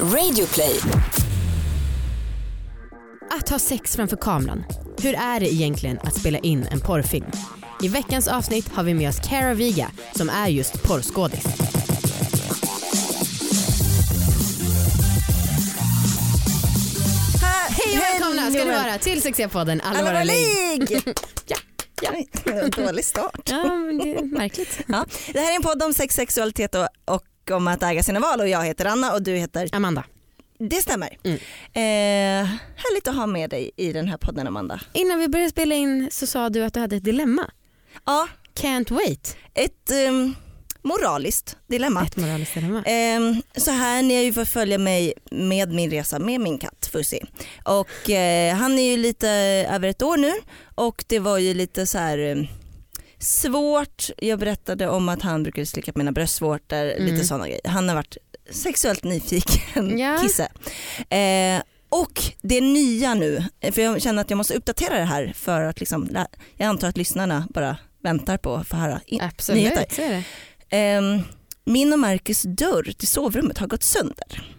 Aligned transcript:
Radioplay. 0.00 0.80
Att 3.30 3.48
ha 3.48 3.58
sex 3.58 3.96
framför 3.96 4.16
kameran. 4.16 4.64
Hur 5.02 5.14
är 5.14 5.40
det 5.40 5.52
egentligen 5.52 5.98
att 5.98 6.14
spela 6.20 6.38
in 6.38 6.66
en 6.70 6.80
porrfilm? 6.80 7.26
I 7.82 7.88
veckans 7.88 8.28
avsnitt 8.28 8.68
har 8.68 8.82
vi 8.82 8.94
med 8.94 9.08
oss 9.08 9.20
Cara 9.28 9.54
Viga 9.54 9.90
som 10.16 10.28
är 10.28 10.48
just 10.48 10.82
porrskådis. 10.82 11.44
Hej 17.68 17.96
och 17.96 18.02
välkomna 18.02 18.50
ska 18.50 18.64
ni 18.64 18.72
vara 18.72 18.98
till 18.98 19.22
succépodden 19.22 19.80
Alla 19.80 20.02
våra 20.02 20.24
ligg. 20.24 21.14
Ja, 21.46 22.10
ja. 22.44 22.68
Dålig 22.86 23.04
start. 23.04 23.40
Ja, 23.50 23.64
men 23.64 23.98
det 23.98 24.14
är 24.14 24.22
märkligt. 24.22 24.78
Ja. 24.86 25.06
Det 25.32 25.38
här 25.40 25.52
är 25.52 25.56
en 25.56 25.62
podd 25.62 25.82
om 25.82 25.94
sex, 25.94 26.14
sexualitet 26.14 26.74
och, 26.74 26.88
och 27.04 27.22
om 27.50 27.68
att 27.68 27.82
äga 27.82 28.02
sina 28.02 28.20
val 28.20 28.40
och 28.40 28.48
jag 28.48 28.64
heter 28.64 28.84
Anna 28.84 29.12
och 29.12 29.22
du 29.22 29.32
heter 29.36 29.68
Amanda, 29.72 30.04
Det 30.58 30.76
stämmer. 30.82 31.18
Mm. 31.24 31.36
Eh, 31.72 32.46
härligt 32.76 33.08
att 33.08 33.14
ha 33.16 33.26
med 33.26 33.50
dig 33.50 33.70
i 33.76 33.92
den 33.92 34.08
här 34.08 34.16
podden 34.16 34.46
Amanda. 34.46 34.80
innan 34.92 35.18
vi 35.18 35.28
började 35.28 35.50
spela 35.50 35.74
in 35.74 36.08
så 36.12 36.26
sa 36.26 36.48
du 36.48 36.64
att 36.64 36.74
du 36.74 36.80
hade 36.80 36.96
ett 36.96 37.04
dilemma. 37.04 37.50
Ja, 38.06 38.28
Can't 38.54 38.90
wait. 38.92 39.36
ett 39.54 39.90
ehm, 39.90 40.34
moraliskt 40.82 41.56
dilemma. 41.66 42.02
Ett 42.06 42.16
moraliskt 42.16 42.54
dilemma. 42.54 42.82
Ehm, 42.86 43.42
så 43.56 43.70
här, 43.70 44.02
ni 44.02 44.16
har 44.16 44.22
ju 44.22 44.32
fått 44.32 44.48
följa 44.48 44.78
mig 44.78 45.12
med 45.30 45.72
min 45.72 45.90
resa 45.90 46.18
med 46.18 46.40
min 46.40 46.58
katt 46.58 46.88
Fuzzy. 46.92 47.20
Och 47.64 48.10
eh, 48.10 48.54
han 48.56 48.78
är 48.78 48.90
ju 48.90 48.96
lite 48.96 49.28
över 49.70 49.88
ett 49.88 50.02
år 50.02 50.16
nu 50.16 50.32
och 50.74 51.04
det 51.06 51.18
var 51.18 51.38
ju 51.38 51.54
lite 51.54 51.86
så 51.86 51.98
här 51.98 52.18
eh, 52.18 52.36
svårt. 53.24 54.10
Jag 54.18 54.38
berättade 54.38 54.88
om 54.88 55.08
att 55.08 55.22
han 55.22 55.42
brukade 55.42 55.66
slicka 55.66 55.92
på 55.92 55.98
mina 55.98 56.12
bröstvårtor, 56.12 56.76
Mm. 56.84 57.04
lite 57.04 57.24
sådana 57.24 57.46
grejer. 57.48 57.60
Han 57.64 57.88
har 57.88 57.94
varit 57.96 58.16
sexuellt 58.50 59.04
nyfiken 59.04 59.98
Ja. 59.98 60.18
kisse. 60.22 60.48
Eh, 61.16 61.62
och 61.88 62.22
det 62.42 62.60
nya 62.60 63.14
nu, 63.14 63.44
för 63.72 63.82
jag 63.82 64.02
känner 64.02 64.20
att 64.22 64.30
jag 64.30 64.36
måste 64.36 64.54
uppdatera 64.54 64.98
det 64.98 65.04
här 65.04 65.32
för 65.36 65.60
att 65.60 65.80
liksom, 65.80 66.08
jag 66.56 66.66
antar 66.66 66.88
att 66.88 66.96
lyssnarna 66.96 67.46
bara 67.50 67.76
väntar 68.02 68.36
på 68.36 68.54
att 68.54 68.68
få 68.68 68.76
höra 68.76 69.00
Absolut, 69.20 69.62
nyheter. 69.62 69.94
så 69.94 70.02
är 70.02 70.08
det. 70.10 70.22
Ehm, 70.76 71.20
min 71.64 71.92
och 71.92 71.98
Marcus 71.98 72.42
dörr 72.42 72.92
till 72.98 73.08
sovrummet 73.08 73.58
har 73.58 73.66
gått 73.66 73.82
sönder. 73.82 74.54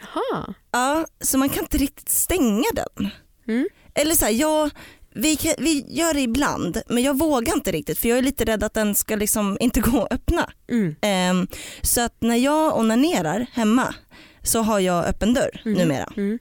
Jaha. 0.00 0.54
Ja, 0.72 1.06
så 1.20 1.38
man 1.38 1.48
kan 1.48 1.62
inte 1.64 1.78
riktigt 1.78 2.08
stänga 2.08 2.64
den. 2.74 3.10
Mm. 3.48 3.68
Eller 3.94 4.14
så 4.14 4.24
här, 4.24 4.32
jag, 4.32 4.70
vi, 5.14 5.36
kan- 5.36 5.54
vi 5.58 5.84
gör 5.88 6.14
det 6.14 6.20
ibland 6.20 6.82
men 6.88 7.02
jag 7.02 7.18
vågar 7.18 7.54
inte 7.54 7.72
riktigt 7.72 7.98
för 7.98 8.08
jag 8.08 8.18
är 8.18 8.22
lite 8.22 8.44
rädd 8.44 8.64
att 8.64 8.74
den 8.74 8.94
ska 8.94 9.16
liksom 9.16 9.56
inte 9.60 9.80
gå 9.80 10.02
att 10.04 10.12
öppna. 10.12 10.50
Mm. 10.70 10.94
Ehm, 11.00 11.46
så 11.82 12.00
att 12.00 12.16
när 12.20 12.36
jag 12.36 12.76
onanerar 12.78 13.46
hemma 13.52 13.94
så 14.42 14.60
har 14.62 14.80
jag 14.80 15.04
öppen 15.04 15.34
dörr 15.34 15.60
Mm. 15.64 15.78
numera. 15.78 16.12
Mm. 16.16 16.38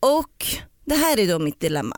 Och 0.00 0.46
det 0.84 0.94
här 0.94 1.18
är 1.18 1.28
då 1.28 1.38
mitt 1.38 1.60
dilemma. 1.60 1.96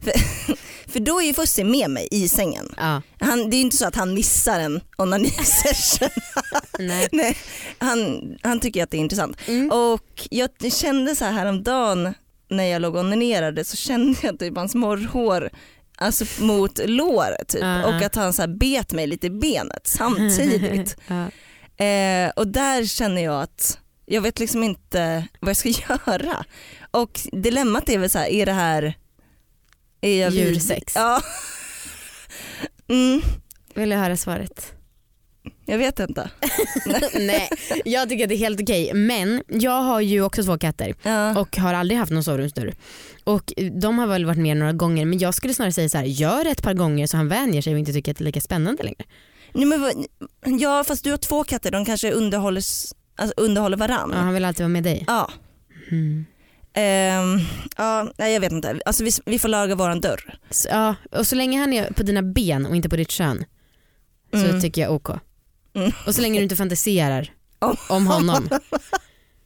För, 0.00 0.12
för 0.92 1.00
då 1.00 1.20
är 1.20 1.24
ju 1.26 1.34
Fussi 1.34 1.64
med 1.64 1.90
mig 1.90 2.08
i 2.10 2.28
sängen. 2.28 2.74
Ja. 2.76 3.02
Han, 3.20 3.50
det 3.50 3.56
är 3.56 3.58
ju 3.58 3.64
inte 3.64 3.76
så 3.76 3.86
att 3.86 3.94
han 3.96 4.14
missar 4.14 4.60
en 4.60 4.80
onanisession. 4.98 6.08
Nej. 6.78 7.08
Nej, 7.12 7.36
han, 7.78 8.20
han 8.42 8.60
tycker 8.60 8.82
att 8.82 8.90
det 8.90 8.96
är 8.96 9.00
intressant. 9.00 9.36
Mm. 9.46 9.70
Och 9.70 10.28
jag 10.30 10.50
kände 10.72 11.16
så 11.16 11.24
här 11.24 11.32
häromdagen 11.32 12.14
när 12.48 12.64
jag 12.64 12.82
låg 12.82 12.94
och 12.94 13.00
onanerade 13.00 13.64
så 13.64 13.76
kände 13.76 14.18
jag 14.22 14.38
typ 14.38 14.56
hans 14.56 14.74
morrhår 14.74 15.50
alltså 15.96 16.44
mot 16.44 16.80
låret 16.84 17.48
typ. 17.48 17.62
Ja, 17.62 17.86
och 17.86 18.02
att 18.02 18.14
han 18.14 18.32
så 18.32 18.46
bet 18.48 18.92
mig 18.92 19.06
lite 19.06 19.26
i 19.26 19.30
benet 19.30 19.86
samtidigt. 19.86 20.96
ja. 21.06 21.84
eh, 21.84 22.30
och 22.36 22.46
där 22.48 22.84
känner 22.84 23.24
jag 23.24 23.42
att 23.42 23.78
jag 24.06 24.20
vet 24.20 24.38
liksom 24.38 24.62
inte 24.62 25.26
vad 25.40 25.48
jag 25.48 25.56
ska 25.56 25.68
göra. 25.88 26.44
Och 26.90 27.20
dilemmat 27.32 27.88
är 27.88 27.98
väl 27.98 28.10
så 28.10 28.18
här, 28.18 28.26
är 28.28 28.46
det 28.46 28.52
här 28.52 28.94
är 30.00 30.20
jag 30.20 30.32
Djursex. 30.32 30.92
Ja. 30.96 31.20
Mm, 32.88 33.20
Vill 33.74 33.90
jag 33.90 33.98
höra 33.98 34.16
svaret? 34.16 34.72
Jag 35.66 35.78
vet 35.78 36.00
inte. 36.00 36.30
Nej, 37.14 37.48
jag 37.84 38.08
tycker 38.08 38.24
att 38.24 38.28
det 38.28 38.34
är 38.34 38.38
helt 38.38 38.60
okej. 38.60 38.94
Men 38.94 39.42
jag 39.48 39.82
har 39.82 40.00
ju 40.00 40.22
också 40.22 40.42
två 40.44 40.58
katter 40.58 40.94
Ja. 41.02 41.38
och 41.40 41.56
har 41.56 41.74
aldrig 41.74 41.98
haft 41.98 42.12
någon 42.12 42.24
sovrumsdörr. 42.24 42.74
Och 43.24 43.52
de 43.80 43.98
har 43.98 44.06
väl 44.06 44.24
varit 44.24 44.38
med 44.38 44.56
några 44.56 44.72
gånger 44.72 45.04
men 45.06 45.18
jag 45.18 45.34
skulle 45.34 45.54
snarare 45.54 45.72
säga 45.72 45.88
så 45.88 45.98
här: 45.98 46.04
gör 46.04 46.44
det 46.44 46.50
ett 46.50 46.62
par 46.62 46.74
gånger 46.74 47.06
så 47.06 47.16
han 47.16 47.28
vänjer 47.28 47.62
sig 47.62 47.72
och 47.72 47.78
inte 47.78 47.92
tycker 47.92 48.10
att 48.12 48.18
det 48.18 48.22
är 48.22 48.26
lika 48.26 48.40
spännande 48.40 48.82
längre. 48.82 49.04
Nej, 49.52 49.66
men, 49.66 50.06
ja 50.60 50.84
fast 50.84 51.04
du 51.04 51.10
har 51.10 51.16
två 51.18 51.44
katter, 51.44 51.70
de 51.70 51.84
kanske 51.84 52.10
underhåller, 52.12 52.58
alltså, 53.16 53.34
underhåller 53.36 53.76
varann. 53.76 54.10
Ja, 54.14 54.18
han 54.18 54.34
vill 54.34 54.44
alltid 54.44 54.60
vara 54.64 54.68
med 54.68 54.82
dig. 54.82 55.04
Ja. 55.06 55.30
Mm. 55.90 56.24
Ehm, 56.76 57.38
ja, 57.76 58.12
nej, 58.18 58.32
jag 58.32 58.40
vet 58.40 58.52
inte. 58.52 58.80
Alltså, 58.86 59.04
vi, 59.04 59.10
vi 59.26 59.38
får 59.38 59.48
laga 59.48 59.74
våran 59.74 60.00
dörr. 60.00 60.38
Så, 60.50 60.68
ja, 60.70 60.94
och 61.10 61.26
så 61.26 61.36
länge 61.36 61.58
han 61.60 61.72
är 61.72 61.90
på 61.92 62.02
dina 62.02 62.22
ben 62.22 62.66
och 62.66 62.76
inte 62.76 62.88
på 62.88 62.96
ditt 62.96 63.10
kön 63.10 63.44
så 64.32 64.38
Mm. 64.44 64.60
tycker 64.60 64.82
jag 64.82 64.92
OK. 64.92 65.08
Mm. 65.74 65.92
Och 66.06 66.14
så 66.14 66.20
länge 66.20 66.38
du 66.38 66.42
inte 66.42 66.56
fantiserar 66.56 67.32
Om- 67.58 67.76
om 67.88 68.06
honom. 68.06 68.48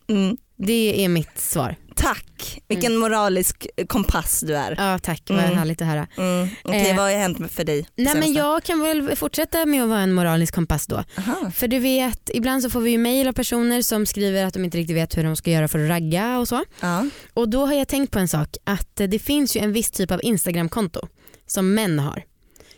Mm. 0.09 0.37
Det 0.57 1.05
är 1.05 1.09
mitt 1.09 1.39
svar. 1.41 1.77
Tack, 1.97 2.61
vilken 2.69 2.97
moralisk 2.97 3.67
kompass 3.89 4.41
du 4.41 4.57
är. 4.57 4.75
Ja 4.79 4.99
tack, 4.99 5.23
vad 5.29 5.39
Mm. 5.39 5.59
härligt 5.59 5.83
att 5.83 5.89
höra. 5.89 6.07
Mm. 6.17 6.49
Okej, 6.65 6.91
Eh, 6.91 6.97
vad 6.97 7.05
har 7.05 7.13
hänt 7.19 7.53
för 7.53 7.65
dig? 7.65 7.87
Nej 7.97 8.15
men 8.15 8.33
jag 8.33 8.63
kan 8.65 8.81
väl 8.81 9.17
fortsätta 9.17 9.67
med 9.67 9.83
att 9.83 9.89
vara 9.89 10.01
en 10.01 10.13
moralisk 10.13 10.55
kompass 10.55 10.87
då. 10.87 11.05
Aha. 11.19 11.51
För 11.55 11.69
du 11.69 11.79
vet, 11.79 12.31
ibland 12.35 12.63
så 12.63 12.71
får 12.71 12.81
vi 12.81 12.91
ju 12.91 12.99
mejl 12.99 13.29
av 13.29 13.33
personer 13.33 13.83
som 13.83 14.07
skriver 14.07 14.45
att 14.45 14.55
de 14.55 14.65
inte 14.65 14.79
riktigt 14.79 14.97
vet 14.97 15.17
hur 15.17 15.25
de 15.25 15.37
ska 15.37 15.51
göra 15.51 15.69
för 15.69 15.79
att 15.79 15.89
ragga 15.91 16.39
och 16.39 16.49
så. 16.49 16.65
Ja. 16.81 17.07
Och 17.35 17.49
då 17.49 17.67
har 17.67 17.75
jag 17.75 17.89
tänkt 17.89 18.11
på 18.13 18.19
en 18.19 18.29
sak, 18.29 18.57
att 18.65 18.97
det 18.97 19.19
finns 19.19 19.57
ju 19.57 19.61
en 19.61 19.73
viss 19.73 19.91
typ 19.91 20.11
av 20.11 20.21
Instagramkonto 20.23 21.01
som 21.47 21.75
män 21.75 21.99
har. 21.99 22.23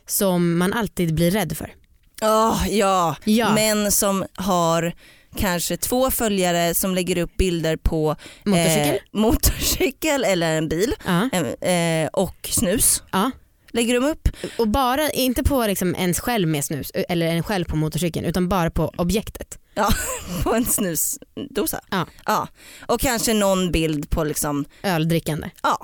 Som 0.06 0.58
man 0.58 0.72
alltid 0.72 1.14
blir 1.14 1.30
rädd 1.30 1.56
för. 1.56 1.74
Åh, 2.22 2.64
ja, 2.70 3.16
Ja. 3.24 3.54
män 3.54 3.92
som 3.92 4.24
har 4.34 4.92
kanske 5.36 5.76
två 5.76 6.10
följare 6.10 6.74
som 6.74 6.94
lägger 6.94 7.18
upp 7.18 7.36
bilder 7.36 7.76
på 7.76 8.16
Motorcykel? 8.44 8.94
eh, 8.94 9.20
motorcykel 9.20 10.24
eller 10.24 10.58
en 10.58 10.68
bil 10.68 10.94
Ja. 11.06 11.28
eh, 11.68 12.06
och 12.12 12.48
snus. 12.50 13.02
ja. 13.12 13.30
Lägger 13.72 13.94
de 14.00 14.06
upp. 14.06 14.28
Och 14.58 14.68
bara, 14.68 15.10
inte 15.10 15.42
på 15.42 15.66
liksom 15.66 15.94
ens 15.94 16.20
själv 16.20 16.48
med 16.48 16.64
snus 16.64 16.90
eller 17.08 17.26
en 17.26 17.42
själv 17.42 17.64
på 17.64 17.76
motorcykeln 17.76 18.26
utan 18.26 18.48
bara 18.48 18.70
på 18.70 18.92
objektet. 18.96 19.58
på 20.42 20.54
en 20.54 20.64
snusdosa. 20.64 21.80
Ja. 21.90 22.06
Ja. 22.26 22.48
Och 22.86 23.00
kanske 23.00 23.34
någon 23.34 23.72
bild 23.72 24.10
på 24.10 24.24
liksom, 24.24 24.64
Öldrickande. 24.82 25.50
ja. 25.62 25.78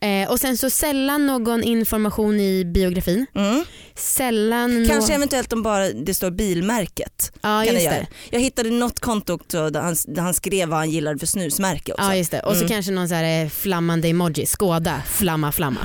Eh, 0.00 0.30
och 0.30 0.40
sen 0.40 0.56
så 0.58 0.70
sällan 0.70 1.26
någon 1.26 1.62
information 1.62 2.40
i 2.40 2.64
biografin. 2.64 3.26
Mm. 3.34 3.64
Sällan 3.94 4.86
Kanske 4.88 5.12
nå- 5.12 5.16
eventuellt 5.16 5.52
om 5.52 5.62
bara 5.62 5.88
det 5.88 6.14
står 6.14 6.30
bilmärket. 6.30 7.32
Ja 7.34 7.62
kan 7.64 7.74
just 7.74 7.84
jag, 7.84 7.94
det. 7.94 8.06
jag 8.30 8.40
hittade 8.40 8.70
något 8.70 9.00
konto 9.00 9.32
också 9.32 9.70
där 9.70 9.80
han, 9.80 9.96
där 10.06 10.22
han 10.22 10.34
skrev 10.34 10.68
vad 10.68 10.78
han 10.78 10.90
gillade 10.90 11.18
för 11.18 11.26
snusmärke 11.26 11.92
också. 11.92 12.04
Ja 12.04 12.16
just 12.16 12.30
det. 12.30 12.40
Och 12.40 12.52
så 12.52 12.58
Mm. 12.58 12.68
kanske 12.68 12.92
någon 12.92 13.08
så 13.08 13.14
här 13.14 13.42
eh, 13.44 13.48
flammande 13.48 14.08
emoji. 14.08 14.46
Skåda, 14.46 15.02
flamma, 15.10 15.52
flamma. 15.52 15.80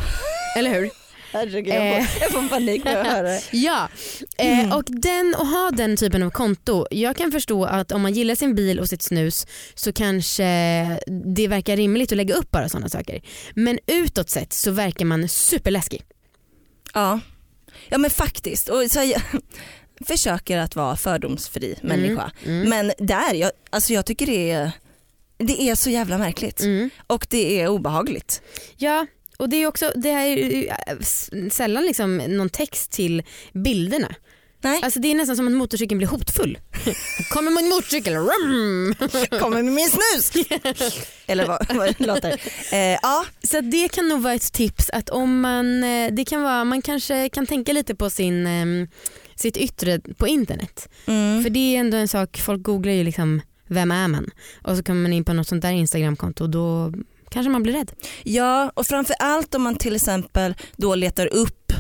Eller 0.58 0.74
hur? 0.74 0.90
Herregud, 1.34 1.68
jag, 1.74 1.88
Eh. 1.98 2.06
får, 2.06 2.22
jag 2.22 2.32
får 2.32 2.50
panik 2.50 2.84
när 2.84 2.92
jag 2.98 3.06
hör 3.06 3.24
det. 3.24 3.42
Ja, 3.52 3.90
eh, 4.38 4.60
Mm. 4.60 4.72
och 4.78 4.84
den, 4.88 5.36
att 5.38 5.48
ha 5.48 5.72
den 5.74 5.98
typen 5.98 6.24
av 6.24 6.30
konto. 6.30 6.88
Jag 6.92 7.16
kan 7.18 7.32
förstå 7.32 7.66
att 7.66 7.92
om 7.92 8.02
man 8.02 8.14
gillar 8.14 8.36
sin 8.36 8.56
bil 8.56 8.80
och 8.80 8.90
sitt 8.90 9.02
snus 9.02 9.48
så 9.76 9.94
kanske 9.94 10.44
det 11.36 11.48
verkar 11.48 11.78
rimligt 11.78 12.12
att 12.12 12.18
lägga 12.18 12.36
upp 12.36 12.52
bara 12.52 12.70
sådana 12.70 12.90
saker. 12.90 13.22
Men 13.56 13.80
utåt 13.88 14.30
sett 14.30 14.54
så 14.54 14.72
verkar 14.72 15.06
man 15.06 15.28
superläskig. 15.30 16.04
Ja. 16.94 17.20
ja 17.90 17.98
men 17.98 18.10
faktiskt. 18.12 18.70
Och 18.70 18.92
så 18.92 19.00
jag 19.00 19.22
försöker 20.08 20.58
att 20.58 20.76
vara 20.76 20.96
fördomsfri 20.96 21.76
människa. 21.82 22.32
Mm. 22.46 22.70
Men 22.70 22.92
där, 22.98 23.34
jag, 23.34 23.52
alltså 23.70 23.94
jag 23.94 24.06
tycker 24.06 24.26
det 24.26 24.52
är, 24.52 24.72
det 25.38 25.62
är 25.62 25.76
så 25.76 25.90
jävla 25.90 26.18
märkligt. 26.18 26.62
Mm. 26.62 26.90
Och 27.08 27.28
det 27.30 27.62
är 27.62 27.68
obehagligt. 27.68 28.42
Ja, 28.78 29.06
och 29.38 29.50
det 29.50 29.56
är 29.58 29.68
också 29.68 29.92
det 29.96 30.12
här 30.12 30.28
är 30.28 30.78
äh, 30.88 31.50
sällan 31.50 31.84
liksom 31.86 32.18
någon 32.18 32.50
text 32.50 32.92
till 32.92 33.24
bilderna. 33.54 34.16
Nej. 34.64 34.80
Alltså 34.84 35.00
det 35.00 35.12
är 35.12 35.16
nästan 35.16 35.36
som 35.36 35.48
att 35.48 35.54
motorcykeln 35.54 35.98
blir 35.98 36.08
hotfull. 36.08 36.58
Kommer 37.30 37.52
min 37.52 37.70
motorcykel, 37.70 38.14
rum! 38.14 38.96
Kommer 39.40 39.64
min 39.64 39.90
snus! 39.90 40.48
Eller 41.26 41.48
vad, 41.48 41.76
vad 41.76 41.96
det 41.98 42.06
låter. 42.06 42.32
Eh, 42.72 43.00
ja, 43.02 43.26
Så 43.44 43.62
det 43.62 43.92
kan 43.92 44.08
nog 44.10 44.22
vara 44.22 44.34
ett 44.34 44.54
tips 44.54 44.90
att 44.90 45.10
om 45.10 45.42
man, 45.42 45.84
eh, 45.84 46.14
det 46.14 46.26
kan 46.26 46.42
vara, 46.42 46.64
man 46.64 46.82
kanske 46.82 47.30
kan 47.30 47.48
tänka 47.48 47.74
lite 47.74 47.96
på 47.96 48.10
sin, 48.10 48.48
ehm, 48.48 48.88
sitt 49.36 49.58
yttre 49.58 50.00
på 50.18 50.28
internet. 50.28 50.90
mm. 51.06 51.44
För 51.44 51.50
det 51.50 51.76
är 51.76 51.80
ändå 51.80 51.98
en 51.98 52.08
sak, 52.08 52.38
folk 52.38 52.64
googlar 52.64 52.94
ju 52.94 53.04
liksom 53.04 53.42
vem 53.68 53.92
är 53.92 54.08
man? 54.08 54.30
Och 54.64 54.78
så 54.78 54.84
kommer 54.84 55.02
man 55.02 55.14
in 55.14 55.26
på 55.26 55.34
något 55.34 55.48
sånt 55.48 55.62
där 55.62 55.72
instagramkonto 55.72 56.44
och 56.44 56.50
då 56.50 56.94
kanske 57.34 57.50
man 57.50 57.64
blir 57.64 57.74
rädd. 57.74 57.92
ja 58.24 58.72
och 58.76 58.86
framför 58.86 59.16
allt 59.20 59.56
om 59.56 59.62
man 59.62 59.76
till 59.76 59.96
exempel 59.96 60.56
då 60.78 60.96
letar 60.96 61.34
upp 61.34 61.74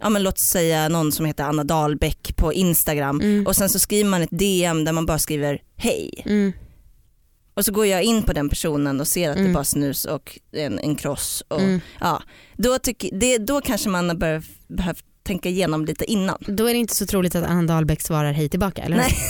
ja, 0.00 0.08
men 0.08 0.22
låt 0.22 0.38
säga 0.38 0.88
någon 0.88 1.12
som 1.12 1.26
heter 1.26 1.44
Anna 1.44 1.64
Dahlbäck 1.64 2.36
på 2.36 2.52
Instagram 2.52 3.20
Mm. 3.20 3.46
och 3.46 3.56
sen 3.56 3.68
så 3.68 3.78
skriver 3.78 4.10
man 4.10 4.22
ett 4.22 4.30
DM 4.38 4.84
där 4.84 4.92
man 4.92 5.06
bara 5.06 5.18
skriver 5.18 5.62
hej. 5.76 6.22
Mm. 6.26 6.52
och 7.54 7.64
så 7.64 7.72
går 7.72 7.86
jag 7.86 8.02
in 8.02 8.22
på 8.22 8.32
den 8.32 8.48
personen 8.48 9.00
och 9.00 9.08
ser 9.08 9.28
att 9.30 9.34
det 9.36 9.40
Mm. 9.40 9.50
är 9.50 9.54
bara 9.54 9.64
snus 9.64 10.04
och 10.04 10.38
en, 10.52 10.78
en 10.78 10.96
kross. 10.96 11.42
Och, 11.48 11.60
Mm. 11.60 11.80
ja, 12.00 12.22
då, 12.56 12.78
tycker, 12.78 13.10
det, 13.18 13.38
då 13.38 13.60
kanske 13.60 13.88
man 13.88 14.08
har 14.08 14.16
börjat, 14.16 14.44
behövt 14.68 15.04
tänka 15.22 15.48
igenom 15.48 15.84
lite 15.84 16.04
innan. 16.04 16.38
Då 16.46 16.66
är 16.68 16.72
det 16.74 16.78
inte 16.80 16.94
så 16.94 17.06
troligt 17.06 17.34
att 17.34 17.44
Anna 17.44 17.62
Dahlbäck 17.74 18.00
svarar 18.00 18.32
hej 18.32 18.48
tillbaka 18.48 18.82
eller? 18.82 18.96
Nej. 18.96 19.14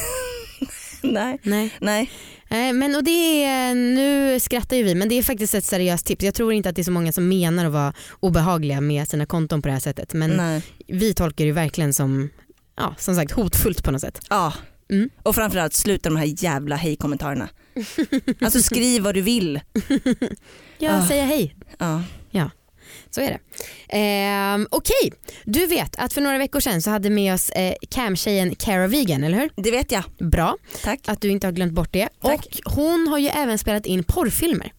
Nej. 1.12 1.38
Nej. 1.43 1.70
Nej. 1.81 2.10
Eh, 2.49 2.72
Men 2.72 2.94
och 2.94 3.04
det 3.04 3.44
är, 3.44 3.75
nu 3.75 4.40
skrattar 4.40 4.76
ju 4.76 4.82
vi 4.82 4.94
men 4.94 5.08
det 5.08 5.14
är 5.19 5.22
faktiskt 5.22 5.54
ett 5.54 5.64
seriöst 5.64 6.06
tips. 6.06 6.25
Jag 6.25 6.34
tror 6.34 6.52
inte 6.52 6.69
att 6.69 6.76
det 6.76 6.82
är 6.82 6.84
så 6.84 6.90
många 6.90 7.12
som 7.12 7.28
menar 7.28 7.64
att 7.66 7.72
vara 7.72 7.93
obehagliga 8.20 8.81
med 8.81 9.08
sina 9.08 9.26
konton 9.26 9.62
på 9.62 9.69
det 9.69 9.72
här 9.72 9.81
sättet 9.81 10.12
men 10.14 10.31
Nej. 10.31 10.62
vi 10.88 11.14
tolkar 11.14 11.44
det 11.44 11.52
verkligen 11.52 11.94
som, 11.94 12.31
ja, 12.76 12.94
som 12.99 13.14
sagt 13.16 13.32
hotfullt 13.32 13.84
på 13.84 13.90
något 13.90 14.00
sätt. 14.00 14.19
Ja. 14.31 14.52
Mm. 14.90 15.10
Och 15.22 15.34
framförallt 15.34 15.75
sluta 15.75 16.08
de 16.08 16.16
här 16.16 16.44
jävla 16.44 16.76
hej-kommentarerna. 16.76 17.48
Alltså 18.40 18.62
skriv 18.62 19.02
vad 19.02 19.14
du 19.14 19.20
vill. 19.20 19.60
Ja, 20.78 20.98
Ah. 21.02 21.06
säga 21.08 21.25
hej. 21.25 21.55
Ja. 21.78 22.02
Så 23.10 23.20
är 23.20 23.30
det. 23.30 23.38
Ehm, 23.96 24.66
Okej, 24.70 25.12
du 25.44 25.66
vet 25.66 25.96
att 25.96 26.12
för 26.12 26.20
några 26.20 26.38
veckor 26.38 26.60
sedan 26.60 26.82
så 26.82 26.90
hade 26.90 27.10
med 27.10 27.34
oss 27.34 27.50
eh, 27.50 27.74
camtjejen 27.90 28.54
Cara 28.54 28.86
Vegan, 28.86 29.24
eller 29.24 29.38
hur? 29.38 29.50
Det 29.56 29.70
vet 29.70 29.92
jag. 29.92 30.02
Bra 30.18 30.56
Tack. 30.82 31.00
att 31.06 31.20
du 31.20 31.28
inte 31.30 31.46
har 31.46 31.52
glömt 31.52 31.72
bort 31.72 31.92
det. 31.92 32.08
Tack. 32.22 32.60
Och 32.64 32.72
hon 32.72 33.08
har 33.08 33.18
ju 33.18 33.28
även 33.28 33.58
spelat 33.58 33.86
in 33.86 34.04
porrfilmer. 34.04 34.72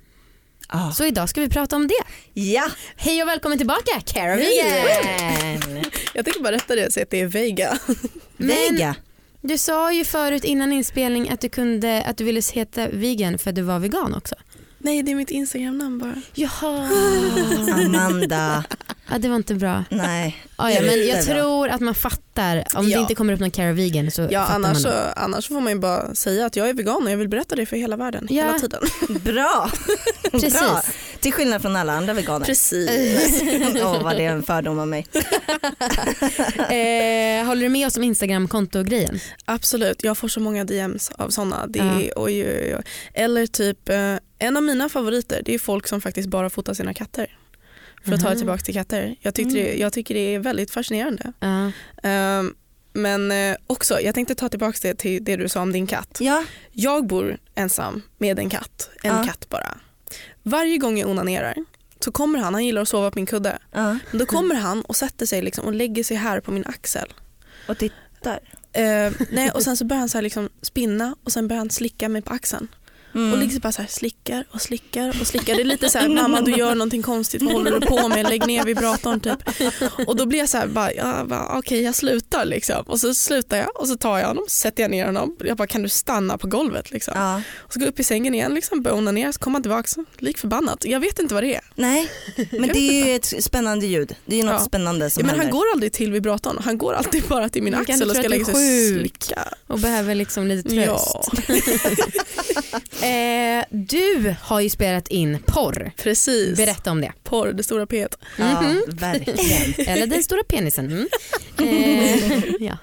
Ah. 0.67 0.91
Så 0.91 1.05
idag 1.05 1.29
ska 1.29 1.41
vi 1.41 1.49
prata 1.49 1.75
om 1.75 1.87
det. 1.87 2.41
Ja. 2.41 2.67
Hej 2.95 3.21
och 3.23 3.27
välkommen 3.27 3.57
tillbaka 3.57 4.01
Cara. 4.05 4.35
Vegan! 4.35 5.83
Jag 6.13 6.25
tänker 6.25 6.39
bara 6.43 6.55
rätta 6.55 6.75
det 6.75 6.85
och 6.85 6.93
säga 6.93 7.03
att 7.03 7.09
det 7.09 7.19
är 7.21 7.27
Veiga. 7.27 7.77
Men- 8.37 8.47
Vega. 8.47 8.95
Du 9.41 9.57
sa 9.57 9.93
ju 9.93 10.05
förut 10.05 10.43
innan 10.43 10.73
inspelning 10.73 11.29
att 11.29 11.41
du, 11.41 11.49
kunde, 11.49 12.03
att 12.03 12.17
du 12.17 12.23
ville 12.23 12.41
heta 12.53 12.87
vegan 12.87 13.37
för 13.37 13.49
att 13.49 13.55
du 13.55 13.61
var 13.61 13.79
vegan 13.79 14.13
också. 14.13 14.35
Nej 14.83 15.03
det 15.03 15.11
är 15.11 15.15
mitt 15.15 15.29
instagramnamn 15.31 15.99
bara. 15.99 16.15
Jaha. 16.33 16.89
Amanda. 17.73 18.63
Ja, 19.11 19.17
det 19.17 19.29
var 19.29 19.35
inte 19.35 19.55
bra. 19.55 19.83
Nej. 19.89 20.37
Ja, 20.57 20.71
ja, 20.71 20.81
men 20.81 21.07
jag 21.07 21.25
tror 21.25 21.69
att 21.69 21.81
man 21.81 21.95
fattar. 21.95 22.63
Om 22.75 22.85
det 22.85 22.91
Ja. 22.91 22.99
inte 22.99 23.15
kommer 23.15 23.33
upp 23.33 23.39
någon 23.39 23.51
Cara 23.51 23.71
Vegan 23.73 24.11
så 24.11 24.27
Ja, 24.31 24.41
fattar 24.41 24.55
annars, 24.55 24.73
man. 24.73 24.81
så, 24.81 24.89
annars 25.15 25.47
får 25.47 25.61
man 25.61 25.73
ju 25.73 25.79
bara 25.79 26.15
säga 26.15 26.45
att 26.45 26.55
jag 26.55 26.69
är 26.69 26.73
vegan 26.73 27.03
och 27.03 27.11
jag 27.11 27.17
vill 27.17 27.27
berätta 27.29 27.55
det 27.55 27.65
för 27.65 27.77
hela 27.77 27.95
världen 27.97 28.27
Ja. 28.29 28.43
hela 28.45 28.59
tiden. 28.59 28.81
Bra. 29.23 29.69
Precis. 30.31 30.53
Bra. 30.59 30.81
Till 31.19 31.33
skillnad 31.33 31.61
från 31.61 31.75
alla 31.75 31.93
andra 31.93 32.13
veganer. 32.13 32.45
Precis. 32.45 32.89
Åh 33.83 34.03
vad 34.03 34.15
det 34.17 34.25
är 34.25 34.31
en 34.31 34.43
fördom 34.43 34.79
av 34.79 34.87
mig. 34.87 35.07
Eh, 36.57 37.45
håller 37.45 37.61
du 37.61 37.69
med 37.69 37.87
oss 37.87 37.97
om 37.97 38.03
Instagram-konto-grejen? 38.03 39.19
Absolut, 39.45 40.03
jag 40.03 40.17
får 40.17 40.27
så 40.27 40.39
många 40.39 40.63
DMs 40.63 41.11
av 41.17 41.29
sådana. 41.29 41.67
Det 41.67 41.79
Ja. 41.79 41.85
är, 42.01 42.13
oj, 42.15 42.45
oj, 42.45 42.75
oj. 42.77 42.83
Eller 43.13 43.47
typ, 43.47 43.89
eh, 43.89 44.15
en 44.43 44.57
av 44.57 44.63
mina 44.63 44.89
favoriter 44.89 45.41
det 45.45 45.53
är 45.53 45.59
folk 45.59 45.87
som 45.87 46.01
faktiskt 46.01 46.29
bara 46.29 46.49
fotar 46.49 46.73
sina 46.73 46.93
katter. 46.93 47.37
För 48.05 48.13
att 48.13 48.19
ta 48.21 48.27
det 48.27 48.33
Mhm. 48.33 48.37
tillbaka 48.39 48.63
till 48.63 48.73
katter. 48.73 49.15
Jag, 49.21 49.35
tyckte 49.35 49.55
det, 49.55 49.75
jag 49.75 49.93
tycker 49.93 50.13
det 50.15 50.35
är 50.35 50.39
väldigt 50.39 50.71
fascinerande. 50.71 51.33
Ja. 51.39 51.71
Ehm, 52.03 52.53
men 52.93 53.31
eh, 53.31 53.55
också, 53.67 53.99
jag 54.01 54.15
tänkte 54.15 54.35
ta 54.35 54.49
tillbaka 54.49 54.77
det 54.81 54.95
till 54.95 55.23
det 55.23 55.35
du 55.35 55.49
sa 55.49 55.61
om 55.61 55.71
din 55.71 55.87
katt. 55.87 56.17
Ja. 56.21 56.43
Jag 56.71 57.07
bor 57.07 57.37
ensam 57.55 58.01
med 58.17 58.39
en 58.39 58.49
katt, 58.49 58.89
en 59.03 59.15
Ja. 59.17 59.23
katt 59.23 59.49
bara. 59.49 59.77
Varje 60.43 60.77
gång 60.77 60.97
jag 60.97 61.09
onanerar 61.09 61.55
så 61.99 62.11
kommer 62.11 62.39
han, 62.39 62.53
han 62.53 62.65
gillar 62.65 62.81
att 62.81 62.87
sova 62.89 63.11
på 63.11 63.19
min 63.19 63.25
kudde. 63.25 63.57
ja. 63.71 63.97
Men 64.11 64.19
då 64.19 64.25
kommer 64.25 64.55
han 64.55 64.81
och 64.81 64.95
sätter 64.95 65.25
sig 65.25 65.41
liksom 65.41 65.65
och 65.65 65.73
lägger 65.73 66.03
sig 66.03 66.17
här 66.17 66.39
på 66.39 66.51
min 66.51 66.65
axel. 66.65 67.13
Och 67.67 67.77
tittar. 67.77 68.39
Eh, 68.73 69.11
nej, 69.31 69.51
och 69.53 69.63
sen 69.63 69.77
så 69.77 69.85
börjar 69.85 69.99
han 69.99 70.09
så 70.09 70.21
liksom 70.21 70.49
spinna 70.61 71.15
och 71.23 71.31
sen 71.31 71.47
börjar 71.47 71.57
han 71.57 71.69
slicka 71.69 72.09
mig 72.09 72.21
på 72.21 72.33
axeln. 72.33 72.67
Mm. 73.15 73.33
Och 73.33 73.37
liksom 73.39 73.59
bara 73.59 73.71
så 73.71 73.83
slickar 73.89 74.45
och 74.51 74.61
slickar 74.61 75.15
och 75.21 75.27
slickar. 75.27 75.55
Det 75.55 75.61
är 75.61 75.65
lite 75.65 75.89
så 75.89 75.97
här, 75.99 76.07
mamma 76.21 76.41
du 76.41 76.51
gör 76.51 76.75
någonting 76.75 77.01
konstigt, 77.03 77.41
vad 77.41 77.53
håller 77.53 77.71
du 77.79 77.87
på 77.87 78.07
med? 78.07 78.29
Lägg 78.29 78.47
ner 78.47 78.63
vibratorn 78.65 79.19
typ. 79.19 79.37
Och 80.07 80.15
då 80.15 80.25
blir 80.25 80.39
jag 80.39 80.49
så 80.49 80.57
här, 80.57 80.67
bara, 80.67 80.93
ja, 80.93 81.25
okej 81.57 81.81
jag 81.81 81.95
slutar 81.95 82.45
liksom. 82.45 82.83
Och 82.87 82.99
så 82.99 83.13
slutar 83.13 83.57
jag 83.57 83.79
och 83.81 83.87
så 83.87 83.95
tar 83.97 84.19
jag 84.19 84.27
honom, 84.27 84.45
sätter 84.49 84.83
jag 84.83 84.91
ner 84.91 85.05
honom. 85.05 85.35
Jag 85.39 85.57
bara, 85.57 85.67
kan 85.67 85.81
du 85.83 85.89
stanna 85.89 86.37
på 86.37 86.47
golvet 86.47 86.91
liksom? 86.91 87.13
Ja. 87.17 87.41
Och 87.57 87.73
så 87.73 87.79
går 87.79 87.85
jag 87.85 87.91
upp 87.91 87.99
i 87.99 88.03
sängen 88.03 88.35
igen, 88.35 88.53
liksom, 88.53 88.81
börjar 88.81 88.97
onanera, 88.97 89.33
så 89.33 89.39
kommer 89.39 89.55
han 89.55 89.61
tillbaka, 89.63 90.05
lik 90.17 90.37
förbannat. 90.37 90.85
Jag 90.85 90.99
vet 90.99 91.19
inte 91.19 91.33
vad 91.33 91.43
det 91.43 91.55
är. 91.55 91.61
Nej, 91.75 92.09
men 92.51 92.69
det 92.69 92.77
är 92.79 93.05
ju 93.05 93.15
ett 93.15 93.43
spännande 93.43 93.85
ljud. 93.85 94.15
Det 94.25 94.35
är 94.35 94.39
ju 94.39 94.43
något 94.45 94.53
Ja. 94.53 94.59
spännande 94.65 95.09
som 95.09 95.21
Ja, 95.21 95.25
men 95.25 95.29
han 95.29 95.39
händer. 95.39 95.53
går 95.59 95.65
aldrig 95.73 95.93
till 95.93 96.11
vibratorn, 96.11 96.57
han 96.63 96.77
går 96.77 96.93
alltid 96.93 97.23
bara 97.23 97.49
till 97.49 97.63
min 97.63 97.75
axel 97.75 98.09
och 98.09 98.15
ska 98.15 98.27
lägga 98.27 98.45
sig 98.45 98.53
och 98.93 98.99
slicka. 98.99 99.39
Och 99.67 99.79
behöver 99.79 100.15
liksom 100.15 100.47
lite 100.47 100.69
tröst. 100.69 101.15
Ja, 101.15 101.23
Eh, 103.03 103.65
du 103.69 104.35
har 104.41 104.59
ju 104.61 104.69
spelat 104.69 105.07
in 105.07 105.39
porr. 105.45 105.91
precis. 105.97 106.57
Berätta 106.57 106.91
om 106.91 107.01
det. 107.01 107.11
Porr, 107.23 107.51
det 107.53 107.63
stora 107.63 107.85
P. 107.85 108.07
Ja, 108.37 108.61
Mhm. 108.61 108.81
verkligen. 108.87 109.87
Eller 109.87 110.07
den 110.07 110.23
stora 110.23 110.43
penisen. 110.43 110.85
Mm. 110.91 111.07
Eh, 111.57 112.43
ja. 112.59 112.77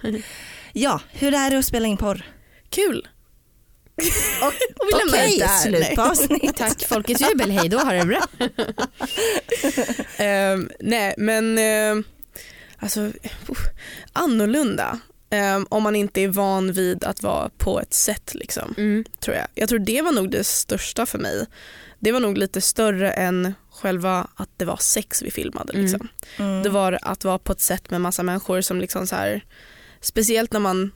Ja, 0.72 1.00
hur 1.12 1.34
är 1.34 1.50
det 1.50 1.58
att 1.58 1.64
spela 1.64 1.86
in 1.88 1.96
porr? 1.96 2.22
Kul. 2.70 3.08
Och, 4.42 4.46
Och 4.46 4.52
vi 4.88 4.98
lämnar 4.98 5.18
Okej, 5.18 5.38
det 5.38 5.44
där. 5.44 5.58
slut 5.58 5.96
på 5.96 6.02
avsnittet. 6.02 6.56
Tack 6.56 6.84
folkets 6.88 7.20
jubel, 7.30 7.50
hej 7.50 7.68
då 7.68 7.78
har 7.78 7.94
det 7.94 8.04
bra. 8.06 8.26
Ehm, 10.16 10.70
nej 10.80 11.14
men 11.16 11.58
ehm, 11.58 12.04
alltså 12.78 13.12
annorlunda. 14.12 14.98
Ehm, 15.30 15.66
om 15.70 15.82
man 15.82 15.96
inte 15.96 16.20
är 16.20 16.28
van 16.28 16.72
vid 16.72 17.04
att 17.04 17.22
vara 17.22 17.50
på 17.58 17.80
ett 17.80 17.94
sätt 17.94 18.34
liksom, 18.34 18.74
Mm. 18.78 19.04
tror 19.20 19.36
jag. 19.36 19.46
Jag 19.54 19.68
tror 19.68 19.78
det 19.78 20.02
var 20.02 20.12
nog 20.12 20.30
det 20.30 20.44
största 20.44 21.06
för 21.06 21.18
mig. 21.18 21.46
Det 21.98 22.12
var 22.12 22.20
nog 22.20 22.38
lite 22.38 22.60
större 22.60 23.10
än 23.12 23.54
själva 23.70 24.28
att 24.34 24.48
det 24.56 24.64
var 24.64 24.76
sex 24.76 25.22
vi 25.22 25.30
filmade. 25.30 25.72
Mm. 25.72 25.84
Liksom. 25.84 26.08
Mm. 26.38 26.62
Det 26.62 26.68
var 26.68 26.98
att 27.02 27.24
vara 27.24 27.38
på 27.38 27.52
ett 27.52 27.60
sätt 27.60 27.90
med 27.90 28.00
massa 28.00 28.22
människor 28.22 28.60
som 28.60 28.80
liksom 28.80 29.06
så 29.06 29.16
här, 29.16 29.44
speciellt 30.00 30.52
när 30.52 30.60
man 30.60 30.92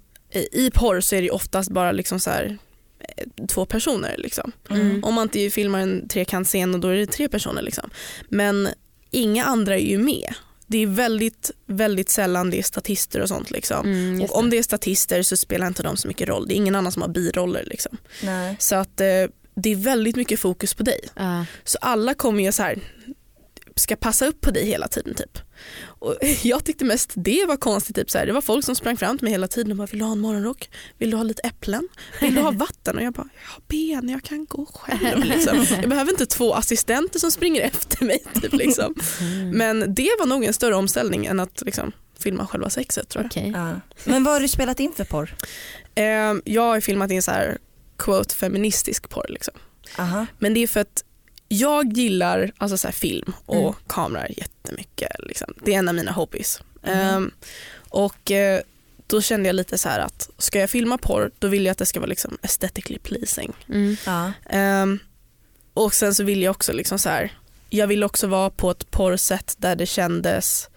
i 0.52 0.70
porr 0.70 1.00
så 1.00 1.16
är 1.16 1.22
det 1.22 1.30
oftast 1.30 1.70
bara 1.70 1.92
liksom 1.92 2.20
så 2.20 2.30
här, 2.30 2.58
eh, 3.00 3.46
två 3.46 3.66
personer. 3.66 4.14
Liksom. 4.19 4.52
Mm. 4.70 5.04
Om 5.04 5.14
man 5.14 5.22
inte 5.22 5.50
filmar 5.50 5.78
en 5.80 6.08
trekantscen 6.08 6.75
och 6.75 6.80
då 6.80 6.88
är 6.88 6.96
det 6.96 7.06
tre 7.06 7.28
personer. 7.28 7.62
Liksom. 7.62 7.90
Men 8.28 8.69
inga 9.10 9.44
andra 9.44 9.75
är 9.75 9.87
ju 9.90 9.98
med. 9.98 10.34
Det 10.75 10.82
är 10.82 10.87
väldigt, 10.87 11.50
väldigt 11.67 12.09
sällan 12.09 12.50
det 12.50 12.59
är 12.59 12.62
statister 12.62 13.21
och 13.21 13.29
sånt. 13.29 13.50
Liksom. 13.50 13.87
Mm, 13.87 14.23
och 14.23 14.37
om 14.38 14.50
det 14.50 14.59
är 14.59 14.62
statister 14.62 15.23
så 15.23 15.37
spelar 15.37 15.67
inte 15.67 15.82
de 15.82 15.97
så 15.97 16.09
mycket 16.09 16.29
roll. 16.29 16.49
Det 16.49 16.55
är 16.55 16.56
ingen 16.56 16.75
annan 16.75 16.93
som 16.93 17.03
har 17.03 17.09
biroller. 17.09 17.65
Liksom. 17.67 17.97
Nej. 18.23 18.56
Så 18.59 18.75
att 18.75 19.00
eh, 19.00 19.06
det 19.55 19.73
är 19.73 19.76
väldigt 19.76 20.17
mycket 20.17 20.41
fokus 20.41 20.75
på 20.75 20.83
dig. 20.83 21.00
Ja. 21.14 21.47
Så 21.64 21.78
alla 21.81 22.14
kommer 22.14 22.43
ju 22.43 22.52
så 22.52 22.62
här 22.62 22.78
ska 23.76 23.97
passa 23.97 24.26
upp 24.26 24.40
på 24.40 24.50
dig 24.50 24.66
hela 24.66 24.88
tiden 24.88 25.14
typ. 25.14 25.38
Och 26.04 26.16
jag 26.42 26.64
tyckte 26.64 26.84
mest 26.84 27.12
det 27.14 27.44
var 27.49 27.56
konstigt, 27.56 27.96
typ 27.96 28.11
så 28.11 28.18
här, 28.18 28.26
det 28.26 28.32
var 28.32 28.40
folk 28.40 28.64
som 28.64 28.75
sprang 28.75 28.96
fram 28.96 29.18
till 29.18 29.25
mig 29.25 29.32
hela 29.32 29.49
tiden 29.49 29.70
och 29.70 29.76
bara 29.76 29.87
vill 29.87 29.99
du 29.99 30.04
ha 30.04 30.12
en 30.12 30.20
morgonrock? 30.20 30.70
Vill 30.99 31.11
du 31.11 31.16
ha 31.16 31.25
lite 31.25 31.42
äpplen? 31.42 31.88
Vill 32.20 32.34
du 32.34 32.40
ha 32.40 32.50
vatten? 32.52 32.96
Och 32.96 33.02
jag 33.02 33.12
bara, 33.12 33.28
jag 33.34 33.52
har 33.52 33.62
ben, 33.68 34.08
jag 34.08 34.23
kan 34.23 34.44
gå 34.44 34.66
själv. 34.66 35.25
Liksom. 35.25 35.66
Jag 35.80 35.88
behöver 35.88 36.11
inte 36.12 36.26
två 36.26 36.54
assistenter 36.54 37.18
som 37.18 37.30
springer 37.30 37.62
efter 37.62 38.04
mig. 38.04 38.25
Typ, 38.42 38.52
liksom. 38.52 38.94
Mm. 39.20 39.50
Men 39.50 39.94
det 39.94 40.11
var 40.18 40.26
nog 40.26 40.44
en 40.44 40.52
större 40.52 40.75
omställning 40.75 41.26
än 41.26 41.40
att 41.40 41.62
liksom, 41.66 41.92
filma 42.18 42.46
själva 42.46 42.70
sexet 42.70 43.08
tror 43.08 43.25
jag. 43.25 43.30
Okej. 43.30 43.52
Ja. 43.54 43.80
Men 44.04 44.25
vad 44.25 44.34
har 44.34 44.40
du 44.40 44.49
spelat 44.49 44.80
in 44.80 44.92
för 44.96 45.04
porr? 45.04 45.34
Eh, 45.94 46.34
jag 46.44 46.62
har 46.62 46.80
filmat 46.80 47.11
in 47.11 47.23
så 47.23 47.30
här 47.30 47.58
quote 47.96 48.34
feministisk 48.34 49.08
porr 49.08 49.26
liksom. 49.28 49.54
Men 50.38 50.54
det 50.54 50.62
är 50.62 50.66
för 50.66 50.80
att 50.80 51.04
jag 51.58 51.92
gillar 51.99 52.52
alltså 52.58 52.76
så 52.76 52.87
här 52.88 52.92
film 52.92 53.32
och 53.46 53.56
Mm. 53.56 53.75
kameror 53.87 54.30
jättemycket. 54.37 55.11
Liksom. 55.18 55.54
Det 55.64 55.75
är 55.75 55.78
en 55.78 55.88
av 55.88 55.94
mina 55.94 56.12
hobbies. 56.12 56.61
Mhm. 56.82 56.92
Ehm, 56.94 57.30
och 57.88 58.30
eh, 58.30 58.61
då 59.06 59.20
kände 59.23 59.49
jag 59.49 59.56
lite 59.56 59.78
så 59.78 59.88
här 59.88 59.99
att 60.00 60.30
ska 60.38 60.58
jag 60.61 60.70
filma 60.70 60.99
porr 60.99 61.30
då 61.38 61.49
vill 61.49 61.64
jag 61.64 61.73
att 61.73 61.78
det 61.78 61.87
ska 61.87 62.00
vara 62.00 62.08
liksom 62.08 62.38
aesthetically 62.42 62.99
pleasing. 62.99 63.52
Mm. 63.68 63.96
Ja. 64.06 64.32
Ehm, 64.50 64.99
och 65.75 65.94
sen 65.94 66.14
så 66.14 66.25
vill 66.25 66.42
jag 66.42 66.50
också 66.50 66.73
liksom 66.73 66.99
så 66.99 67.08
här, 67.08 67.32
jag 67.70 67.87
vill 67.87 68.04
också 68.04 68.26
vara 68.26 68.50
på 68.50 68.70
ett 68.70 68.90
porrsätt 68.90 69.54
där 69.58 69.76
det 69.76 69.87
kändes 69.87 70.68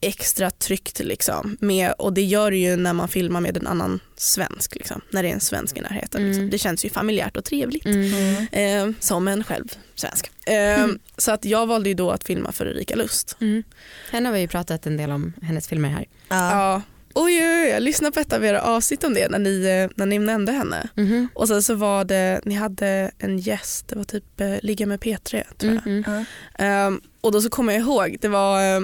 extra 0.00 0.50
tryggt 0.50 0.98
liksom. 0.98 1.56
Med, 1.60 1.92
och 1.98 2.12
det 2.12 2.22
gör 2.22 2.50
det 2.50 2.56
ju 2.56 2.76
när 2.76 2.92
man 2.92 3.08
filmar 3.08 3.40
med 3.40 3.56
en 3.56 3.66
annan 3.66 4.00
svensk, 4.16 4.74
liksom, 4.74 5.00
när 5.10 5.22
det 5.22 5.28
är 5.28 5.32
en 5.32 5.40
svensk 5.40 5.76
i 5.76 5.80
närheten. 5.80 6.22
Liksom. 6.26 6.40
Mm. 6.40 6.50
Det 6.50 6.58
känns 6.58 6.84
ju 6.84 6.90
familjärt 6.90 7.36
och 7.36 7.44
trevligt. 7.44 7.84
Mm. 7.86 8.12
Mm. 8.52 8.88
Eh, 8.88 8.94
som 9.00 9.28
en 9.28 9.44
själv 9.44 9.64
svensk. 9.94 10.30
Eh, 10.46 10.86
Så 11.16 11.32
att 11.32 11.44
jag 11.44 11.66
valde 11.66 11.88
ju 11.88 11.94
då 11.94 12.10
att 12.10 12.24
filma 12.24 12.52
för 12.52 12.66
Erika 12.66 12.96
Lust. 12.96 13.36
Mm. 13.40 13.62
Henne 14.10 14.28
har 14.28 14.34
vi 14.34 14.40
ju 14.40 14.48
pratat 14.48 14.86
en 14.86 14.96
del 14.96 15.10
om 15.10 15.32
hennes 15.42 15.68
filmer 15.68 15.88
här. 15.88 16.06
Ja. 16.28 16.50
Ja. 16.52 16.82
Oj, 17.14 17.38
oj, 17.40 17.62
oj, 17.62 17.68
jag 17.68 17.82
lyssnade 17.82 18.12
på 18.12 18.20
ett 18.20 18.32
av 18.32 18.44
era 18.44 18.60
avsnitt 18.62 19.04
om 19.04 19.14
det 19.14 19.28
när 19.28 19.38
ni, 19.38 19.64
eh, 19.64 19.90
när 19.96 20.06
ni 20.06 20.18
nämnde 20.18 20.52
henne. 20.52 20.88
Mhm. 20.94 21.28
Och 21.34 21.48
sen 21.48 21.62
så 21.62 21.74
var 21.74 22.04
det, 22.04 22.40
ni 22.44 22.54
hade 22.54 23.10
en 23.18 23.38
gäst, 23.38 23.88
det 23.88 23.96
var 23.96 24.04
typ 24.04 24.40
eh, 24.40 24.54
Ligga 24.62 24.86
med 24.86 25.00
P3 25.00 25.44
tror 25.58 25.72
jag. 25.74 25.86
Mm, 25.86 26.04
mm. 26.06 26.24
Ehm, 26.58 27.00
och 27.20 27.32
då 27.32 27.40
så 27.40 27.50
kommer 27.50 27.72
jag 27.72 27.82
ihåg, 27.82 28.16
det 28.20 28.28
var, 28.28 28.76
eh, 28.76 28.80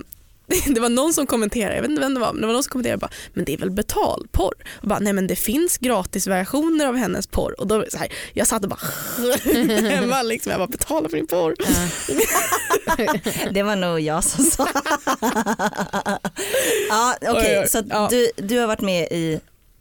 det 0.75 0.81
var 0.81 0.89
någon 0.89 1.13
som 1.15 1.27
kommenterade, 1.27 1.75
jag 1.75 1.83
vet 1.83 1.91
inte 1.91 2.03
vem 2.03 2.15
det 2.15 2.21
var, 2.21 2.33
men 2.33 2.41
det 2.41 2.47
var 2.47 2.55
någon 2.55 2.63
som 2.63 2.71
kommenterade 2.71 2.99
bara, 2.99 3.11
men 3.35 3.45
det 3.45 3.55
är 3.55 3.59
väl 3.59 3.71
betalporr? 3.71 4.55
Och 4.83 4.89
bara, 4.89 4.99
nej 4.99 5.13
men 5.13 5.27
det 5.27 5.37
finns 5.37 5.79
gratisversioner 5.79 6.87
av 6.87 6.97
hennes 6.97 7.27
porr 7.27 7.61
och 7.61 7.67
då 7.67 7.85
så 7.89 7.99
här, 7.99 8.13
jag 8.33 8.47
satt 8.47 8.63
och 8.63 8.69
bara 8.69 8.81
hemma 9.89 10.23
liksom, 10.23 10.51
jag 10.51 10.61
bara 10.61 10.69
betala 10.69 11.09
för 11.09 11.17
din 11.17 11.27
porr. 11.27 11.55
Det 13.53 13.63
var 13.63 13.77
nog 13.77 14.01
jag 14.01 14.25
som 14.25 14.45
sa. 14.45 14.69
ja, 16.89 17.17
Okej, 17.21 17.61
oj, 17.61 17.69
så 17.69 17.83
ja. 17.91 18.09
du, 18.11 18.31
du 18.37 18.59
har 18.59 18.67
varit 18.67 18.81
med 18.81 19.09
i 19.11 19.41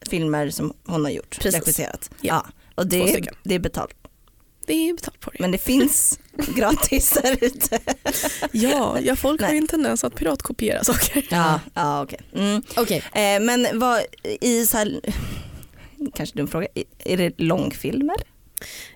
filmer 0.09 0.49
som 0.49 0.73
hon 0.85 1.03
har 1.03 1.11
gjort, 1.11 1.39
Precis. 1.39 1.61
regisserat. 1.61 2.09
Ja. 2.21 2.45
Och 2.75 2.87
det 2.87 3.13
är, 3.13 3.29
det 3.43 3.55
är 3.55 3.59
betalt. 3.59 3.95
Det 4.65 4.73
är 4.89 4.93
betalporr. 4.93 5.35
Men 5.39 5.51
det 5.51 5.57
finns 5.57 6.19
gratis 6.55 7.09
där 7.23 7.37
ute. 7.41 7.79
Ja, 8.51 8.99
ja 8.99 9.15
folk 9.15 9.41
har 9.41 9.47
Nej. 9.47 9.55
ju 9.55 9.61
en 9.61 9.67
tendens 9.67 10.03
att 10.03 10.15
piratkopiera 10.15 10.83
saker. 10.83 11.25
Ja, 11.29 11.59
ja 11.73 12.03
okej. 12.03 12.19
Mm. 12.35 12.63
Okej, 12.75 13.03
Eh, 13.13 13.39
men 13.41 13.79
vad 13.79 14.01
i 14.41 14.65
så 14.65 14.77
här, 14.77 14.99
kanske 16.13 16.37
dum 16.37 16.47
fråga, 16.47 16.67
är 16.99 17.17
det 17.17 17.33
långfilmer? 17.39 18.15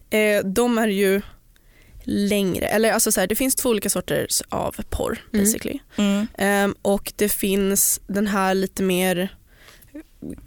Eh, 0.10 0.44
de 0.46 0.78
är 0.78 0.88
ju 0.88 1.22
längre, 2.04 2.66
eller 2.68 2.92
alltså 2.92 3.12
så 3.12 3.20
här, 3.20 3.28
det 3.28 3.36
finns 3.36 3.56
två 3.56 3.70
olika 3.70 3.90
sorters 3.90 4.42
av 4.50 4.76
porr 4.90 5.22
Mm. 5.34 5.46
basically. 5.46 5.80
Mm. 5.98 6.28
Ehm, 6.38 6.76
och 6.82 7.14
det 7.16 7.30
finns 7.30 8.02
den 8.08 8.28
här 8.28 8.54
lite 8.54 8.84
mer 8.84 9.36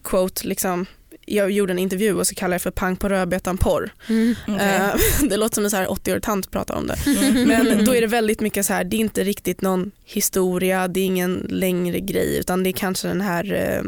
quote 0.04 0.46
liksom 0.48 0.86
jag 1.26 1.50
gjorde 1.50 1.72
en 1.72 1.78
intervju 1.78 2.14
och 2.14 2.26
så 2.26 2.34
kallade 2.34 2.54
jag 2.54 2.62
för 2.62 2.70
pang 2.70 2.96
på 2.96 3.08
rödbetan 3.08 3.58
porr. 3.58 3.90
mm. 4.08 4.34
Okej. 4.48 4.58
Ehm, 4.60 4.98
det 5.28 5.36
låter 5.36 5.54
som 5.54 5.64
en 5.64 5.70
så 5.70 5.76
här 5.76 5.86
80-årig 5.86 6.22
tant 6.22 6.50
pratar 6.50 6.74
om 6.74 6.86
det. 6.86 6.96
Mm. 7.06 7.48
Men 7.48 7.84
då 7.84 7.94
är 7.94 8.00
det 8.00 8.06
väldigt 8.06 8.40
mycket 8.40 8.66
så 8.66 8.72
här, 8.72 8.84
det 8.84 8.96
är 8.96 9.00
inte 9.00 9.24
riktigt 9.24 9.60
någon 9.60 9.90
historia, 10.04 10.88
det 10.88 11.00
är 11.00 11.04
ingen 11.04 11.46
längre 11.50 12.00
grej 12.00 12.38
utan 12.38 12.62
det 12.62 12.70
är 12.70 12.72
kanske 12.72 13.08
den 13.08 13.20
här, 13.20 13.52
eh, 13.54 13.82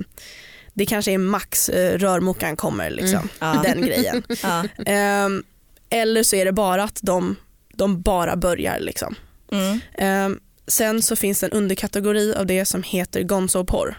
det 0.75 0.87
kanske 0.87 1.13
är 1.13 1.19
max 1.19 1.69
eh, 1.69 1.99
rörmokaren 1.99 2.57
kommer 2.57 2.91
liksom, 2.91 3.19
Mm. 3.19 3.29
Ja. 3.57 3.63
den 3.63 3.83
grejen. 3.83 4.23
Ja. 4.43 4.65
Ehm, 4.87 5.43
eller 5.91 6.23
så 6.23 6.37
är 6.37 6.45
det 6.45 6.53
bara 6.53 6.85
att 6.85 6.99
de, 7.03 7.37
de 7.75 8.01
bara 8.03 8.37
börjar 8.37 8.81
liksom. 8.81 9.15
Mm. 9.53 9.81
Ehm, 9.99 10.41
sen 10.67 11.03
så 11.03 11.17
finns 11.17 11.41
det 11.41 11.47
en 11.47 11.53
underkategori 11.53 12.35
av 12.35 12.47
det 12.47 12.65
som 12.65 12.83
heter 12.83 13.23
gonzo-porr. 13.23 13.99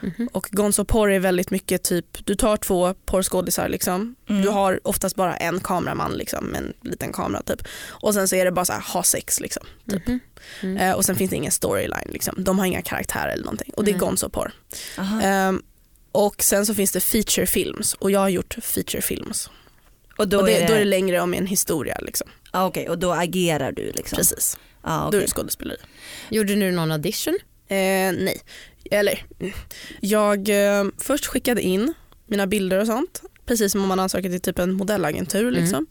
Mhm. 0.00 0.28
Och 0.32 0.48
gonzo-porr 0.52 1.10
är 1.12 1.18
väldigt 1.18 1.50
mycket 1.50 1.82
typ, 1.82 2.26
du 2.26 2.34
tar 2.34 2.56
två 2.56 2.94
porrskådisar 2.94 3.68
liksom. 3.68 4.14
Mm. 4.28 4.42
Du 4.42 4.48
har 4.48 4.80
oftast 4.84 5.16
bara 5.16 5.36
en 5.36 5.60
kameraman 5.60 6.12
liksom, 6.12 6.44
med 6.46 6.60
en 6.60 6.72
liten 6.90 7.12
kamera 7.12 7.42
typ. 7.42 7.68
Och 7.88 8.14
sen 8.14 8.28
så 8.28 8.36
är 8.36 8.44
det 8.44 8.52
bara 8.52 8.64
så 8.64 8.72
här, 8.72 8.80
ha 8.80 9.02
sex 9.02 9.40
liksom. 9.40 9.66
Typ. 9.90 10.06
Mhm. 10.06 10.20
Mm. 10.62 10.76
Eh, 10.76 10.92
och 10.92 11.04
sen 11.04 11.16
finns 11.16 11.30
det 11.30 11.36
ingen 11.36 11.52
storyline 11.52 12.08
liksom. 12.12 12.34
De 12.44 12.58
har 12.58 12.66
inga 12.66 12.82
karaktärer 12.82 13.32
eller 13.32 13.44
någonting. 13.44 13.72
Och 13.76 13.84
det 13.84 13.90
är 13.90 13.98
gonzo-porr. 13.98 14.52
Ehm, 15.22 15.62
och 16.12 16.42
sen 16.42 16.66
så 16.66 16.74
finns 16.74 16.92
det 16.92 17.00
feature 17.00 17.46
films 17.46 17.94
och 17.94 18.10
jag 18.10 18.20
har 18.20 18.28
gjort 18.28 18.56
feature 18.62 19.02
films. 19.02 19.50
Och 20.16 20.28
då, 20.28 20.38
och 20.38 20.46
det, 20.46 20.56
är 20.56 20.60
det, 20.60 20.66
då 20.66 20.74
är 20.74 20.78
det 20.78 20.84
längre 20.84 21.20
om 21.20 21.34
en 21.34 21.46
historia 21.46 21.98
liksom. 22.02 22.28
ah, 22.50 22.66
okej, 22.66 22.88
och 22.88 22.98
då 22.98 23.12
agerar 23.12 23.72
du 23.72 23.92
liksom? 23.92 24.16
Precis. 24.16 24.58
Ah, 24.82 25.00
Då 25.02 25.06
okej. 25.08 25.18
är 25.18 25.22
det 25.22 25.28
skådespeleri. 25.28 25.76
Gjorde 26.30 26.54
du 26.54 26.70
någon 26.72 26.92
audition? 26.92 27.38
Eh, 27.68 27.76
nej. 28.12 28.40
Eller, 28.90 29.24
mm. 29.40 29.52
jag 30.00 30.48
eh, 30.48 30.84
först 30.98 31.26
skickade 31.26 31.62
in 31.62 31.94
mina 32.26 32.46
bilder 32.46 32.80
och 32.80 32.86
sånt. 32.86 33.22
Precis 33.46 33.72
som 33.72 33.82
om 33.82 33.88
man 33.88 34.00
ansöker 34.00 34.30
till 34.30 34.40
typ 34.40 34.58
en 34.58 34.72
modellagentur. 34.72 35.48
Mm. 35.48 35.54
Liksom. 35.54 35.86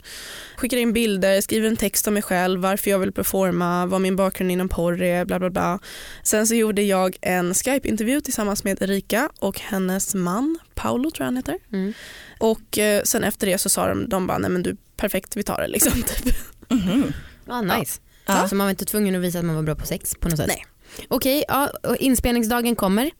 Skickar 0.57 0.77
in 0.77 0.93
bilder, 0.93 1.41
skriver 1.41 1.67
en 1.67 1.77
text 1.77 2.07
om 2.07 2.13
mig 2.13 2.23
själv, 2.23 2.61
varför 2.61 2.89
jag 2.91 2.99
vill 2.99 3.11
performa, 3.11 3.85
vad 3.85 4.01
min 4.01 4.15
bakgrund 4.15 4.51
inom 4.51 4.69
porr 4.69 5.01
är, 5.01 5.25
bla 5.25 5.39
bla 5.39 5.49
bla. 5.49 5.79
Sen 6.23 6.47
så 6.47 6.55
gjorde 6.55 6.81
jag 6.81 7.17
en 7.21 7.53
Skype-intervju 7.53 8.21
tillsammans 8.21 8.63
med 8.63 8.81
Erika 8.81 9.29
och 9.39 9.59
hennes 9.59 10.15
man, 10.15 10.59
Paolo 10.75 11.11
tror 11.11 11.23
jag 11.23 11.25
han 11.25 11.37
heter. 11.37 11.57
Mm. 11.73 11.93
Och 12.39 12.77
eh, 12.77 13.03
sen 13.03 13.23
efter 13.23 13.47
det 13.47 13.57
så 13.57 13.69
sa 13.69 13.87
de, 13.87 14.09
de 14.09 14.27
bara, 14.27 14.37
nej 14.37 14.49
men 14.49 14.63
du 14.63 14.77
perfekt 14.97 15.37
vi 15.37 15.43
tar 15.43 15.61
det 15.61 15.67
liksom. 15.67 16.01
Typ. 16.23 16.35
Mhm. 16.69 17.13
Ah, 17.47 17.61
nice. 17.61 18.01
Ja. 18.25 18.47
Så 18.47 18.55
man 18.55 18.65
var 18.65 18.71
inte 18.71 18.85
tvungen 18.85 19.15
att 19.15 19.21
visa 19.21 19.39
att 19.39 19.45
man 19.45 19.55
var 19.55 19.63
bra 19.63 19.75
på 19.75 19.85
sex 19.85 20.15
på 20.19 20.29
något 20.29 20.37
sätt? 20.37 20.47
Nej. 20.47 20.65
Okej, 21.08 21.44
ja, 21.48 21.70
och 21.84 21.98
inspelningsdagen 21.98 22.75
kommer. 22.75 23.12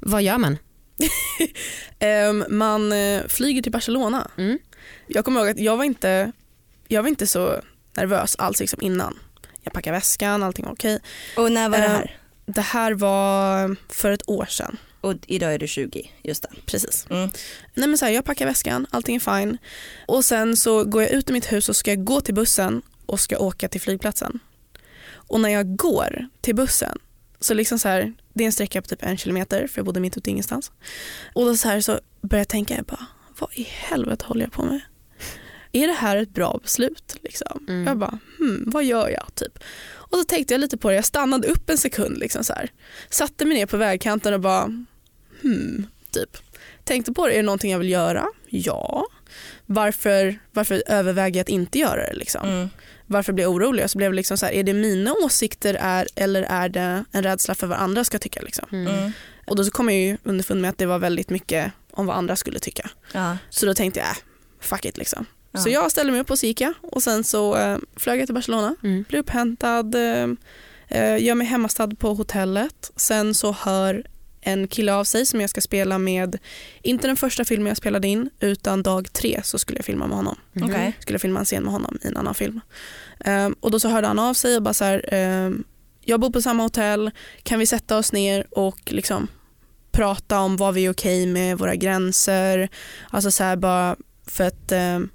Vad 0.00 0.22
gör 0.22 0.38
man? 0.38 0.58
Ehm, 1.98 2.44
man 2.48 2.92
eh, 2.92 3.22
flyger 3.28 3.62
till 3.62 3.72
Barcelona. 3.72 4.30
Mm. 4.36 4.58
Jag 5.06 5.24
kommer 5.24 5.40
ihåg 5.40 5.48
att 5.48 5.60
jag 5.60 5.76
var 5.76 5.84
inte, 5.84 6.32
jag 6.88 7.02
var 7.02 7.08
inte 7.08 7.26
så 7.26 7.60
nervös 7.96 8.36
alls 8.38 8.60
liksom 8.60 8.82
innan. 8.82 9.18
Jag 9.62 9.72
packade 9.72 9.96
väskan, 9.96 10.42
allting 10.42 10.64
var 10.64 10.72
okej. 10.72 11.00
Och 11.36 11.52
när 11.52 11.68
var 11.68 11.78
det 11.78 11.84
Eh, 11.84 11.90
här? 11.90 12.16
Det 12.46 12.60
här 12.60 12.92
var 12.92 13.76
för 13.88 14.10
ett 14.12 14.28
år 14.28 14.46
sedan. 14.46 14.76
Och 15.00 15.14
idag 15.26 15.54
är 15.54 15.58
du 15.58 15.66
20, 15.66 16.10
just 16.22 16.42
det. 16.42 16.48
Precis. 16.66 17.06
Mm. 17.10 17.30
Nej, 17.74 17.88
men 17.88 17.98
så 17.98 18.04
här, 18.04 18.12
jag 18.12 18.24
packar 18.24 18.46
väskan, 18.46 18.86
allting 18.90 19.16
är 19.16 19.38
fine. 19.40 19.58
Och 20.06 20.24
sen 20.24 20.56
så 20.56 20.84
går 20.84 21.02
jag 21.02 21.10
ut 21.10 21.30
ur 21.30 21.32
mitt 21.32 21.52
hus 21.52 21.68
och 21.68 21.76
ska 21.76 21.94
gå 21.94 22.20
till 22.20 22.34
bussen 22.34 22.82
och 23.06 23.20
ska 23.20 23.38
åka 23.38 23.68
till 23.68 23.80
flygplatsen. 23.80 24.38
Och 25.12 25.40
när 25.40 25.48
jag 25.48 25.76
går 25.76 26.28
till 26.40 26.54
bussen 26.54 26.98
så 27.40 27.54
liksom 27.54 27.78
så 27.78 27.88
här, 27.88 28.12
det 28.34 28.44
är 28.44 28.46
en 28.46 28.52
sträcka 28.52 28.82
på 28.82 28.88
typ 28.88 29.02
en 29.02 29.18
kilometer 29.18 29.66
för 29.66 29.78
jag 29.78 29.86
bodde 29.86 30.00
mitt 30.00 30.16
ute 30.16 30.30
ingenstans. 30.30 30.72
Och 31.32 31.44
då 31.44 31.56
så 31.56 31.68
här 31.68 31.80
så 31.80 32.00
börjar 32.22 32.40
jag 32.40 32.48
tänka, 32.48 32.76
jag 32.76 32.84
bara, 32.84 33.06
vad 33.38 33.50
i 33.54 33.62
helvete 33.62 34.24
håller 34.28 34.42
jag 34.42 34.52
på 34.52 34.64
med? 34.64 34.80
Är 35.72 35.86
det 35.86 35.92
här 35.92 36.16
ett 36.16 36.30
bra 36.30 36.58
beslut? 36.62 37.16
Liksom? 37.22 37.66
Mm. 37.68 37.86
Jag 37.86 37.98
bara, 37.98 38.18
hmm, 38.38 38.64
vad 38.66 38.84
gör 38.84 39.08
jag? 39.08 39.34
Typ. 39.34 39.58
Och 39.82 40.18
så 40.18 40.24
tänkte 40.24 40.54
jag 40.54 40.60
lite 40.60 40.76
på 40.76 40.88
det, 40.88 40.94
jag 40.94 41.04
stannade 41.04 41.48
upp 41.48 41.70
en 41.70 41.78
sekund, 41.78 42.18
liksom 42.18 42.44
så 42.44 42.52
här. 42.52 42.70
satte 43.10 43.44
mig 43.44 43.56
ner 43.56 43.66
på 43.66 43.76
vägkanten 43.76 44.34
och 44.34 44.40
bara, 44.40 44.64
hmm, 45.42 45.86
typ. 46.10 46.36
Tänkte 46.84 47.12
på 47.12 47.26
det, 47.26 47.32
är 47.32 47.36
det 47.36 47.42
någonting 47.42 47.72
jag 47.72 47.78
vill 47.78 47.90
göra? 47.90 48.26
Ja. 48.48 49.06
Varför, 49.66 50.38
varför 50.52 50.82
överväger 50.86 51.38
jag 51.38 51.44
att 51.44 51.48
inte 51.48 51.78
göra 51.78 52.02
det? 52.02 52.14
Liksom? 52.14 52.48
Mm. 52.48 52.68
Varför 53.10 53.32
blir 53.32 53.44
jag 53.44 53.52
orolig? 53.52 53.90
Så 53.90 53.98
blev 53.98 54.10
det 54.10 54.16
liksom 54.16 54.38
så 54.38 54.46
här, 54.46 54.52
är 54.52 54.62
det 54.62 54.74
mina 54.74 55.12
åsikter 55.12 55.74
är, 55.80 56.06
eller 56.14 56.42
är 56.42 56.68
det 56.68 57.04
en 57.12 57.22
rädsla 57.22 57.54
för 57.54 57.66
vad 57.66 57.78
andra 57.78 58.04
ska 58.04 58.18
tycka? 58.18 58.40
Liksom? 58.42 58.64
Mm. 58.72 58.94
Mm. 58.94 59.12
Och 59.46 59.56
då 59.56 59.64
så 59.64 59.70
kom 59.70 59.88
jag 59.88 59.98
ju 59.98 60.16
underfund 60.22 60.60
med 60.60 60.70
att 60.70 60.78
det 60.78 60.86
var 60.86 60.98
väldigt 60.98 61.30
mycket 61.30 61.72
om 61.90 62.06
vad 62.06 62.16
andra 62.16 62.36
skulle 62.36 62.58
tycka. 62.58 62.90
Ja. 63.12 63.36
Så 63.50 63.66
då 63.66 63.74
tänkte 63.74 64.00
jag, 64.00 64.08
äh, 64.08 64.14
fuck 64.60 64.84
it 64.84 64.96
liksom. 64.98 65.26
Ja. 65.52 65.60
Så 65.60 65.68
jag 65.70 65.90
ställde 65.90 66.12
mig 66.12 66.20
upp 66.20 66.30
och 66.30 66.38
så 66.38 66.46
gick 66.46 66.60
jag 66.60 66.72
och 66.82 67.02
sen 67.02 67.24
så 67.24 67.56
eh, 67.56 67.78
flög 67.96 68.20
jag 68.20 68.26
till 68.26 68.34
Barcelona, 68.34 68.74
Mm. 68.82 69.04
blev 69.08 69.20
upphämtad, 69.20 69.94
eh, 69.94 70.26
eh, 70.88 71.22
gör 71.24 71.34
mig 71.34 71.46
hemmastad 71.46 71.88
på 71.98 72.14
hotellet. 72.14 72.90
Sen 72.96 73.34
så 73.34 73.52
hör 73.52 74.04
en 74.40 74.68
kille 74.68 74.94
av 74.94 75.04
sig 75.04 75.26
som 75.26 75.40
jag 75.40 75.50
ska 75.50 75.60
spela 75.60 75.98
med, 75.98 76.38
inte 76.82 77.06
den 77.06 77.16
första 77.16 77.44
filmen 77.44 77.66
jag 77.66 77.76
spelade 77.76 78.08
in 78.08 78.30
utan 78.40 78.82
dag 78.82 79.12
tre 79.12 79.40
så 79.44 79.58
skulle 79.58 79.78
jag 79.78 79.84
filma 79.84 80.06
med 80.06 80.16
honom. 80.16 80.36
Mhm. 80.52 80.70
Okej. 80.70 80.96
Skulle 81.00 81.14
jag 81.14 81.20
filma 81.20 81.38
en 81.38 81.44
scen 81.44 81.62
med 81.62 81.72
honom 81.72 81.98
i 82.02 82.06
en 82.06 82.16
annan 82.16 82.34
film. 82.34 82.60
Ehm, 83.24 83.54
och 83.60 83.70
då 83.70 83.80
så 83.80 83.88
hörde 83.88 84.06
han 84.06 84.18
av 84.18 84.34
sig 84.34 84.56
och 84.56 84.62
bara 84.62 84.74
så 84.74 84.84
här, 84.84 85.04
ehm, 85.08 85.64
jag 86.04 86.20
bor 86.20 86.30
på 86.30 86.42
samma 86.42 86.62
hotell, 86.62 87.10
kan 87.42 87.58
vi 87.58 87.66
sätta 87.66 87.98
oss 87.98 88.12
ner 88.12 88.46
och 88.50 88.80
liksom 88.92 89.28
prata 89.92 90.40
om 90.40 90.56
vad 90.56 90.74
vi 90.74 90.84
är 90.86 90.90
okej 90.90 91.26
med, 91.26 91.58
våra 91.58 91.74
gränser. 91.74 92.68
Alltså 93.10 93.30
så 93.30 93.44
här 93.44 93.56
bara 93.56 93.96
för 94.26 94.44
att 94.44 94.72
ehm, 94.72 95.08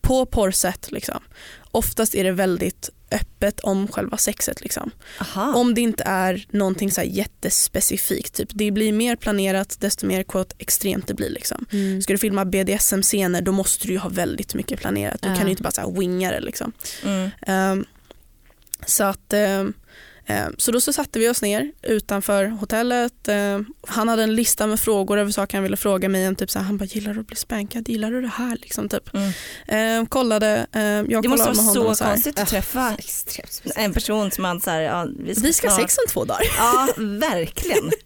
på 0.00 0.26
porrsätt 0.26 0.92
liksom, 0.92 1.20
oftast 1.70 2.14
är 2.14 2.24
det 2.24 2.32
väldigt 2.32 2.90
öppet 3.12 3.60
om 3.60 3.88
själva 3.88 4.16
sexet. 4.16 4.60
Liksom. 4.60 4.90
Om 5.54 5.74
det 5.74 5.80
inte 5.80 6.02
är 6.04 6.46
någonting 6.50 6.90
så 6.90 7.02
jättespecifikt. 7.02 8.34
Typ. 8.34 8.48
Det 8.52 8.70
blir 8.70 8.92
mer 8.92 9.16
planerat 9.16 9.76
desto 9.80 10.06
mer 10.06 10.22
quote, 10.22 10.54
extremt 10.58 11.06
det 11.06 11.14
blir. 11.14 11.30
Liksom. 11.30 11.64
Mm. 11.72 12.02
Ska 12.02 12.12
du 12.12 12.18
filma 12.18 12.44
BDSM-scener 12.44 13.42
då 13.42 13.52
måste 13.52 13.88
du 13.88 13.98
ha 13.98 14.08
väldigt 14.08 14.54
mycket 14.54 14.80
planerat. 14.80 15.22
Du 15.22 15.28
Ja. 15.28 15.34
kan 15.36 15.44
ju 15.44 15.50
inte 15.50 15.62
bara 15.62 15.70
så 15.72 15.90
winga 16.00 16.30
det. 16.30 16.40
Liksom. 16.40 16.72
Mm. 17.04 17.30
Ehm, 17.46 17.84
så 18.86 19.04
att 19.04 19.32
ehm, 19.32 19.72
så 20.58 20.72
då 20.72 20.80
så 20.80 20.92
satte 20.92 21.18
vi 21.18 21.28
oss 21.28 21.42
ner 21.42 21.72
utanför 21.82 22.44
hotellet. 22.44 23.28
Ehm, 23.28 23.66
han 23.86 24.08
hade 24.08 24.22
en 24.22 24.34
lista 24.34 24.66
med 24.66 24.80
frågor 24.80 25.18
över 25.18 25.30
saker 25.32 25.56
han 25.56 25.62
ville 25.62 25.76
fråga 25.76 26.08
mig. 26.08 26.28
om 26.28 26.36
Typ 26.36 26.50
så 26.50 26.58
här, 26.58 26.66
han 26.66 26.76
bara, 26.76 26.84
gillar 26.84 27.14
du 27.14 27.20
att 27.20 27.26
bli 27.26 27.36
spankad? 27.36 27.88
Gillar 27.88 28.10
du 28.10 28.20
det 28.22 28.28
här? 28.28 28.56
Liksom, 28.62 28.88
typ. 28.88 29.14
Mm. 29.14 29.32
Ehm, 29.66 30.06
kollade, 30.06 30.66
ehm, 30.72 31.06
jag 31.10 31.22
Det 31.22 31.28
måste 31.28 31.50
vara 31.50 31.62
honom. 31.62 31.96
så 31.96 32.04
här, 32.04 32.12
konstigt 32.12 32.38
att 32.38 32.48
träffa 32.48 32.96
en 33.76 33.92
person 33.92 34.30
som 34.30 34.42
man 34.42 34.60
så 34.60 34.70
här, 34.70 34.80
ja, 34.80 35.06
vi 35.18 35.34
ska, 35.34 35.46
Vi 35.46 35.52
ska 35.52 35.68
ha 35.70 35.76
sex 35.78 35.98
om 35.98 36.04
två 36.08 36.24
dagar. 36.24 36.42
Ja, 36.58 36.88
verkligen. 36.98 37.90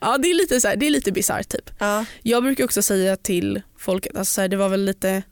Ja, 0.00 0.18
det 0.18 0.30
är 0.30 0.34
lite, 0.34 0.60
så 0.60 0.68
här, 0.68 0.76
det 0.76 0.86
är 0.86 0.90
lite 0.90 1.12
bisarrt 1.12 1.48
typ. 1.48 1.70
Ja. 1.78 2.04
Jag 2.22 2.42
brukar 2.42 2.64
också 2.64 2.82
säga 2.82 3.16
till 3.16 3.62
folket, 3.78 4.16
alltså 4.16 4.32
så 4.32 4.40
här, 4.40 4.48
det 4.48 4.56
var 4.56 4.68
väl 4.68 4.84
lite 4.84 5.22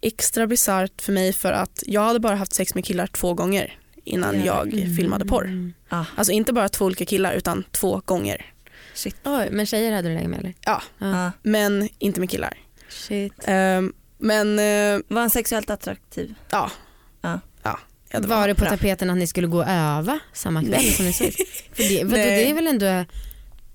extra 0.00 0.46
bisarrt 0.46 1.02
för 1.02 1.12
mig 1.12 1.32
för 1.32 1.52
att 1.52 1.82
jag 1.86 2.00
hade 2.00 2.20
bara 2.20 2.36
haft 2.36 2.54
sex 2.54 2.74
med 2.74 2.84
killar 2.84 3.06
två 3.06 3.34
gånger 3.34 3.78
innan 4.04 4.38
Ja. 4.38 4.44
jag 4.44 4.74
Mm. 4.74 4.96
filmade 4.96 5.24
porr. 5.24 5.72
Ah, 5.88 6.04
Alltså 6.16 6.32
inte 6.32 6.52
bara 6.52 6.68
två 6.68 6.84
olika 6.84 7.04
killar 7.04 7.32
utan 7.32 7.64
två 7.70 8.02
gånger. 8.04 8.46
shit. 8.94 9.16
Oj, 9.24 9.48
men 9.52 9.66
tjejer 9.66 9.92
hade 9.92 10.08
du 10.08 10.14
legat 10.14 10.30
med 10.30 10.38
eller? 10.38 10.54
Ja, 10.60 10.82
Ja. 10.98 11.32
men 11.42 11.88
inte 11.98 12.20
med 12.20 12.30
killar. 12.30 12.54
Shit. 12.88 13.32
Ehm, 13.44 13.92
men 14.18 14.58
eh, 14.58 15.00
Var 15.08 15.20
han 15.20 15.30
sexuellt 15.30 15.70
attraktiv? 15.70 16.34
ja. 16.50 16.70
Ja. 17.20 17.40
ja. 17.62 17.78
Ja, 18.10 18.20
det 18.20 18.28
Var 18.28 18.48
det 18.48 18.54
på 18.54 18.60
bra. 18.60 18.70
tapeten 18.70 19.10
att 19.10 19.16
ni 19.16 19.26
skulle 19.26 19.46
gå 19.46 19.58
och 19.58 19.68
öva 19.68 20.18
samma 20.32 20.60
kväll 20.60 20.70
Nej. 20.70 20.90
som 20.92 21.04
ni 21.04 21.12
såg? 21.12 21.32
För 21.72 21.82
det, 21.88 22.04
vadå, 22.04 22.16
Nej. 22.16 22.26
det 22.44 22.50
är 22.50 22.54
väl 22.54 22.66
ändå, 22.66 23.04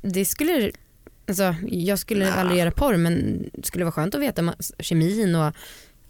det 0.02 0.26
skulle, 0.26 0.72
alltså, 1.28 1.56
jag 1.68 2.00
skulle 2.00 2.26
Nja. 2.26 2.34
aldrig 2.34 2.60
göra 2.60 2.72
porr 2.72 2.98
men 2.98 3.44
det 3.54 3.66
skulle 3.68 3.84
vara 3.86 3.92
skönt 3.92 4.16
att 4.16 4.22
veta 4.22 4.54
kemin 4.80 5.36
och 5.36 5.54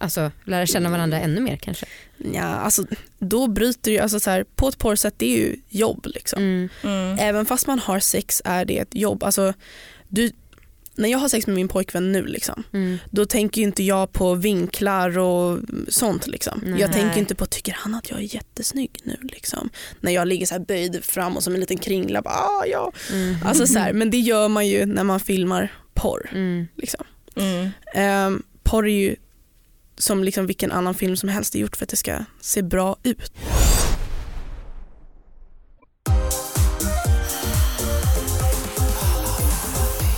alltså, 0.00 0.30
lära 0.44 0.66
känna 0.66 0.90
varandra 0.90 1.20
ännu 1.20 1.40
mer 1.40 1.56
kanske. 1.56 1.86
Ja, 2.32 2.42
alltså, 2.42 2.84
då 3.18 3.46
bryter 3.46 3.90
ju, 3.90 3.98
alltså, 3.98 4.20
så 4.20 4.30
här, 4.30 4.44
på 4.54 4.68
ett 4.68 4.78
porrsätt 4.78 5.14
det 5.16 5.26
är 5.26 5.38
ju 5.38 5.56
jobb 5.68 6.06
liksom. 6.14 6.42
Mm. 6.42 6.68
Mm. 6.82 7.18
Även 7.20 7.46
fast 7.46 7.66
man 7.66 7.78
har 7.78 8.00
sex 8.00 8.42
är 8.44 8.64
det 8.64 8.78
ett 8.78 8.94
jobb. 8.94 9.22
Alltså, 9.24 9.54
du, 10.08 10.30
när 10.94 11.08
jag 11.08 11.18
har 11.18 11.28
sex 11.28 11.46
med 11.46 11.56
min 11.56 11.68
pojkvän 11.68 12.12
nu 12.12 12.26
liksom, 12.26 12.64
Mm. 12.72 12.98
då 13.10 13.26
tänker 13.26 13.60
ju 13.60 13.66
inte 13.66 13.82
jag 13.82 14.12
på 14.12 14.34
vinklar 14.34 15.18
och 15.18 15.58
sånt. 15.88 16.26
Liksom. 16.26 16.60
Nej. 16.64 16.80
Jag 16.80 16.92
tänker 16.92 17.18
inte 17.18 17.34
på, 17.34 17.46
tycker 17.46 17.72
han 17.72 17.94
att 17.94 18.10
jag 18.10 18.18
är 18.18 18.34
jättesnygg 18.34 19.00
nu? 19.04 19.16
Liksom. 19.22 19.70
När 20.00 20.12
jag 20.12 20.28
ligger 20.28 20.46
så 20.46 20.54
här 20.54 20.64
böjd 20.64 21.04
fram 21.04 21.36
och 21.36 21.42
som 21.42 21.54
en 21.54 21.60
liten 21.60 21.78
kringla. 21.78 22.22
Bara, 22.22 22.34
ah, 22.34 22.64
ja. 22.66 22.92
Mm. 23.12 23.36
alltså, 23.44 23.66
så 23.66 23.78
här, 23.78 23.92
men 24.00 24.10
det 24.10 24.18
gör 24.18 24.48
man 24.48 24.68
ju 24.68 24.86
när 24.86 25.04
man 25.04 25.20
filmar 25.20 25.72
porr. 25.94 26.30
Mm. 26.32 26.66
Liksom. 26.76 27.04
Mm. 27.36 27.70
Um, 28.26 28.42
porr 28.62 28.86
är 28.88 28.92
ju 28.92 29.16
som 30.00 30.24
liksom 30.24 30.46
vilken 30.46 30.72
annan 30.72 30.94
film 30.94 31.16
som 31.16 31.28
helst 31.28 31.54
är 31.54 31.58
gjort 31.58 31.76
för 31.76 31.84
att 31.84 31.90
det 31.90 31.96
ska 31.96 32.24
se 32.40 32.62
bra 32.62 32.96
ut. 33.02 33.32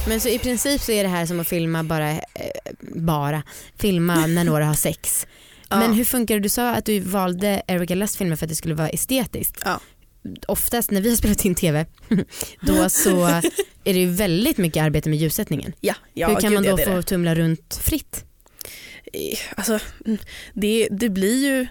Men 0.08 0.20
så 0.20 0.28
i 0.28 0.38
princip 0.38 0.80
så 0.80 0.92
är 0.92 1.02
det 1.02 1.08
här 1.08 1.26
som 1.26 1.40
att 1.40 1.48
filma 1.48 1.84
bara, 1.84 2.10
eh, 2.10 2.20
bara 2.94 3.42
filma 3.78 4.26
när 4.26 4.44
några 4.44 4.64
har 4.64 4.74
sex. 4.74 5.26
Ja. 5.68 5.78
Men 5.78 5.92
hur 5.92 6.04
funkar 6.04 6.34
det? 6.34 6.40
Du 6.40 6.48
sa 6.48 6.70
att 6.70 6.84
du 6.84 7.00
valde 7.00 7.62
Erika 7.66 7.94
Lust 7.94 8.16
filmer 8.16 8.36
för 8.36 8.46
att 8.46 8.50
det 8.50 8.54
skulle 8.56 8.74
vara 8.74 8.88
estetiskt. 8.88 9.62
Ja. 9.64 9.80
Oftast 10.48 10.90
när 10.90 11.00
vi 11.00 11.08
har 11.08 11.16
spelat 11.16 11.44
in 11.44 11.54
TV 11.54 11.86
då 12.60 12.88
så 12.88 13.24
är 13.84 13.94
det 13.94 13.98
ju 14.00 14.06
väldigt 14.10 14.58
mycket 14.58 14.82
arbete 14.82 15.08
med 15.08 15.18
ljussättningen. 15.18 15.72
Ja, 15.80 15.94
ja, 16.14 16.28
hur 16.28 16.34
kan 16.34 16.50
gud, 16.50 16.52
man 16.52 16.64
ja, 16.64 16.70
då 16.70 16.78
är 16.82 16.86
få 16.86 16.96
det. 16.96 17.02
tumla 17.02 17.34
runt 17.34 17.80
fritt? 17.82 18.24
Eh, 19.12 19.38
Alltså, 19.56 19.78
mm, 20.06 20.18
det, 20.54 20.88
det 20.90 21.08
blir 21.08 21.44
ju 21.46 21.66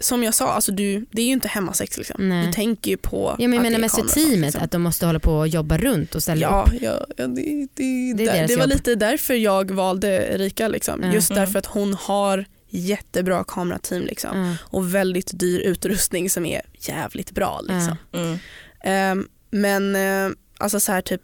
som 0.00 0.22
jag 0.22 0.34
sa, 0.34 0.52
alltså 0.52 0.72
du, 0.72 1.06
det 1.12 1.22
är 1.22 1.26
ju 1.26 1.32
inte 1.32 1.48
hemmasex. 1.48 1.98
Liksom. 1.98 2.28
Nej. 2.28 2.46
Du 2.46 2.52
tänker 2.52 2.90
ju 2.90 2.96
på 2.96 3.36
Ja, 3.38 3.48
men 3.48 3.52
jag 3.52 3.56
att 3.58 3.62
menar 3.62 3.70
det 3.70 3.80
är 3.80 3.80
mest 3.80 3.96
för 3.96 4.20
teamet 4.20 4.40
liksom. 4.40 4.62
att 4.62 4.70
de 4.70 4.82
måste 4.82 5.06
hålla 5.06 5.18
på 5.20 5.32
och 5.34 5.48
jobba 5.48 5.78
runt 5.78 6.14
och 6.14 6.22
ställa 6.22 6.40
Ja, 6.42 6.64
upp. 6.68 6.82
ja, 6.82 7.06
ja 7.16 7.26
det, 7.26 7.68
det, 7.74 8.12
Det 8.14 8.24
det, 8.32 8.46
det 8.46 8.56
var 8.56 8.62
jobb. 8.62 8.70
lite 8.72 8.94
därför 8.94 9.34
jag 9.34 9.70
valde 9.70 10.08
Erika. 10.34 10.68
Liksom. 10.68 11.02
Ja. 11.02 11.12
Just 11.12 11.30
Mm. 11.30 11.40
därför 11.44 11.58
att 11.58 11.66
hon 11.66 11.94
har 11.94 12.44
jättebra 12.68 13.44
kamerateam 13.44 14.02
liksom. 14.02 14.38
Ja. 14.38 14.56
och 14.78 14.94
väldigt 14.94 15.30
dyr 15.38 15.60
utrustning 15.60 16.30
som 16.30 16.46
är 16.46 16.62
jävligt 16.80 17.30
bra. 17.30 17.60
Liksom. 17.60 17.96
Mm. 18.12 18.38
Ehm, 18.84 19.28
men 19.50 19.96
eh, 19.96 20.36
alltså 20.58 20.80
så 20.80 20.92
här 20.92 21.00
typ 21.00 21.22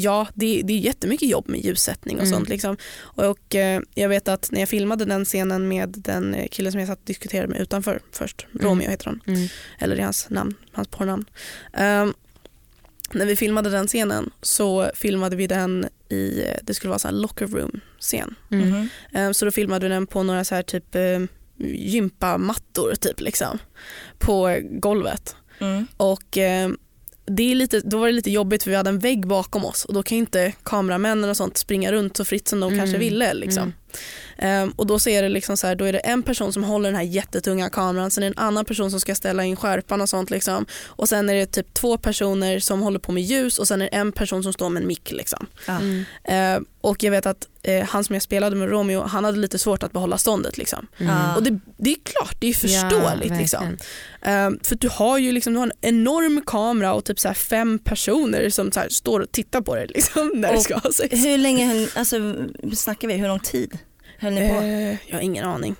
Ja, 0.00 0.26
det, 0.34 0.62
det 0.64 0.72
är 0.72 0.78
jättemycket 0.78 1.28
jobb 1.28 1.48
med 1.48 1.60
ljussättning 1.64 2.16
och 2.16 2.22
Mm. 2.22 2.32
sånt. 2.34 2.48
Liksom. 2.48 2.76
Och, 2.98 3.24
och 3.24 3.54
eh, 3.54 3.80
jag 3.94 4.08
vet 4.08 4.28
att 4.28 4.50
när 4.52 4.60
jag 4.60 4.68
filmade 4.68 5.04
den 5.04 5.24
scenen 5.24 5.68
med 5.68 5.88
den 5.98 6.36
killen 6.50 6.72
som 6.72 6.78
jag 6.80 6.88
satt 6.88 6.98
och 6.98 7.04
diskuterade 7.04 7.48
med 7.48 7.60
utanför 7.60 8.00
först, 8.12 8.46
Mm. 8.54 8.66
Romeo 8.66 8.90
heter 8.90 9.04
han, 9.06 9.20
Mm. 9.26 9.48
eller 9.78 9.96
det 9.96 10.02
är 10.02 10.04
hans 10.04 10.30
namn, 10.30 10.54
hans 10.72 10.88
porrnamn. 10.88 11.24
Ehm, 11.72 12.14
när 13.12 13.26
vi 13.26 13.36
filmade 13.36 13.70
den 13.70 13.86
scenen 13.86 14.30
så 14.42 14.90
filmade 14.94 15.36
vi 15.36 15.46
den 15.46 15.86
i, 16.08 16.42
eh, 16.42 16.54
det 16.62 16.74
skulle 16.74 16.88
vara 16.88 16.98
så 16.98 17.08
här 17.08 17.14
locker 17.14 17.46
room 17.46 17.80
scen. 18.00 18.34
Mm. 18.50 18.88
Ehm, 19.12 19.34
så 19.34 19.44
då 19.44 19.50
filmade 19.50 19.88
vi 19.88 19.94
den 19.94 20.06
på 20.06 20.22
några 20.22 20.44
så 20.44 20.54
här 20.54 20.62
typ 20.62 20.94
eh, 20.94 21.20
gympamattor 21.92 22.94
typ 23.00 23.20
liksom 23.20 23.58
på 24.18 24.58
golvet. 24.70 25.36
Mm. 25.60 25.86
Och 25.96 26.38
eh, 26.38 26.70
det 27.30 27.50
är 27.50 27.54
lite, 27.54 27.80
då 27.80 27.98
var 27.98 28.06
det 28.06 28.12
lite 28.12 28.30
jobbigt 28.30 28.62
för 28.62 28.70
vi 28.70 28.76
hade 28.76 28.90
en 28.90 28.98
vägg 28.98 29.26
bakom 29.26 29.64
oss 29.64 29.84
och 29.84 29.94
då 29.94 30.02
kan 30.02 30.18
inte 30.18 30.52
kameramännen 30.62 31.30
och 31.30 31.36
sånt 31.36 31.56
springa 31.56 31.92
runt 31.92 32.16
så 32.16 32.24
fritt 32.24 32.48
som 32.48 32.60
de 32.60 32.66
Mm. 32.72 32.78
kanske 32.78 32.98
ville. 32.98 33.34
Liksom. 33.34 33.62
Mm. 33.62 33.72
Ehm, 34.38 34.70
och 34.70 34.86
då 34.86 34.98
så 34.98 35.10
är 35.10 35.22
det 35.22 35.28
liksom 35.28 35.56
så 35.56 35.66
här, 35.66 35.74
då 35.74 35.84
är 35.84 35.92
det 35.92 35.98
en 35.98 36.22
person 36.22 36.52
som 36.52 36.64
håller 36.64 36.88
den 36.88 36.96
här 36.96 37.02
jättetunga 37.02 37.70
kameran, 37.70 38.10
sen 38.10 38.22
är 38.22 38.26
det 38.26 38.34
en 38.36 38.44
annan 38.44 38.64
person 38.64 38.90
som 38.90 39.00
ska 39.00 39.14
ställa 39.14 39.44
in 39.44 39.56
skärpan 39.56 40.00
och 40.00 40.08
sånt. 40.08 40.30
Liksom. 40.30 40.66
Och 40.86 41.08
sen 41.08 41.30
är 41.30 41.34
det 41.34 41.46
typ 41.46 41.74
två 41.74 41.98
personer 41.98 42.58
som 42.58 42.80
håller 42.82 42.98
på 42.98 43.12
med 43.12 43.22
ljus 43.22 43.58
och 43.58 43.68
sen 43.68 43.82
är 43.82 43.90
det 43.90 43.96
en 43.96 44.12
person 44.12 44.42
som 44.42 44.52
står 44.52 44.68
med 44.68 44.80
en 44.80 44.86
mick. 44.86 45.12
Liksom. 45.12 45.46
Mm. 45.66 46.04
Ehm, 46.24 46.64
och 46.80 47.02
jag 47.02 47.10
vet 47.10 47.26
att 47.26 47.48
eh, 47.62 47.84
han 47.84 48.04
som 48.04 48.14
jag 48.14 48.22
spelade 48.22 48.56
med 48.56 48.68
Romeo, 48.68 49.02
han 49.02 49.24
hade 49.24 49.38
lite 49.38 49.58
svårt 49.58 49.82
att 49.82 49.92
behålla 49.92 50.18
ståndet. 50.18 50.58
Liksom. 50.58 50.86
Mm. 50.98 51.36
Och 51.36 51.42
det, 51.42 51.60
det 51.76 51.90
är 51.90 51.96
klart, 52.02 52.36
det 52.38 52.46
är 52.46 52.54
förståeligt. 52.54 53.30
Ja, 53.30 53.38
liksom. 53.38 53.64
Um, 54.26 54.60
för 54.62 54.74
du 54.74 54.88
har 54.88 55.18
ju 55.18 55.32
liksom, 55.32 55.52
du 55.52 55.58
har 55.58 55.66
en 55.66 55.72
enorm 55.80 56.42
kamera 56.46 56.94
och 56.94 57.04
typ 57.04 57.20
så 57.20 57.28
här 57.28 57.34
fem 57.34 57.78
personer 57.78 58.50
som 58.50 58.72
så 58.72 58.80
här 58.80 58.88
står 58.88 59.20
och 59.20 59.32
tittar 59.32 59.60
på 59.60 59.74
det 59.74 59.86
liksom, 59.86 60.32
när 60.34 60.52
du 60.52 60.56
Och 60.56 60.62
ska 60.62 60.78
ha 60.78 60.92
sex. 60.92 61.14
Hur 61.24 61.38
länge 61.38 61.88
alltså, 61.94 62.16
snackar 62.74 63.08
vi, 63.08 63.14
hur 63.14 63.28
lång 63.28 63.40
tid 63.40 63.78
höll 64.18 64.32
ni 64.32 64.48
på? 64.48 64.54
Eh, 64.54 64.96
jag 65.10 65.16
har 65.16 65.20
ingen 65.20 65.44
aning. 65.44 65.76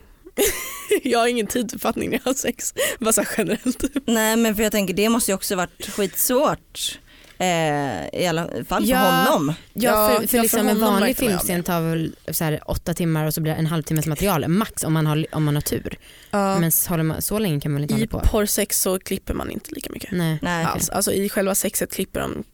jag 1.02 1.18
har 1.18 1.26
ingen 1.26 1.46
tidsuppfattning 1.46 2.10
när 2.10 2.16
jag 2.24 2.30
har 2.30 2.34
sex. 2.34 2.74
Bara 2.98 3.12
så 3.12 3.22
generellt. 3.38 3.84
Nej 4.06 4.36
men 4.36 4.56
för 4.56 4.62
jag 4.62 4.72
tänker 4.72 4.94
det 4.94 5.08
måste 5.08 5.30
ju 5.30 5.34
också 5.34 5.56
varit 5.56 5.86
skitsvårt. 5.90 6.98
Eh, 7.40 8.20
I 8.20 8.26
alla 8.28 8.48
fall 8.68 8.82
för 8.84 8.90
Ja. 8.90 8.98
honom. 9.28 9.54
Ja, 9.72 10.08
för, 10.20 10.26
för 10.26 10.36
ja, 10.36 10.42
liksom 10.42 10.60
för 10.60 10.68
en 10.70 10.80
vanlig 10.80 11.16
filmscen 11.16 11.62
tar 11.62 11.80
väl 11.80 12.14
så 12.32 12.44
här 12.44 12.60
åtta 12.66 12.94
timmar 12.94 13.26
och 13.26 13.34
så 13.34 13.40
blir 13.40 13.52
det 13.52 13.58
en 13.58 13.66
halvtimmes 13.66 14.06
material 14.06 14.48
max 14.48 14.84
om 14.84 14.92
man 14.92 15.06
har, 15.06 15.26
om 15.32 15.44
man 15.44 15.54
har 15.54 15.62
tur. 15.62 15.98
Ja. 16.30 16.58
Men 16.58 16.72
så 16.72 16.96
man, 16.96 17.22
så 17.22 17.38
länge 17.38 17.60
kan 17.60 17.72
man 17.72 17.76
väl 17.76 17.82
inte 17.82 17.94
I 17.94 18.06
hålla 18.06 18.20
på? 18.24 18.28
porrsex 18.28 18.80
så 18.80 18.98
klipper 18.98 19.34
man 19.34 19.50
inte 19.50 19.70
lika 19.74 19.92
mycket. 19.92 20.10
Nej. 20.12 20.38
Nej. 20.42 20.64
Alls. 20.64 20.88
Alltså, 20.88 21.12
I 21.12 21.28
själva 21.28 21.54
sexet 21.54 21.92
klipper 21.92 22.20
de 22.20 22.44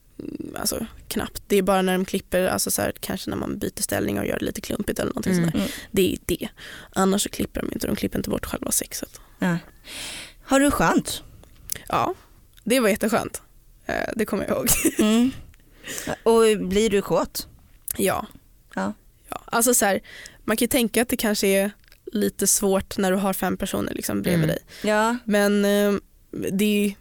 alltså, 0.57 0.87
knappt. 1.09 1.43
Det 1.47 1.57
är 1.57 1.63
bara 1.63 1.83
när 1.83 1.93
de 1.93 2.05
klipper, 2.05 2.47
alltså, 2.47 2.71
så 2.71 2.83
här, 2.83 2.93
kanske 3.01 3.31
när 3.31 3.37
man 3.37 3.59
byter 3.59 3.83
ställning 3.83 4.19
och 4.19 4.27
gör 4.27 4.39
det 4.39 4.45
lite 4.45 4.61
klumpigt 4.61 4.99
eller 4.99 5.11
någonting 5.11 5.33
Mm. 5.33 5.45
sådär. 5.45 5.59
Mm. 5.59 5.71
Det 5.91 6.13
är 6.13 6.19
det. 6.27 6.49
Annars 6.93 7.23
så 7.23 7.29
klipper 7.29 7.61
de 7.61 7.73
inte, 7.73 7.87
de 7.87 7.97
klipper 7.97 8.19
inte 8.19 8.31
bort 8.31 8.47
själva 8.47 8.71
sexet. 8.71 9.21
Ja. 9.39 9.59
Har 10.45 10.61
du 10.61 10.71
skönt? 10.71 11.23
Ja, 11.89 12.15
det 12.65 12.81
var 12.81 12.89
jätteskönt. 12.89 13.43
Eh, 13.87 13.95
Det 14.17 14.25
kommer 14.25 14.45
jag 14.49 14.57
ihåg. 14.57 14.69
Mm. 14.99 15.31
Och 16.23 16.69
blir 16.69 16.91
du 16.91 17.03
kåt? 17.03 17.49
Ja. 17.97 18.27
Ja. 18.75 18.93
ja. 19.29 19.41
Alltså 19.45 19.75
så 19.75 19.85
här, 19.85 20.01
man 20.45 20.57
kan 20.57 20.65
ju 20.65 20.69
tänka 20.69 21.03
att 21.03 21.09
det 21.09 21.17
kanske 21.17 21.47
är 21.47 21.71
lite 22.13 22.47
svårt 22.47 22.99
när 22.99 23.11
du 23.11 23.17
har 23.17 23.33
fem 23.33 23.57
personer 23.57 23.95
liksom 23.95 24.23
bredvid 24.23 24.45
Mm. 24.45 24.49
dig. 24.57 24.65
Ja. 24.91 25.17
Men 25.25 25.65
eh, 25.65 25.93
det, 26.53 26.65
är, 26.87 26.95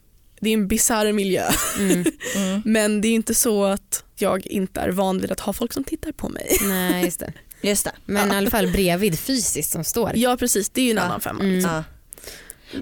det 0.44 0.50
är 0.50 0.54
en 0.54 0.68
bisarr 0.68 1.12
miljö. 1.12 1.50
Mm. 1.80 2.06
Mm. 2.36 2.62
Men 2.66 3.02
det 3.02 3.08
är 3.08 3.14
inte 3.14 3.34
så 3.34 3.64
att 3.66 4.04
jag 4.16 4.48
inte 4.48 4.82
är 4.82 4.90
van 4.90 5.20
vid 5.22 5.32
att 5.32 5.40
ha 5.40 5.54
folk 5.54 5.74
som 5.74 5.84
tittar 5.84 6.12
på 6.12 6.30
mig. 6.30 6.58
Nej 6.62 7.06
just 7.06 7.20
det. 7.20 7.34
Just 7.62 7.86
det. 7.86 7.92
Men 8.06 8.32
i 8.32 8.36
alla 8.36 8.50
fall 8.50 8.72
bredvid 8.72 9.20
fysiskt 9.20 9.72
som 9.72 9.84
står. 9.84 10.12
Ja 10.16 10.38
precis, 10.38 10.70
det 10.70 10.82
är 10.82 10.86
ju 10.86 10.92
en 10.92 10.98
Ja. 10.98 11.04
annan 11.04 11.22
femma. 11.22 11.44
Mm. 11.44 11.60
Ja. 11.60 11.84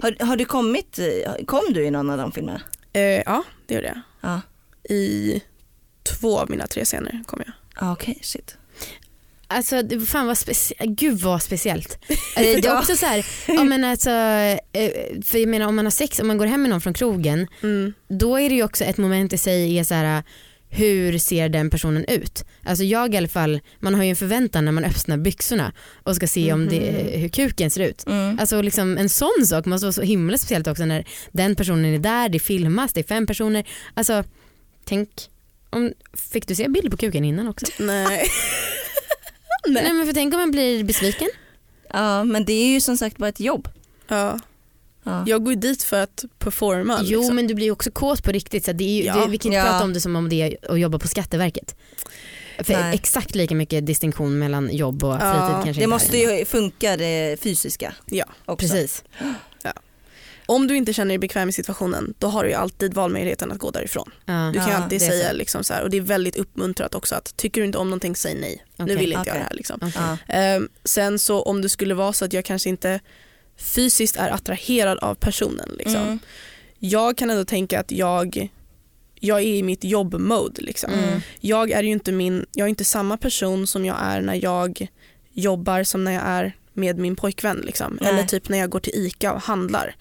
Har, 0.01 0.25
har 0.25 0.35
du 0.35 0.45
kommit, 0.45 0.99
kom 1.45 1.61
du 1.73 1.85
i 1.85 1.91
någon 1.91 2.09
av 2.09 2.17
de 2.17 2.31
filmerna? 2.31 2.61
Eh, 2.93 3.01
ja, 3.01 3.43
det 3.65 3.75
gjorde 3.75 3.87
jag. 3.87 3.99
Ja. 4.21 4.41
I 4.95 5.41
två 6.03 6.39
av 6.39 6.49
mina 6.49 6.67
tre 6.67 6.85
scener 6.85 7.23
kom 7.27 7.41
jag. 7.45 7.53
Ah, 7.75 7.91
Okej, 7.93 8.19
shit. 8.21 8.57
Alltså 9.51 9.81
det- 9.81 9.99
fan 9.99 10.27
vad 10.27 10.37
speciellt, 10.37 10.91
gud 10.99 11.19
vad 11.19 11.41
speciellt. 11.43 11.97
Det 12.35 12.65
är 12.65 12.77
också 12.77 12.95
så 12.95 13.05
här, 13.05 13.25
ja, 13.47 13.63
men 13.63 13.83
alltså, 13.83 14.09
eh, 14.09 14.91
för 15.23 15.37
jag 15.37 15.49
menar 15.49 15.67
om 15.67 15.75
man 15.75 15.85
har 15.85 15.91
sex, 15.91 16.19
om 16.19 16.27
man 16.27 16.37
går 16.37 16.45
hem 16.45 16.61
med 16.61 16.69
någon 16.69 16.81
från 16.81 16.93
krogen 16.93 17.47
Mm. 17.63 17.93
då 18.07 18.39
är 18.39 18.49
det 18.49 18.55
ju 18.55 18.63
också 18.63 18.83
ett 18.83 18.97
moment 18.97 19.33
i 19.33 19.37
sig 19.37 19.77
är 19.79 19.83
så 19.83 19.93
här 19.93 20.23
hur 20.73 21.17
ser 21.17 21.49
den 21.49 21.69
personen 21.69 22.05
ut? 22.05 22.45
Alltså 22.65 22.83
jag 22.83 23.13
i 23.13 23.17
alla 23.17 23.27
fall, 23.27 23.59
man 23.79 23.95
har 23.95 24.03
ju 24.03 24.09
en 24.09 24.15
förväntan 24.15 24.65
när 24.65 24.71
man 24.71 24.83
öppnar 24.85 25.17
byxorna 25.17 25.73
och 26.03 26.15
ska 26.15 26.27
se 26.27 26.53
om 26.53 26.69
det, 26.69 26.79
hur 27.17 27.29
kuken 27.29 27.71
ser 27.71 27.81
ut. 27.81 28.03
Mm. 28.07 28.39
Alltså 28.39 28.61
liksom 28.61 28.97
en 28.97 29.09
sån 29.09 29.45
sak 29.45 29.65
måste 29.65 29.85
vara 29.85 29.93
så 29.93 30.01
himla 30.01 30.37
speciellt 30.37 30.67
också 30.67 30.85
när 30.85 31.05
den 31.31 31.55
personen 31.55 31.85
är 31.85 31.99
där, 31.99 32.29
det 32.29 32.39
filmas, 32.39 32.93
det 32.93 32.99
är 33.01 33.03
fem 33.03 33.27
personer. 33.27 33.63
Alltså 33.93 34.23
tänk, 34.85 35.09
om, 35.69 35.91
fick 36.31 36.47
du 36.47 36.55
se 36.55 36.67
bilder 36.67 36.89
på 36.89 36.97
kuken 36.97 37.25
innan 37.25 37.47
också? 37.47 37.65
Nej. 37.79 38.27
Nej. 39.67 39.93
men 39.93 40.05
för 40.05 40.13
tänk 40.13 40.33
om 40.33 40.39
man 40.39 40.51
blir 40.51 40.83
besviken. 40.83 41.27
Ja, 41.89 42.23
men 42.23 42.45
det 42.45 42.53
är 42.53 42.67
ju 42.67 42.81
som 42.81 42.97
sagt 42.97 43.17
bara 43.17 43.29
ett 43.29 43.39
jobb. 43.39 43.69
Ja. 44.07 44.39
Ja. 45.03 45.23
Jag 45.27 45.43
går 45.43 45.53
ju 45.53 45.59
dit 45.59 45.83
för 45.83 46.03
att 46.03 46.25
performa. 46.39 46.99
Jo 47.03 47.19
liksom. 47.19 47.35
men 47.35 47.47
du 47.47 47.53
blir 47.53 47.65
ju 47.65 47.71
också 47.71 47.91
kåt 47.91 48.23
på 48.23 48.31
riktigt 48.31 48.65
så 48.65 48.71
det 48.73 48.83
är 48.83 48.97
ju, 48.97 49.03
Ja. 49.03 49.15
det, 49.15 49.31
vi 49.31 49.37
kan 49.37 49.53
inte 49.53 49.57
Ja. 49.65 49.71
prata 49.71 49.83
om 49.83 49.93
det 49.93 50.01
som 50.01 50.15
om 50.15 50.29
det 50.29 50.35
är 50.41 50.71
att 50.71 50.79
jobba 50.79 50.99
på 50.99 51.07
Skatteverket. 51.07 51.75
För 52.59 52.73
Nej. 52.73 52.95
exakt 52.95 53.35
lika 53.35 53.55
mycket 53.55 53.85
distinktion 53.85 54.39
mellan 54.39 54.69
jobb 54.75 55.03
och 55.03 55.13
Ja, 55.13 55.19
fritid 55.49 55.63
kanske 55.65 55.81
Det 55.83 55.87
måste 55.87 56.17
ju 56.17 56.45
funka 56.45 56.97
det 56.97 57.37
fysiska 57.41 57.93
Ja. 58.05 58.25
också. 58.45 58.67
Precis. 58.67 59.03
Om 60.51 60.67
du 60.67 60.77
inte 60.77 60.93
känner 60.93 61.09
dig 61.09 61.17
bekväm 61.17 61.49
i 61.49 61.51
situationen 61.51 62.13
då 62.19 62.27
har 62.27 62.43
du 62.43 62.49
ju 62.49 62.55
alltid 62.55 62.93
valmöjligheten 62.93 63.51
att 63.51 63.57
gå 63.57 63.71
därifrån. 63.71 64.11
Ja. 64.25 64.33
Du 64.53 64.59
kan 64.59 64.67
ju 64.67 64.73
Ja, 64.73 64.77
alltid 64.83 65.01
säga 65.01 65.29
så. 65.29 65.35
liksom 65.35 65.63
så 65.63 65.73
här, 65.73 65.83
och 65.83 65.89
det 65.89 65.97
är 65.97 66.01
väldigt 66.01 66.35
uppmuntrat 66.35 66.95
också 66.95 67.15
att 67.15 67.37
tycker 67.37 67.61
du 67.61 67.65
inte 67.67 67.77
om 67.77 67.87
någonting 67.87 68.15
säg 68.15 68.35
nej. 68.35 68.65
Nu 68.77 68.83
Okej, 68.83 68.95
vill 68.97 69.11
inte 69.11 69.21
okej. 69.21 69.33
jag 69.33 69.41
det 69.41 69.43
här. 69.43 69.55
Liksom. 69.55 69.79
Okej. 69.81 69.93
Ja. 69.95 70.17
Ehm, 70.27 70.69
sen 70.83 71.19
så 71.19 71.41
om 71.41 71.61
det 71.61 71.69
skulle 71.69 71.93
vara 71.93 72.13
så 72.13 72.25
att 72.25 72.33
jag 72.33 72.45
kanske 72.45 72.69
inte 72.69 72.99
fysiskt 73.57 74.15
är 74.17 74.29
attraherad 74.29 74.97
av 74.97 75.15
personen. 75.15 75.69
Liksom. 75.77 76.01
Mm. 76.01 76.19
Jag 76.79 77.17
kan 77.17 77.29
ändå 77.29 77.45
tänka 77.45 77.79
att 77.79 77.91
jag, 77.91 78.49
jag 79.19 79.37
är 79.39 79.45
i 79.45 79.63
mitt 79.63 79.83
jobbmode. 79.83 80.61
Liksom. 80.61 80.91
Mm. 80.93 81.21
Jag 81.39 81.71
är 81.71 81.83
ju 81.83 81.91
inte, 81.91 82.11
min, 82.11 82.45
jag 82.51 82.65
är 82.65 82.69
inte 82.69 82.85
samma 82.85 83.17
person 83.17 83.67
som 83.67 83.85
jag 83.85 83.97
är 84.01 84.21
när 84.21 84.43
jag 84.43 84.87
jobbar 85.33 85.83
som 85.83 86.03
när 86.03 86.11
jag 86.11 86.23
är 86.25 86.55
med 86.73 86.97
min 86.97 87.15
pojkvän. 87.15 87.57
Liksom. 87.57 87.99
Eller 88.01 88.23
typ 88.23 88.49
när 88.49 88.57
jag 88.57 88.69
går 88.69 88.79
till 88.79 88.93
ICA 88.95 89.33
och 89.33 89.41
handlar. 89.41 89.95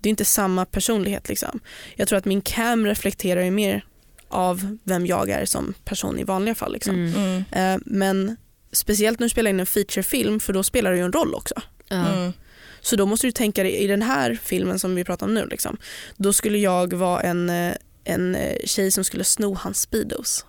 Det 0.00 0.08
är 0.08 0.10
inte 0.10 0.24
samma 0.24 0.64
personlighet. 0.64 1.28
Liksom. 1.28 1.60
Jag 1.96 2.08
tror 2.08 2.18
att 2.18 2.24
min 2.24 2.40
cam 2.40 2.86
reflekterar 2.86 3.42
ju 3.42 3.50
mer 3.50 3.84
av 4.28 4.76
vem 4.84 5.06
jag 5.06 5.30
är 5.30 5.44
som 5.44 5.74
person 5.84 6.18
i 6.18 6.24
vanliga 6.24 6.54
fall. 6.54 6.72
Liksom. 6.72 6.94
Mm. 6.94 7.14
Mm. 7.14 7.74
Eh, 7.74 7.80
men 7.86 8.36
speciellt 8.72 9.18
när 9.18 9.24
du 9.24 9.30
spelar 9.30 9.50
in 9.50 9.60
en 9.60 9.66
featurefilm 9.66 10.40
för 10.40 10.52
då 10.52 10.62
spelar 10.62 10.90
det 10.90 10.96
ju 10.96 11.04
en 11.04 11.12
roll 11.12 11.34
också. 11.34 11.54
Mm. 11.90 12.32
Så 12.80 12.96
då 12.96 13.06
måste 13.06 13.26
du 13.26 13.32
tänka 13.32 13.62
dig 13.62 13.76
i 13.76 13.86
den 13.86 14.02
här 14.02 14.38
filmen 14.42 14.78
som 14.78 14.94
vi 14.94 15.04
pratar 15.04 15.26
om 15.26 15.34
nu, 15.34 15.46
liksom, 15.46 15.76
då 16.16 16.32
skulle 16.32 16.58
jag 16.58 16.92
vara 16.92 17.20
en, 17.20 17.50
eh, 17.50 17.74
en 18.04 18.34
eh, 18.34 18.56
tjej 18.64 18.90
som 18.90 19.04
skulle 19.04 19.24
sno 19.24 19.54
hans 19.54 19.80
speedos 19.80 20.44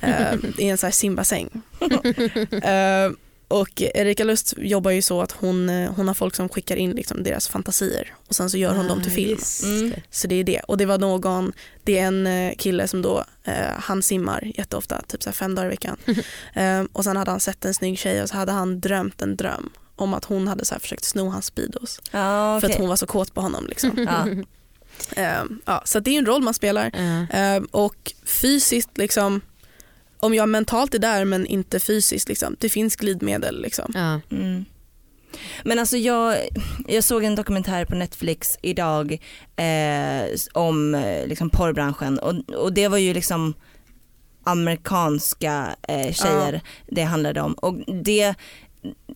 eh, 0.00 0.34
i 0.58 0.68
en 0.68 0.78
sån 0.78 0.86
här 0.86 0.92
simbassäng. 0.92 1.62
och 3.50 3.82
Erika 3.82 4.24
Lust 4.24 4.54
jobbar 4.58 4.90
ju 4.90 5.02
så 5.02 5.22
att 5.22 5.32
hon, 5.32 5.68
eh, 5.68 5.92
hon 5.92 6.06
har 6.08 6.14
folk 6.14 6.34
som 6.34 6.48
skickar 6.48 6.76
in 6.76 6.90
liksom 6.90 7.22
deras 7.22 7.48
fantasier 7.48 8.14
och 8.28 8.34
sen 8.34 8.50
så 8.50 8.56
gör 8.56 8.74
hon 8.74 8.86
dem 8.88 9.02
till 9.02 9.12
Ah, 9.12 9.14
film. 9.14 9.38
Mm. 9.82 9.92
Så 10.10 10.26
det 10.26 10.34
är 10.34 10.44
det. 10.44 10.60
Och 10.60 10.76
det 10.76 10.86
var 10.86 10.98
någon, 10.98 11.52
det 11.84 11.98
är 11.98 12.06
en 12.06 12.26
eh, 12.26 12.54
kille 12.56 12.88
som 12.88 13.02
då, 13.02 13.24
eh, 13.44 13.54
han 13.78 14.02
simmar 14.02 14.52
jätteofta, 14.54 15.02
typ 15.08 15.22
så 15.22 15.32
fem 15.32 15.54
dagar 15.54 15.66
i 15.66 15.70
veckan. 15.70 15.96
eh, 16.54 16.82
och 16.92 17.04
sen 17.04 17.16
hade 17.16 17.30
han 17.30 17.40
sett 17.40 17.64
en 17.64 17.74
snygg 17.74 17.98
tjej 17.98 18.22
och 18.22 18.28
så 18.28 18.36
hade 18.36 18.52
han 18.52 18.80
drömt 18.80 19.22
en 19.22 19.36
dröm 19.36 19.70
om 19.96 20.14
att 20.14 20.24
hon 20.24 20.48
hade 20.48 20.64
så 20.64 20.74
försökt 20.80 21.04
sno 21.04 21.28
hans 21.28 21.46
speedos. 21.46 22.00
Ja, 22.10 22.60
För 22.60 22.66
okej. 22.66 22.74
att 22.74 22.80
hon 22.80 22.88
var 22.88 22.96
så 22.96 23.06
kåt 23.06 23.34
på 23.34 23.40
honom. 23.40 23.66
Liksom. 23.66 23.90
Ja. 25.16 25.22
eh, 25.22 25.42
ja, 25.64 25.82
så 25.84 26.00
det 26.00 26.10
är 26.10 26.18
en 26.18 26.26
roll 26.26 26.42
man 26.42 26.54
spelar. 26.54 26.90
Eh, 27.32 27.62
och 27.70 28.12
fysiskt, 28.24 28.98
liksom, 28.98 29.40
om 30.20 30.34
jag 30.34 30.48
mentalt 30.48 30.94
är 30.94 30.98
där 30.98 31.24
men 31.24 31.46
inte 31.46 31.80
fysiskt, 31.80 32.28
liksom, 32.28 32.56
det 32.60 32.68
finns 32.68 32.96
glidmedel. 32.96 33.62
Liksom. 33.62 33.92
Ja. 33.94 34.20
Mm. 34.36 34.64
Men 35.64 35.78
alltså 35.78 35.96
jag, 35.96 36.36
jag 36.88 37.04
såg 37.04 37.24
en 37.24 37.34
dokumentär 37.34 37.84
på 37.84 37.94
Netflix 37.94 38.58
idag 38.62 39.12
eh, 39.56 40.36
om 40.52 40.94
eh, 40.94 41.26
liksom 41.26 41.50
porrbranschen 41.50 42.18
och, 42.18 42.34
och 42.54 42.72
det 42.72 42.88
var 42.88 42.98
ju 42.98 43.14
liksom 43.14 43.54
amerikanska 44.44 45.76
eh, 45.88 46.12
tjejer 46.12 46.60
det 46.86 47.02
handlade 47.02 47.40
om 47.40 47.54
och 47.54 47.74
det 48.04 48.34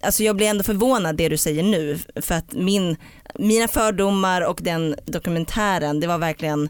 Alltså 0.03 0.23
jag 0.23 0.37
blir 0.37 0.47
ändå 0.47 0.64
förvånad 0.64 1.17
det 1.17 1.29
du 1.29 1.37
säger 1.37 1.62
nu 1.62 1.99
för 2.17 2.35
att 2.35 2.53
min, 2.53 2.97
mina 3.35 3.69
fördomar 3.69 4.40
och 4.40 4.61
den 4.62 4.97
dokumentären 5.05 6.01
det 6.01 6.07
var 6.07 6.19
verkligen 6.19 6.69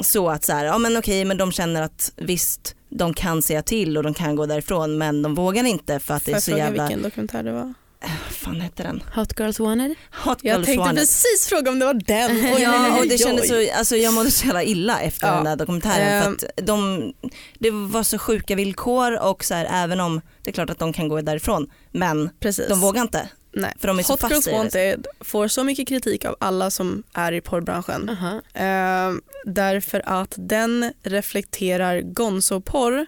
så 0.00 0.30
att 0.30 0.44
så 0.44 0.52
här, 0.52 0.64
ja 0.64 0.78
men 0.78 0.96
okej 0.96 1.24
men 1.24 1.36
de 1.36 1.52
känner 1.52 1.82
att 1.82 2.12
visst 2.16 2.76
de 2.94 3.14
kan 3.14 3.42
säga 3.42 3.62
till 3.62 3.96
och 3.96 4.02
de 4.02 4.14
kan 4.14 4.36
gå 4.36 4.46
därifrån 4.46 4.98
men 4.98 5.22
de 5.22 5.34
vågar 5.34 5.64
inte 5.64 5.98
för 5.98 6.14
att 6.14 6.24
det 6.24 6.30
Får 6.30 6.36
är 6.36 6.40
så 6.40 6.50
jävla, 6.50 6.82
vilken 6.86 7.02
dokumentär 7.02 7.42
det 7.42 7.52
var? 7.52 7.74
vad 8.00 8.10
fan 8.36 8.60
hette 8.60 8.82
den? 8.82 9.02
Hot 9.14 9.38
Girls 9.40 9.60
Wanted? 9.60 9.94
Hot 10.24 10.38
Jag 10.42 10.54
Girls 10.54 10.66
tänkte 10.66 10.80
Wanted. 10.80 10.98
precis 11.02 11.46
fråga 11.48 11.70
om 11.70 11.78
det 11.78 11.86
var 11.86 11.94
den. 11.94 12.30
Oj, 12.54 12.62
Ja 12.62 12.98
och 12.98 13.06
det 13.08 13.18
kändes 13.18 13.48
så, 13.48 13.68
alltså 13.78 13.96
jag 13.96 14.14
mådde 14.14 14.30
så 14.30 14.44
jävla 14.46 14.62
illa 14.62 15.00
efter 15.00 15.26
Ja. 15.26 15.34
den 15.34 15.44
där 15.44 15.56
dokumentären 15.56 16.08
Ehm. 16.08 16.22
för 16.22 16.30
att 16.30 16.66
de, 16.66 17.12
det 17.58 17.70
var 17.70 18.02
så 18.02 18.18
sjuka 18.18 18.54
villkor 18.56 19.18
och 19.22 19.44
så 19.44 19.54
här, 19.54 19.68
även 19.84 20.00
om 20.00 20.20
det 20.42 20.50
är 20.50 20.54
klart 20.54 20.70
att 20.70 20.78
de 20.78 20.92
kan 20.92 21.08
gå 21.08 21.20
därifrån 21.20 21.70
men 21.90 22.30
Precis. 22.40 22.68
de 22.68 22.80
vågar 22.80 23.02
inte 23.02 23.28
Nej. 23.54 23.72
för 23.78 23.88
de 23.88 23.98
är 23.98 24.02
så 24.02 24.12
Hot 24.12 24.20
fast 24.20 24.32
Girls 24.32 24.46
i 24.46 24.50
det. 24.50 24.56
Wanted 24.56 25.06
får 25.20 25.48
så 25.48 25.64
mycket 25.64 25.88
kritik 25.88 26.24
av 26.24 26.36
alla 26.40 26.70
som 26.70 27.02
är 27.14 27.32
i 27.32 27.40
porrbranschen. 27.40 28.08
Aha. 28.08 28.40
Eh, 28.54 29.12
därför 29.44 30.02
att 30.06 30.34
den 30.38 30.92
reflekterar 31.02 32.00
gonzoporr 32.00 33.06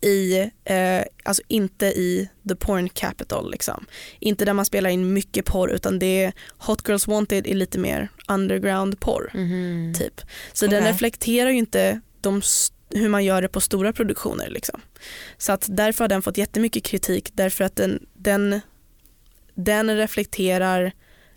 i, 0.00 0.38
eh, 0.64 1.02
alltså 1.22 1.42
inte 1.48 1.86
i 1.86 2.28
the 2.48 2.54
porn 2.56 2.88
capital 2.88 3.50
liksom. 3.50 3.86
Inte 4.20 4.44
där 4.44 4.52
man 4.52 4.64
spelar 4.64 4.90
in 4.90 5.12
mycket 5.12 5.44
porr 5.44 5.70
utan 5.70 5.98
det 5.98 6.24
är 6.24 6.32
Hot 6.58 6.88
Girls 6.88 7.06
Wanted 7.06 7.46
är 7.46 7.54
lite 7.54 7.78
mer 7.78 8.08
underground 8.28 9.00
porr 9.00 9.30
Mhm. 9.34 9.94
typ. 9.98 10.20
Så 10.52 10.66
den 10.66 10.82
Okej. 10.82 10.92
reflekterar 10.92 11.50
ju 11.50 11.56
inte 11.58 12.00
de, 12.20 12.42
hur 12.90 13.08
man 13.08 13.24
gör 13.24 13.42
det 13.42 13.48
på 13.48 13.60
stora 13.60 13.92
produktioner 13.92 14.50
liksom. 14.50 14.80
Så 15.38 15.52
att 15.52 15.66
därför 15.70 16.04
har 16.04 16.08
den 16.08 16.22
fått 16.22 16.38
jättemycket 16.38 16.82
kritik 16.84 17.30
därför 17.34 17.64
att 17.64 17.76
den, 17.76 18.06
den, 18.14 18.60
den 19.56 19.96
reflekterar 19.96 20.92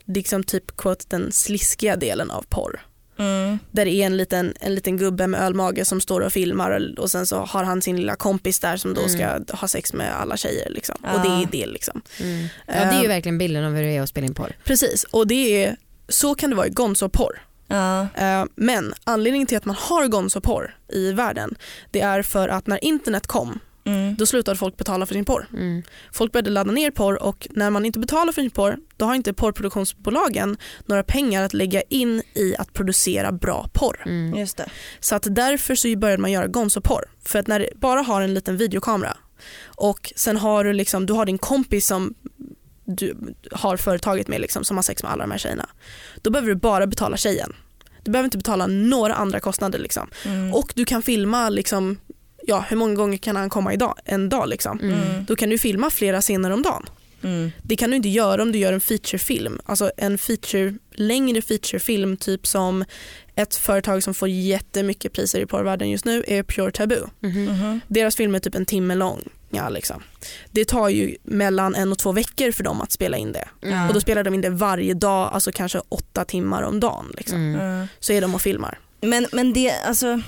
liksom 0.05 0.43
typ 0.43 0.77
quote, 0.77 1.05
den 1.07 1.31
sliskiga 1.31 1.95
delen 1.95 2.31
av 2.31 2.45
porr. 2.49 2.79
Mm. 3.19 3.59
Där 3.71 3.85
det 3.85 3.91
är 3.91 4.05
en 4.05 4.17
liten, 4.17 4.53
en 4.59 4.75
liten 4.75 4.97
gubbe 4.97 5.27
med 5.27 5.41
ölmage 5.41 5.87
som 5.87 6.01
står 6.01 6.21
och 6.21 6.33
filmar 6.33 6.99
och, 6.99 7.11
sen 7.11 7.25
så 7.25 7.37
har 7.37 7.63
han 7.63 7.81
sin 7.81 7.97
lilla 7.97 8.15
kompis 8.15 8.59
där 8.59 8.77
som 8.77 8.93
då 8.93 9.07
ska 9.07 9.39
ha 9.55 9.67
sex 9.67 9.93
med 9.93 10.15
alla 10.21 10.37
tjejer. 10.37 10.69
Liksom. 10.69 10.95
Och 11.13 11.21
det 11.21 11.27
Ja. 11.27 11.41
är 11.41 11.47
det 11.51 11.65
liksom. 11.65 12.01
Mm. 12.19 12.47
Ja, 12.67 12.73
det 12.73 12.79
är 12.79 13.01
ju 13.01 13.07
verkligen 13.07 13.37
bilden 13.37 13.63
av 13.65 13.73
hur 13.75 13.83
det 13.83 13.89
är 13.97 14.01
att 14.01 14.09
spela 14.09 14.27
in 14.27 14.33
porr. 14.33 14.55
Precis, 14.63 15.03
och 15.03 15.27
det 15.27 15.63
är, 15.65 15.75
så 16.09 16.35
kan 16.35 16.49
det 16.49 16.55
vara 16.55 16.67
i 16.67 16.69
gonzoporr. 16.69 17.41
Ja. 17.67 18.07
Eh, 18.17 18.45
Men 18.55 18.93
anledningen 19.03 19.47
till 19.47 19.57
att 19.57 19.65
man 19.65 19.75
har 19.79 20.07
gonzoporr 20.07 20.77
i 20.93 21.11
världen 21.11 21.55
det 21.91 22.01
är 22.01 22.21
för 22.21 22.49
att 22.49 22.67
när 22.67 22.83
internet 22.83 23.27
kom 23.27 23.59
Mm. 23.89 24.15
då 24.15 24.25
slutade 24.25 24.57
folk 24.57 24.77
betala 24.77 25.05
för 25.05 25.13
sin 25.13 25.25
porr. 25.25 25.47
Mm. 25.53 25.83
Folk 26.11 26.31
började 26.31 26.49
ladda 26.49 26.71
ner 26.71 26.91
porr 26.91 27.23
och 27.23 27.47
när 27.49 27.69
man 27.69 27.85
inte 27.85 27.99
betalar 27.99 28.33
för 28.33 28.41
sin 28.41 28.51
porr 28.51 28.77
då 28.97 29.05
har 29.05 29.15
inte 29.15 29.33
porrproduktionsbolagen 29.33 30.57
några 30.85 31.03
pengar 31.03 31.43
att 31.43 31.53
lägga 31.53 31.81
in 31.81 32.21
i 32.33 32.55
att 32.59 32.73
producera 32.73 33.31
bra 33.31 33.69
porr. 33.73 34.03
Mm. 34.05 34.39
Just 34.39 34.57
det. 34.57 34.69
Så 34.99 35.15
att 35.15 35.27
därför 35.29 35.75
så 35.75 35.97
började 35.97 36.21
man 36.21 36.31
göra 36.31 36.47
gonzoporr. 36.47 37.05
För 37.25 37.39
att 37.39 37.47
när 37.47 37.59
du 37.59 37.69
bara 37.75 38.01
har 38.01 38.21
en 38.21 38.33
liten 38.33 38.57
videokamera 38.57 39.17
och 39.65 40.13
sen 40.15 40.37
har 40.37 40.63
du, 40.63 40.73
liksom, 40.73 41.05
du 41.05 41.13
har 41.13 41.25
din 41.25 41.37
kompis 41.37 41.87
som 41.87 42.13
du 42.85 43.35
har 43.51 43.77
företaget 43.77 44.27
med 44.27 44.41
liksom, 44.41 44.63
som 44.63 44.77
har 44.77 44.81
sex 44.83 45.03
med 45.03 45.11
alla 45.11 45.23
de 45.23 45.31
här 45.31 45.37
tjejerna. 45.37 45.69
Då 46.21 46.29
behöver 46.29 46.49
du 46.49 46.55
bara 46.55 46.87
betala 46.87 47.17
tjejen. 47.17 47.55
Du 48.03 48.11
behöver 48.11 48.25
inte 48.27 48.37
betala 48.37 48.67
några 48.67 49.13
andra 49.13 49.39
kostnader. 49.39 49.79
Liksom. 49.79 50.09
Mm. 50.25 50.53
Och 50.53 50.73
du 50.75 50.85
kan 50.85 51.01
filma 51.01 51.49
liksom, 51.49 51.97
ja, 52.49 52.65
hur 52.69 52.77
många 52.77 52.95
gånger 52.95 53.17
kan 53.17 53.35
han 53.35 53.49
komma 53.49 53.73
idag? 53.73 53.95
en 54.05 54.29
dag. 54.29 54.49
Liksom. 54.49 54.79
Mm. 54.79 55.25
Då 55.25 55.35
kan 55.35 55.49
du 55.49 55.57
filma 55.57 55.89
flera 55.89 56.21
scener 56.21 56.51
om 56.51 56.61
dagen. 56.61 56.85
Mm. 57.23 57.51
Det 57.61 57.75
kan 57.75 57.89
du 57.89 57.95
inte 57.95 58.09
göra 58.09 58.41
om 58.41 58.51
du 58.51 58.59
gör 58.59 58.73
en 58.73 58.81
featurefilm. 58.81 59.59
Alltså 59.65 59.91
en 59.97 60.17
feature, 60.17 60.73
längre 60.91 61.41
featurefilm 61.41 62.17
typ 62.17 62.47
som 62.47 62.85
ett 63.35 63.55
företag 63.55 64.03
som 64.03 64.13
får 64.13 64.29
jättemycket 64.29 65.13
priser 65.13 65.39
i 65.39 65.45
porrvärlden 65.45 65.89
just 65.89 66.05
nu 66.05 66.23
är 66.27 66.43
Pure 66.43 66.71
Taboo. 66.71 67.09
Mhm. 67.19 67.45
Mhm. 67.45 67.81
Deras 67.87 68.15
film 68.15 68.35
är 68.35 68.39
typ 68.39 68.55
en 68.55 68.65
timme 68.65 68.95
lång. 68.95 69.23
Ja, 69.49 69.69
liksom. 69.69 70.03
Det 70.51 70.65
tar 70.65 70.89
ju 70.89 71.15
mellan 71.23 71.75
en 71.75 71.91
och 71.91 71.97
två 71.97 72.11
veckor 72.11 72.51
för 72.51 72.63
dem 72.63 72.81
att 72.81 72.91
spela 72.91 73.17
in 73.17 73.31
det. 73.31 73.47
Mm. 73.61 73.87
Och 73.87 73.93
då 73.93 74.01
spelar 74.01 74.23
de 74.23 74.33
in 74.33 74.41
det 74.41 74.49
varje 74.49 74.93
dag, 74.93 75.29
alltså 75.33 75.51
kanske 75.51 75.81
åtta 75.89 76.25
timmar 76.25 76.61
om 76.63 76.79
dagen. 76.79 77.13
Liksom. 77.17 77.37
Mm. 77.37 77.61
Mm. 77.61 77.87
Så 77.99 78.13
är 78.13 78.21
de 78.21 78.35
och 78.35 78.41
filmar. 78.41 78.79
Men, 79.01 79.27
men 79.31 79.53
det, 79.53 79.71
alltså 79.71 80.21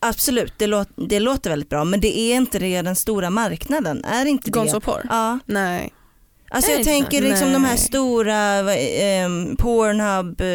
absolut 0.00 0.54
det, 0.56 0.66
låt, 0.66 0.88
det 0.96 1.20
låter 1.20 1.50
väldigt 1.50 1.68
bra 1.68 1.84
men 1.84 2.00
det 2.00 2.18
är 2.18 2.36
inte 2.36 2.58
det 2.58 2.82
den 2.82 2.96
stora 2.96 3.30
marknaden, 3.30 4.04
är 4.04 4.26
inte 4.26 4.50
det? 4.50 4.58
Gonzoporr? 4.58 5.06
Ja. 5.08 5.38
Nej. 5.46 5.92
Alltså 6.52 6.70
jag 6.70 6.84
tänker 6.84 7.22
liksom 7.22 7.52
de 7.52 7.64
här 7.64 7.76
stora 7.76 8.74
ehm, 8.74 9.56
Pornhub, 9.56 10.40
uh, 10.40 10.46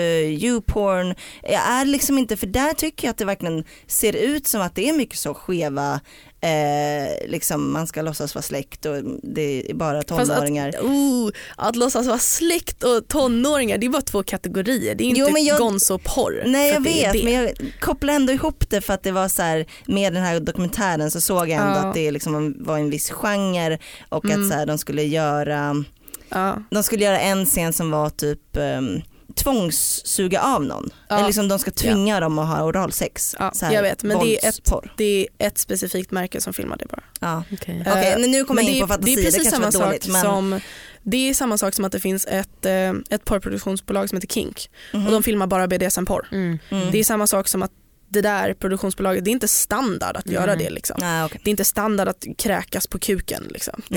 YouPorn, 0.43 1.15
är 1.43 1.85
liksom 1.85 2.17
inte, 2.17 2.37
för 2.37 2.47
där 2.47 2.73
tycker 2.73 3.07
jag 3.07 3.11
att 3.11 3.17
det 3.17 3.25
verkligen 3.25 3.63
ser 3.87 4.13
ut 4.15 4.47
som 4.47 4.61
att 4.61 4.75
det 4.75 4.89
är 4.89 4.93
mycket 4.93 5.17
så 5.17 5.33
skeva, 5.33 5.99
eh, 6.45 7.29
liksom 7.29 7.71
man 7.73 7.87
ska 7.87 8.01
låtsas 8.01 8.35
vara 8.35 8.41
släkt 8.43 8.85
och 8.85 8.95
det 9.23 9.69
är 9.69 9.73
bara 9.73 9.95
Fast 10.07 10.07
tonåringar. 10.31 10.69
Att, 10.69 10.75
oh, 10.83 11.29
att 11.55 11.75
låtsas 11.75 12.07
vara 12.07 12.19
släkt 12.19 12.83
och 12.83 13.07
tonåringar 13.07 13.77
det 13.77 13.85
är 13.85 13.89
bara 13.89 14.01
två 14.01 14.23
kategorier. 14.23 14.95
Det 14.95 15.03
är 15.03 15.05
inte 15.05 15.19
Jo, 15.21 15.29
men 15.31 15.43
jag- 15.45 15.57
gonzoporr. 15.59 16.43
Nej 16.45 16.71
jag 16.73 16.81
vet 16.83 17.13
det. 17.13 17.23
men 17.23 17.33
jag 17.33 17.51
kopplar 17.79 18.13
ändå 18.13 18.33
ihop 18.33 18.69
det 18.69 18.81
för 18.81 18.93
att 18.93 19.03
det 19.03 19.11
var 19.11 19.27
så 19.27 19.41
här 19.41 19.65
med 19.85 20.13
den 20.13 20.23
här 20.23 20.39
dokumentären 20.39 21.11
så 21.11 21.21
såg 21.21 21.49
jag 21.49 21.61
ändå 21.61 21.79
Ja. 21.79 21.87
att 21.87 21.93
det 21.93 22.11
liksom 22.11 22.55
var 22.59 22.77
en 22.77 22.89
viss 22.89 23.09
genre 23.11 23.79
och 24.09 24.25
Mm. 24.25 24.41
att 24.41 24.47
så 24.51 24.53
här, 24.57 24.65
de 24.65 24.77
skulle 24.77 25.03
göra 25.03 25.83
Ja. 26.29 26.63
de 26.71 26.83
skulle 26.83 27.03
göra 27.05 27.19
en 27.19 27.45
scen 27.45 27.73
som 27.73 27.91
var 27.91 28.09
typ 28.09 28.39
um, 28.53 29.01
tvångssuga 29.35 30.41
av 30.41 30.63
någon. 30.65 30.89
Ja. 31.07 31.15
Eller 31.15 31.25
liksom 31.27 31.47
de 31.47 31.59
ska 31.59 31.71
tvinga 31.71 32.19
dem 32.19 32.39
att 32.39 32.47
ha 32.47 32.63
oralsex. 32.63 33.35
Ja, 33.39 33.51
Så 33.53 33.65
här, 33.65 33.73
jag 33.73 33.81
vet, 33.81 34.03
men 34.03 34.19
det 34.19 34.45
är 34.45 34.49
ett-. 34.49 34.71
Det 34.97 35.27
är 35.37 35.47
ett 35.47 35.57
specifikt 35.57 36.11
märke 36.11 36.41
som 36.41 36.53
filmar 36.53 36.77
det 36.77 36.85
bara. 36.85 37.03
Ja. 37.19 37.43
Okej. 37.53 37.83
Okej, 37.87 38.11
Eh, 38.13 38.19
men 38.19 38.31
nu 38.31 38.45
kommer 38.45 38.61
jag 38.61 38.69
in 38.71 38.75
det 38.75 38.79
på 38.79 38.85
är- 38.85 38.87
fantasi, 38.97 39.15
det, 39.15 39.21
det, 39.21 39.27
är 39.27 39.31
precis 39.31 39.51
kanske 39.51 39.71
samma 39.71 39.85
var 39.85 39.87
dåligt. 39.91 40.03
sak 40.03 40.11
Men, 40.11 40.21
som 40.21 40.59
det 41.03 41.29
är 41.29 41.33
samma 41.33 41.57
sak 41.57 41.73
som 41.73 41.85
att 41.85 41.91
det 41.91 41.99
finns 41.99 42.25
ett, 42.25 42.65
eh, 42.65 42.89
ett 43.09 43.25
porrproduktionsbolag 43.25 44.09
som 44.09 44.15
heter 44.15 44.27
Kink 44.27 44.69
Mhm. 44.93 45.05
och 45.05 45.11
de 45.11 45.23
filmar 45.23 45.47
bara 45.47 45.67
BDSM-porr. 45.67 46.27
Mm. 46.31 46.59
Mm. 46.69 46.91
Det 46.91 46.97
är 46.99 47.03
samma 47.03 47.27
sak 47.27 47.47
som 47.47 47.63
att 47.63 47.71
det 48.15 48.21
där 48.21 48.53
produktionsbolaget, 48.53 49.23
det 49.25 49.29
är 49.29 49.31
inte 49.31 49.47
standard 49.47 50.17
att 50.17 50.29
göra 50.29 50.55
Nej. 50.55 50.65
det. 50.65 50.69
Liksom. 50.69 50.97
Nej, 50.99 51.23
okej. 51.25 51.41
Det 51.43 51.49
är 51.49 51.51
inte 51.51 51.65
standard 51.65 52.07
att 52.07 52.25
kräkas 52.37 52.87
på 52.87 52.99
kuken. 52.99 53.43
Liksom. 53.49 53.81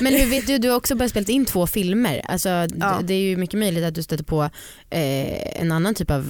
Men 0.00 0.14
hur 0.14 0.26
vet 0.26 0.46
du, 0.46 0.58
du 0.58 0.68
har 0.70 0.76
också 0.76 0.94
bara 0.94 1.08
spelat 1.08 1.28
in 1.28 1.44
två 1.44 1.66
filmer. 1.66 2.22
Alltså, 2.24 2.48
Ja. 2.48 3.00
Det 3.02 3.14
är 3.14 3.20
ju 3.20 3.36
mycket 3.36 3.58
möjligt 3.58 3.84
att 3.84 3.94
du 3.94 4.02
stöter 4.02 4.24
på 4.24 4.42
eh, 4.90 5.60
en 5.62 5.72
annan 5.72 5.94
typ 5.94 6.10
av 6.10 6.26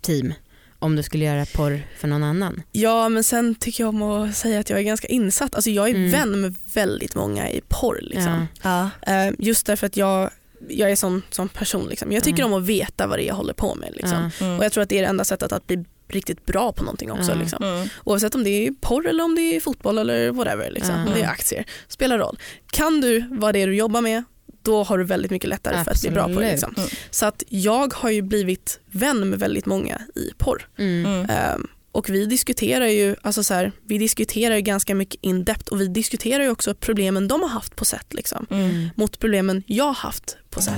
team 0.00 0.34
om 0.78 0.96
du 0.96 1.02
skulle 1.02 1.24
göra 1.24 1.46
porr 1.46 1.86
för 1.98 2.08
någon 2.08 2.22
annan. 2.22 2.62
Ja 2.72 3.08
men 3.08 3.24
sen 3.24 3.54
tycker 3.54 3.84
jag 3.84 3.88
om 3.88 4.02
att 4.02 4.36
säga 4.36 4.60
att 4.60 4.70
jag 4.70 4.78
är 4.78 4.82
ganska 4.82 5.08
insatt. 5.08 5.54
Alltså 5.54 5.70
jag 5.70 5.88
är 5.90 5.94
Mm. 5.94 6.10
vän 6.10 6.40
med 6.40 6.54
väldigt 6.74 7.14
många 7.14 7.50
i 7.50 7.60
porr. 7.68 7.98
Liksom. 8.02 8.46
Ja. 8.62 8.90
Ja. 9.06 9.12
Eh, 9.26 9.32
just 9.38 9.66
därför 9.66 9.86
att 9.86 9.96
jag, 9.96 10.30
jag 10.68 10.90
är 10.90 10.96
sån, 10.96 11.22
sån 11.30 11.48
person. 11.48 11.86
Liksom. 11.88 12.12
Jag 12.12 12.24
tycker 12.24 12.42
Mm. 12.42 12.52
om 12.52 12.62
att 12.62 12.68
veta 12.68 13.06
vad 13.06 13.18
det 13.18 13.24
är 13.24 13.26
jag 13.26 13.34
håller 13.34 13.52
på 13.54 13.74
med. 13.74 13.92
Liksom. 13.92 14.30
Mm. 14.40 14.58
Och 14.58 14.64
jag 14.64 14.72
tror 14.72 14.82
att 14.82 14.88
det 14.88 14.98
är 14.98 15.02
det 15.02 15.08
enda 15.08 15.24
sättet 15.24 15.52
att 15.52 15.66
bli 15.66 15.84
riktigt 16.14 16.46
bra 16.46 16.72
på 16.72 16.84
någonting 16.84 17.12
också. 17.12 17.30
Ja. 17.32 17.38
Liksom. 17.38 17.64
Mm. 17.64 17.88
Oavsett 18.04 18.34
om 18.34 18.44
det 18.44 18.50
är 18.66 18.70
porr 18.80 19.08
eller 19.08 19.24
om 19.24 19.34
det 19.34 19.56
är 19.56 19.60
fotboll 19.60 19.98
eller 19.98 20.30
whatever. 20.30 20.70
Liksom. 20.70 20.94
Ja. 20.94 21.06
Om 21.06 21.14
det 21.14 21.20
är 21.20 21.28
aktier. 21.28 21.64
Spelar 21.88 22.18
roll. 22.18 22.38
Kan 22.72 23.00
du 23.00 23.24
vad 23.30 23.54
det 23.54 23.62
är 23.62 23.66
du 23.66 23.74
jobbar 23.74 24.00
med 24.00 24.24
då 24.62 24.82
har 24.82 24.98
du 24.98 25.04
väldigt 25.04 25.30
mycket 25.30 25.50
lättare 25.50 25.84
för 25.84 25.90
att 25.90 26.00
bli 26.00 26.10
bra 26.10 26.22
på 26.22 26.28
det. 26.28 26.34
Absolut. 26.34 26.52
Liksom. 26.52 26.74
Mm. 26.76 26.88
Så 27.10 27.26
att 27.26 27.42
jag 27.48 27.94
har 27.94 28.10
ju 28.10 28.22
blivit 28.22 28.80
vän 28.90 29.30
med 29.30 29.38
väldigt 29.38 29.66
många 29.66 30.00
i 30.14 30.30
porr. 30.38 30.68
Mm. 30.78 31.06
Mm. 31.06 31.30
Ehm, 31.30 31.66
och 31.92 32.10
vi 32.10 32.26
diskuterar 32.26 32.86
ju 32.86 33.16
alltså 33.22 33.44
så 33.44 33.54
här, 33.54 33.72
vi 33.84 33.98
diskuterar 33.98 34.54
ju 34.54 34.60
ganska 34.60 34.94
mycket 34.94 35.18
in 35.24 35.44
depth 35.44 35.72
och 35.72 35.80
vi 35.80 35.86
diskuterar 35.88 36.42
ju 36.44 36.50
också 36.50 36.74
problemen 36.74 37.28
de 37.28 37.42
har 37.42 37.48
haft 37.48 37.76
på 37.76 37.84
set 37.84 38.14
liksom, 38.14 38.46
Mm. 38.50 38.88
mot 38.94 39.18
problemen 39.18 39.62
jag 39.66 39.84
har 39.84 39.94
haft 39.94 40.36
på 40.50 40.62
set. 40.62 40.76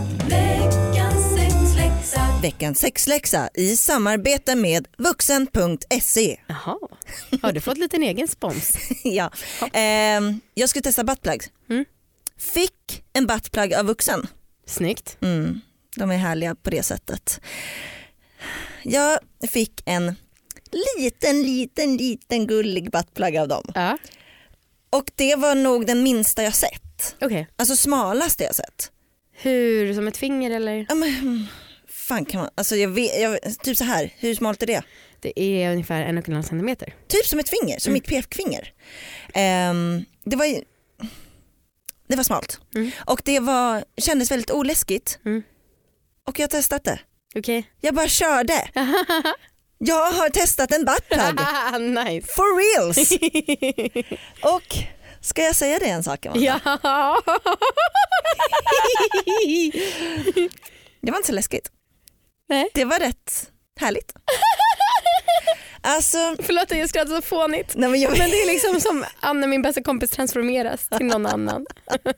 Veckans 2.42 2.78
sexläxa 2.80 3.48
i 3.54 3.76
samarbete 3.76 4.54
med 4.54 4.88
vuxen.se. 4.98 6.36
Jaha, 6.46 6.78
har 7.42 7.52
du 7.52 7.60
fått 7.60 7.78
lite 7.78 7.96
egen 7.96 8.28
spons? 8.28 8.76
ja. 9.04 9.30
Ehm, 9.72 10.40
jag 10.54 10.68
skulle 10.68 10.82
testa 10.82 11.04
buttplugs. 11.04 11.50
Mm. 11.70 11.84
Fick 12.38 13.04
en 13.12 13.26
buttplug 13.26 13.74
av 13.74 13.86
vuxen. 13.86 14.26
Snyggt. 14.66 15.16
Mm. 15.22 15.60
De 15.96 16.10
är 16.10 16.16
härliga 16.16 16.54
på 16.54 16.70
det 16.70 16.82
sättet. 16.82 17.40
Jag 18.82 19.18
fick 19.50 19.82
en 19.84 20.14
liten, 20.98 21.42
liten, 21.42 21.96
liten 21.96 22.46
gullig 22.46 22.90
buttplug 22.90 23.36
av 23.36 23.48
dem. 23.48 23.64
Ja. 23.74 23.98
Och 24.90 25.10
det 25.14 25.36
var 25.36 25.54
nog 25.54 25.86
den 25.86 26.02
minsta 26.02 26.42
jag 26.42 26.54
sett. 26.54 27.16
Okej, 27.20 27.48
Alltså 27.56 27.76
smalaste 27.76 28.44
jag 28.44 28.54
sett. 28.54 28.90
hur, 29.32 29.94
som 29.94 30.08
ett 30.08 30.16
finger 30.16 30.50
eller? 30.50 30.86
Ja, 30.88 30.94
men, 30.94 31.08
mm, 31.18 31.46
fan 32.08 32.24
kan 32.24 32.40
man, 32.40 32.50
alltså 32.54 32.76
jag 32.76 32.88
vet, 32.88 33.20
jag, 33.20 33.38
typ 33.62 33.76
så 33.76 33.84
här, 33.84 34.10
hur 34.18 34.34
smalt 34.34 34.62
är 34.62 34.66
det? 34.66 34.82
Det 35.20 35.40
är 35.40 35.72
ungefär 35.72 36.02
en 36.02 36.18
och 36.18 36.28
en 36.28 36.34
halv 36.34 36.42
centimeter. 36.44 36.94
Typ 37.08 37.26
som 37.26 37.38
ett 37.38 37.48
finger, 37.48 37.78
som 37.78 37.90
Mm. 37.90 37.92
mitt 37.94 38.06
pekfinger. 38.06 38.72
Ehm, 39.34 40.04
det 40.24 40.36
var 40.36 40.46
det 42.08 42.16
var 42.16 42.24
smalt 42.24 42.60
Mm. 42.74 42.90
och 43.06 43.20
det 43.24 43.40
var, 43.40 43.84
kändes 43.96 44.30
väldigt 44.30 44.50
oläskigt 44.50 45.18
Mm. 45.24 45.42
och 46.28 46.38
jag 46.38 46.50
testat 46.50 46.84
det. 46.84 46.98
Okej. 47.34 47.70
Jag 47.80 47.94
bara 47.94 48.08
körde. 48.08 48.68
Jag 49.78 50.12
har 50.12 50.30
testat 50.30 50.72
en 50.72 50.84
buttplug 50.84 51.20
nice. 52.04 52.26
for 52.34 52.56
reals. 52.60 53.12
och 54.42 54.76
ska 55.20 55.42
jag 55.42 55.56
säga 55.56 55.78
det 55.78 55.86
en 55.86 56.02
sak 56.04 56.26
Amanda? 56.26 56.60
Ja. 56.64 57.20
Det 61.00 61.10
var 61.10 61.16
inte 61.18 61.26
så 61.26 61.32
läskigt. 61.32 61.70
Nej. 62.48 62.68
Det 62.74 62.84
var 62.84 62.98
rätt 62.98 63.50
härligt. 63.80 64.12
Alltså, 65.86 66.36
Förlåt 66.42 66.72
att 66.72 66.78
jag 66.78 66.88
skrattar 66.88 67.14
så 67.16 67.22
fånigt. 67.22 67.72
nej 67.76 67.88
men 67.90 68.00
jag 68.00 68.18
Men 68.18 68.30
det 68.30 68.36
är 68.42 68.46
liksom 68.46 68.80
som 68.80 69.04
Anna 69.20 69.46
min 69.46 69.62
bästa 69.62 69.82
kompis 69.82 70.10
transformeras 70.10 70.88
till 70.96 71.06
någon 71.06 71.26
annan. 71.26 71.66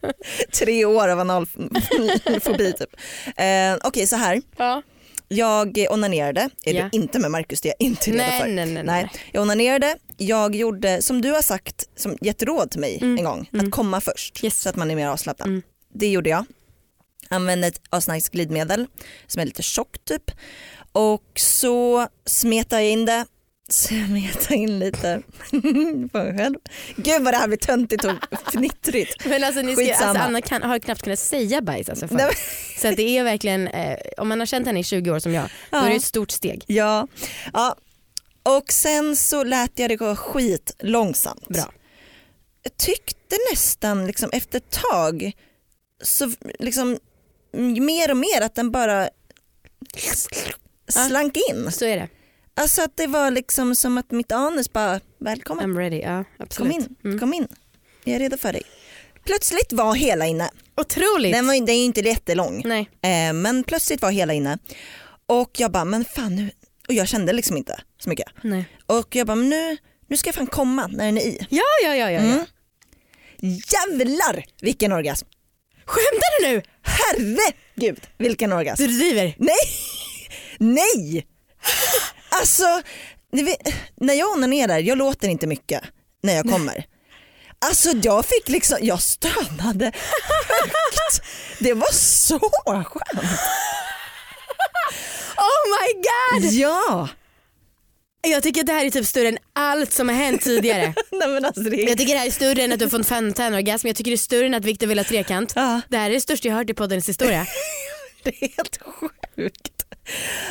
tre 0.59 0.85
år 0.85 1.09
av 1.09 1.21
analfobi 1.21 2.73
typ. 2.79 2.91
Eh, 3.37 3.77
Okej 3.85 4.07
så 4.07 4.17
här, 4.17 4.43
Ja. 4.57 4.83
jag 5.29 5.87
onanerade, 5.91 6.51
eller 6.65 6.81
Ja. 6.81 6.89
inte 6.93 7.19
med 7.19 7.31
Marcus 7.31 7.61
det 7.61 7.69
är 7.69 7.75
jag 7.79 7.87
inte 7.87 8.11
redo 8.11 8.19
för. 8.25 8.47
nej, 8.47 8.53
nej, 8.55 8.67
nej. 8.67 8.85
Nej, 8.85 9.11
jag 9.33 9.43
onanerade, 9.43 9.97
jag 10.17 10.55
gjorde 10.55 11.03
som 11.03 11.23
du 11.23 11.31
har 11.33 11.43
sagt, 11.43 11.85
som 11.97 12.19
gett 12.21 12.43
råd 12.43 12.71
till 12.71 12.81
mig 12.81 12.99
Mm, 13.03 13.19
en 13.19 13.25
gång, 13.25 13.51
mm. 13.53 13.67
att 13.67 13.73
komma 13.73 14.01
först 14.01 14.45
Yes. 14.45 14.61
så 14.61 14.69
att 14.69 14.77
man 14.77 14.91
är 14.91 14.97
mer 14.97 15.09
avslappnad. 15.09 15.49
Mm. 15.49 15.63
Det 15.95 16.09
gjorde 16.09 16.31
jag. 16.31 16.45
Använde 17.29 17.67
ett 17.67 17.81
asnice 17.91 18.31
glidmedel 18.33 18.87
som 19.27 19.41
är 19.41 19.47
lite 19.47 19.63
tjockt 19.63 20.05
typ 20.05 20.31
och 20.93 21.33
så 21.35 22.09
smetade 22.27 22.83
jag 22.83 22.93
in 22.93 23.05
det, 23.05 23.27
smetade 23.69 24.55
in 24.55 24.79
lite 24.79 25.23
på 26.13 26.19
mig 26.19 26.39
själv. 26.39 26.57
Gud 26.97 27.23
vad 27.23 27.35
det 27.35 27.39
här 27.39 27.49
blir 27.49 27.59
töntigt 27.59 28.05
och 28.05 28.13
fnittrigt. 28.53 29.27
Men 29.27 29.45
alltså, 29.45 29.63
ni 29.63 29.77
ska, 29.77 29.95
alltså 29.95 30.21
Anna 30.21 30.41
kan, 30.41 30.63
har 30.63 30.79
knappt 30.79 31.03
kunnat 31.03 31.19
säga 31.19 31.63
bajs. 31.63 31.89
Alltså, 31.89 32.09
för. 32.09 32.31
Så 32.81 32.91
det 32.91 33.19
är 33.19 33.25
verkligen, 33.25 33.69
eh, 33.69 33.99
om 34.19 34.29
man 34.29 34.39
har 34.39 34.47
känt 34.47 34.67
henne 34.67 34.81
i 34.81 34.85
20 34.85 35.11
år 35.11 35.19
som 35.19 35.33
jag, 35.35 35.49
då 35.71 35.77
är 35.77 35.91
det 35.91 35.97
ett 35.97 36.05
stort 36.05 36.31
steg. 36.31 36.65
Ja. 36.67 37.09
ja, 37.53 37.77
och 38.43 38.73
sen 38.73 39.17
så 39.17 39.45
lät 39.45 39.79
jag 39.79 39.91
det 39.91 39.97
gå 39.97 40.17
skit 40.17 40.77
långsamt. 40.79 41.49
Bra. 41.49 41.73
Jag 42.63 42.77
tyckte 42.77 43.37
nästan 43.53 44.07
liksom 44.07 44.31
efter 44.33 44.59
ett 44.59 44.71
tag 44.71 45.33
så 46.03 46.33
liksom 46.59 46.99
mer 47.61 48.11
och 48.11 48.17
mer 48.17 48.41
att 48.43 48.55
den 48.55 48.71
bara 48.71 49.09
slank 50.89 51.37
in. 51.51 51.73
Så 51.73 51.85
är 51.85 51.97
det. 51.97 52.09
Alltså 52.55 52.83
att 52.83 52.97
det 52.97 53.07
var 53.07 53.31
liksom 53.31 53.75
som 53.75 53.99
att 53.99 54.11
mitt 54.11 54.33
anus 54.33 54.73
bara 54.73 55.01
välkommen, 55.19 55.65
I'm 55.71 55.79
ready. 55.79 55.99
Ja, 56.01 56.25
kom 56.25 56.35
absolut. 56.39 56.75
in, 56.75 56.97
Mm. 57.05 57.19
kom 57.19 57.35
in. 57.35 57.49
Jag 58.05 58.15
är 58.15 58.19
redo 58.19 58.37
för 58.37 58.53
dig. 58.53 58.63
Plötsligt 59.25 59.73
var 59.73 59.95
hela 59.95 60.27
inne. 60.27 60.51
Otroligt. 60.77 61.33
Den, 61.33 61.47
var, 61.47 61.55
den 61.55 61.69
är 61.69 61.73
ju 61.79 61.85
inte 61.85 62.01
jättelång 62.01 62.63
Nej. 62.65 62.91
eh, 63.03 63.33
men 63.33 63.65
plötsligt 63.65 64.03
var 64.03 64.11
hela 64.11 64.33
inne. 64.33 64.59
Och 65.27 65.51
jag 65.61 65.73
bara 65.73 65.85
men 65.85 66.05
fan 66.05 66.37
nu, 66.37 66.51
och 66.89 66.95
jag 66.95 67.09
kände 67.09 67.33
liksom 67.33 67.57
inte 67.57 67.81
så 68.03 68.09
mycket. 68.09 68.27
Nej. 68.43 68.65
Och 68.87 69.17
jag 69.17 69.27
bara 69.27 69.35
men 69.35 69.49
nu, 69.49 69.77
nu 70.09 70.17
ska 70.17 70.29
jag 70.29 70.35
fan 70.35 70.47
komma 70.47 70.87
när 70.87 71.05
den 71.05 71.19
är 71.19 71.23
i. 71.23 71.47
Ja, 71.51 71.63
ja, 71.85 71.97
ja. 71.97 72.11
ja, 72.11 72.21
ja. 72.23 72.33
Mm. 72.33 72.45
Jävlar 73.43 74.45
vilken 74.61 74.93
orgasm. 74.93 75.27
Skämtar 75.87 76.41
du 76.41 76.49
nu? 76.49 76.63
Herregud 76.83 78.01
vilken 78.19 78.53
orgasm. 78.53 78.83
Du 78.83 78.89
driver? 78.89 79.35
Nej, 79.39 79.57
nej. 80.59 81.27
Alltså 82.29 82.83
vet, 83.31 83.75
när 84.01 84.15
jag 84.15 84.33
onanerar, 84.33 84.79
jag 84.79 84.99
låter 84.99 85.29
inte 85.29 85.47
mycket 85.47 85.83
när 86.23 86.37
jag 86.37 86.51
kommer. 86.51 86.87
Alltså 87.59 87.91
jag 88.03 88.25
fick 88.27 88.49
liksom, 88.49 88.79
jag 88.81 89.03
stönade 89.03 89.85
högt. 90.49 91.23
Det 91.61 91.73
var 91.73 91.93
så 91.93 92.39
skönt. 92.39 92.87
Oh 95.37 95.63
my 95.71 95.93
god! 96.43 96.53
Ja. 96.53 97.09
Jag 98.31 98.43
tycker 98.43 98.61
att 98.61 98.67
det 98.67 98.73
här 98.73 98.85
är 98.85 98.91
typ 98.91 99.07
större 99.07 99.29
än 99.29 99.39
allt 99.53 99.93
som 99.93 100.09
har 100.09 100.17
hänt 100.17 100.43
tidigare. 100.43 100.95
Nej, 101.11 101.29
men 101.29 101.45
alltså 101.45 101.63
det 101.63 101.77
Jag 101.77 101.99
tycker 101.99 102.13
det 102.13 102.19
här 102.19 102.27
är 102.27 102.31
större 102.31 102.63
än 102.63 102.73
att 102.73 102.79
du 102.79 102.85
har 102.85 102.91
fått 102.91 103.07
fontänorgasm. 103.07 103.87
Jag 103.87 103.97
tycker 103.97 104.11
det 104.11 104.15
är 104.15 104.19
större 104.19 104.47
än 104.47 104.55
att 104.55 104.65
Viktor 104.65 104.87
vill 104.87 104.99
ha 104.99 105.05
trekant. 105.05 105.53
Ja. 105.57 105.81
Det 105.89 105.97
här 105.97 106.11
är 106.11 106.15
det 106.15 106.21
största 106.21 106.49
jag 106.49 106.55
hört 106.55 106.71
i 106.71 106.75
poddens 106.75 107.09
historia. 107.09 107.47
Det 108.23 108.43
är 108.43 108.49
helt 108.57 108.79
sjukt. 109.37 109.73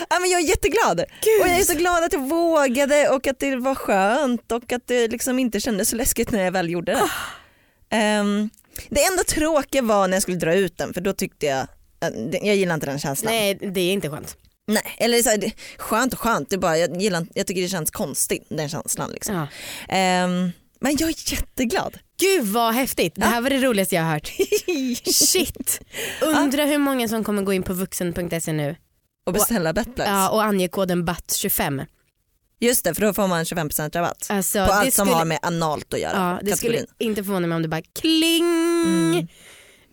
Ja, 0.09 0.19
men 0.19 0.29
jag 0.29 0.41
är 0.41 0.45
jätteglad 0.45 0.99
och 1.41 1.47
jag 1.47 1.59
är 1.59 1.63
så 1.63 1.73
glad 1.73 2.03
att 2.03 2.13
jag 2.13 2.29
vågade 2.29 3.09
och 3.09 3.27
att 3.27 3.39
det 3.39 3.55
var 3.55 3.75
skönt 3.75 4.51
och 4.51 4.71
att 4.71 4.87
det 4.87 5.07
liksom 5.07 5.39
inte 5.39 5.59
kändes 5.59 5.89
så 5.89 5.95
läskigt 5.95 6.31
när 6.31 6.43
jag 6.43 6.51
väl 6.51 6.69
gjorde 6.69 6.91
det. 6.91 7.09
Ehm, 7.95 8.49
det 8.89 9.03
enda 9.03 9.23
tråkiga 9.23 9.81
var 9.81 10.07
när 10.07 10.15
jag 10.15 10.21
skulle 10.21 10.37
dra 10.37 10.55
ut 10.55 10.77
den 10.77 10.93
för 10.93 11.01
då 11.01 11.13
tyckte 11.13 11.45
jag, 11.45 11.59
eh, 11.59 12.39
jag 12.41 12.55
gillar 12.55 12.73
inte 12.73 12.85
den 12.85 12.99
känslan. 12.99 13.33
Nej 13.33 13.55
det 13.55 13.81
är 13.81 13.93
inte 13.93 14.09
skönt. 14.09 14.37
Nej, 14.67 14.95
eller 14.97 15.21
så 15.21 15.29
här, 15.29 15.51
skönt 15.77 16.13
och 16.13 16.19
skönt, 16.19 16.49
det 16.49 16.57
bara, 16.57 16.77
jag, 16.77 17.01
gillar, 17.01 17.27
jag 17.33 17.47
tycker 17.47 17.61
det 17.61 17.67
känns 17.69 17.91
konstigt 17.91 18.45
den 18.49 18.69
känslan. 18.69 19.11
Liksom. 19.11 19.35
Ja. 19.35 19.47
Ehm, 19.89 20.51
men 20.79 20.97
jag 20.99 21.09
är 21.09 21.31
jätteglad. 21.33 21.97
Gud 22.19 22.45
vad 22.45 22.73
häftigt. 22.73 23.13
Det 23.15 23.25
här 23.25 23.41
var 23.41 23.49
det 23.49 23.57
roligaste 23.57 23.95
jag 23.95 24.03
har 24.03 24.11
hört. 24.13 24.27
Shit. 25.15 25.81
Undrar 26.21 26.65
hur 26.67 26.77
många 26.77 27.07
som 27.07 27.23
kommer 27.23 27.41
gå 27.43 27.53
in 27.53 27.63
på 27.63 27.73
vuxen.se 27.73 28.53
nu 28.53 28.75
och 29.25 29.33
beställa 29.33 29.73
bettplugs. 29.73 30.07
ja, 30.09 30.29
och 30.29 30.43
ange 30.43 30.67
koden 30.67 31.07
BAT25. 31.07 31.85
Just 32.59 32.83
det, 32.83 32.93
för 32.95 33.01
då 33.01 33.13
får 33.13 33.27
man 33.27 33.43
25% 33.43 33.95
rabatt. 33.95 34.27
Alltså, 34.29 34.65
på 34.65 34.71
allt 34.73 34.93
som 34.93 35.05
skulle- 35.07 35.17
har 35.17 35.25
med 35.25 35.39
analt 35.41 35.93
att 35.93 35.99
göra. 35.99 36.13
Ja, 36.15 36.39
det 36.49 36.57
skulle 36.57 36.73
kategorin. 36.77 36.95
inte 36.99 37.23
förvåna 37.23 37.47
mig 37.47 37.55
om 37.55 37.61
det 37.61 37.67
bara 37.67 37.81
kling. 37.99 38.43
Mm. 38.85 39.27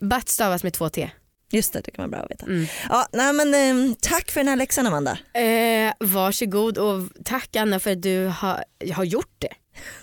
BAT 0.01 0.29
stavas 0.29 0.63
med 0.63 0.73
två 0.73 0.89
T. 0.89 1.09
Just 1.53 1.73
det, 1.73 1.81
det 1.81 1.91
kan 1.91 2.09
vara 2.09 2.09
bra 2.09 2.19
att 2.19 2.31
veta. 2.31 2.45
Mm. 2.45 2.65
Ja, 2.89 3.07
nej, 3.11 3.33
men, 3.33 3.53
ehm, 3.53 3.95
tack 4.01 4.31
för 4.31 4.39
den 4.39 4.47
här 4.47 4.55
läxan 4.55 4.87
Amanda. 4.87 5.17
Eh, 5.33 5.93
varsågod 5.99 6.77
och 6.77 7.09
tack 7.25 7.55
Anna 7.55 7.79
för 7.79 7.91
att 7.91 8.01
du 8.01 8.25
har, 8.25 8.63
har 8.93 9.03
gjort 9.03 9.35
det. 9.39 9.53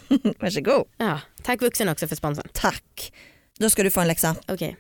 Varsågod. 0.40 0.84
Ja, 0.96 1.20
tack 1.42 1.62
vuxen 1.62 1.88
också 1.88 2.08
för 2.08 2.16
sponsorn. 2.16 2.48
Tack. 2.52 3.12
Då 3.58 3.70
ska 3.70 3.82
du 3.82 3.90
få 3.90 4.00
en 4.00 4.08
läxa. 4.08 4.36
Okej. 4.48 4.76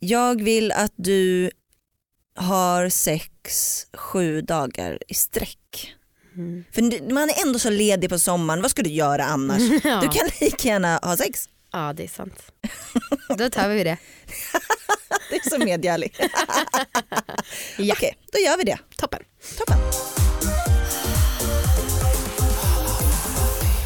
Jag 0.00 0.42
vill 0.42 0.72
att 0.72 0.92
du 0.96 1.50
har 2.36 2.88
sex 2.88 3.86
sju 3.92 4.40
dagar 4.40 4.98
i 5.08 5.14
sträck. 5.14 5.94
Mm. 6.36 6.64
För 6.72 7.12
man 7.12 7.30
är 7.30 7.46
ändå 7.46 7.58
så 7.58 7.70
ledig 7.70 8.10
på 8.10 8.18
sommaren, 8.18 8.62
vad 8.62 8.70
ska 8.70 8.82
du 8.82 8.90
göra 8.90 9.24
annars? 9.24 9.62
Ja. 9.84 10.00
Du 10.00 10.08
kan 10.08 10.28
lika 10.40 10.68
gärna 10.68 11.00
ha 11.02 11.16
sex. 11.16 11.48
Ja 11.74 11.92
det 11.92 12.04
är 12.04 12.08
sant. 12.08 12.52
Då 13.38 13.50
tar 13.50 13.68
vi 13.68 13.84
det. 13.84 13.96
Det 15.30 15.36
är 15.36 15.50
så 15.50 15.58
medgörlig. 15.58 16.16
Ja. 17.78 17.94
Okej, 17.94 18.16
då 18.32 18.38
gör 18.38 18.56
vi 18.56 18.64
det. 18.64 18.78
Toppen. 18.96 19.20
Toppen. 19.58 19.78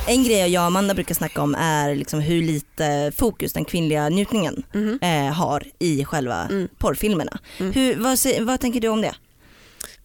En 0.09 0.25
grej 0.25 0.49
jag 0.53 0.61
och 0.63 0.67
Amanda 0.67 0.95
brukar 0.95 1.15
snacka 1.15 1.43
om 1.43 1.55
är 1.55 1.95
liksom 1.95 2.21
hur 2.21 2.43
lite 2.43 3.13
fokus 3.17 3.53
den 3.53 3.65
kvinnliga 3.65 4.09
njutningen 4.09 4.63
Mhm. 4.75 4.99
eh, 5.03 5.33
har 5.35 5.65
i 5.79 6.05
själva 6.05 6.45
Mm. 6.51 6.69
porrfilmerna. 6.79 7.39
Mm. 7.59 7.73
Hur, 7.73 7.97
vad, 7.97 8.19
vad 8.47 8.61
tänker 8.61 8.81
du 8.81 8.89
om 8.89 9.01
det? 9.03 9.15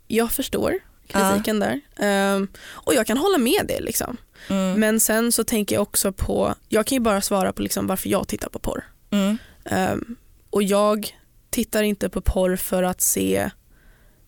Jag 0.08 0.32
förstår 0.32 0.80
kritiken 1.08 1.60
där 1.60 1.82
Ehm, 2.00 2.48
och 2.66 2.94
jag 2.94 3.08
kan 3.08 3.18
hålla 3.18 3.38
med 3.38 3.66
det. 3.68 3.80
Liksom. 3.82 4.18
Mm. 4.50 4.80
Men 4.80 5.00
sen 5.00 5.32
så 5.32 5.44
tänker 5.44 5.76
jag 5.76 5.82
också 5.82 6.12
på, 6.12 6.56
jag 6.70 6.86
kan 6.86 6.96
ju 6.96 7.00
bara 7.00 7.22
svara 7.22 7.54
på 7.54 7.62
liksom 7.62 7.88
varför 7.88 8.10
jag 8.10 8.28
tittar 8.28 8.50
på 8.50 8.60
porr. 8.60 8.84
Mm. 9.12 9.38
Ehm, 9.66 10.16
och 10.50 10.64
jag 10.64 11.18
tittar 11.50 11.84
inte 11.84 12.10
på 12.10 12.22
porr 12.22 12.56
för 12.56 12.84
att 12.84 13.02
se 13.02 13.50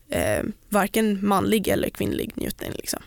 eh, 0.09 0.43
varken 0.69 1.25
manlig 1.27 1.67
eller 1.67 1.89
kvinnlig 1.89 2.31
njutning. 2.35 2.71
Liksom. 2.75 2.99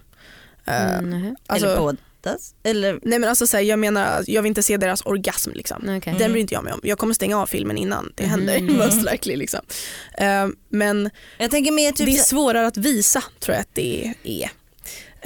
Ehm, 0.65 1.13
Mm, 1.13 1.37
alltså, 1.47 1.67
Eller 1.67 1.77
bådas? 1.79 2.55
Eller, 2.63 3.01
nej 3.03 3.19
men 3.19 3.29
alltså, 3.29 3.47
så 3.47 3.57
här, 3.57 3.65
jag 3.65 3.79
menar, 3.79 4.25
jag 4.27 4.43
vill 4.43 4.49
inte 4.51 4.63
se 4.63 4.77
deras 4.77 5.03
orgasm. 5.07 5.51
Liksom. 5.55 5.97
okej. 5.99 6.15
Den 6.19 6.33
bryr 6.33 6.41
inte 6.41 6.55
jag 6.55 6.65
mig 6.65 6.73
om. 6.73 6.81
Jag 6.83 6.99
kommer 6.99 7.15
stänga 7.15 7.39
av 7.39 7.47
filmen 7.47 7.79
innan 7.79 8.13
det 8.17 8.23
Mhm. 8.27 8.31
händer. 8.31 8.61
Most 8.87 9.03
likely, 9.13 9.37
liksom. 9.37 9.61
Ehm, 10.19 10.57
men 10.69 11.11
jag 11.39 11.51
tänker 11.51 11.73
mer 11.73 11.93
typ 11.93 12.07
det 12.07 12.13
är 12.19 12.23
svårare 12.23 12.67
att 12.67 12.77
visa 12.77 13.23
tror 13.41 13.55
jag 13.55 13.61
att 13.61 13.75
det 13.75 14.15
är. 14.25 14.51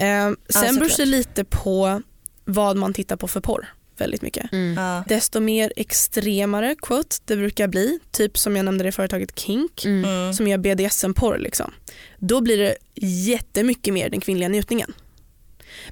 Ehm, 0.02 0.36
sen 0.48 0.74
beror 0.74 0.96
det 0.96 1.04
lite 1.04 1.44
på 1.44 2.02
vad 2.44 2.76
man 2.76 2.94
tittar 2.94 3.16
på 3.16 3.28
för 3.28 3.40
porr 3.40 3.68
väldigt 3.96 4.22
mycket. 4.22 4.52
Mm. 4.52 4.74
ja. 4.74 5.04
Desto 5.08 5.40
mer 5.40 5.72
extremare 5.76 6.74
quote 6.82 7.16
det 7.24 7.36
brukar 7.36 7.68
bli, 7.68 7.98
typ 8.10 8.38
som 8.38 8.56
jag 8.56 8.64
nämnde 8.64 8.84
det 8.84 8.92
företaget 8.92 9.38
Kink 9.38 9.84
Mm. 9.84 10.04
Mm. 10.04 10.34
som 10.34 10.48
gör 10.48 10.58
BDSM-porr 10.58 11.38
liksom. 11.38 11.72
Då 12.18 12.40
blir 12.40 12.58
det 12.58 12.76
jättemycket 13.04 13.94
mer 13.94 14.10
den 14.10 14.20
kvinnliga 14.20 14.48
njutningen. 14.48 14.92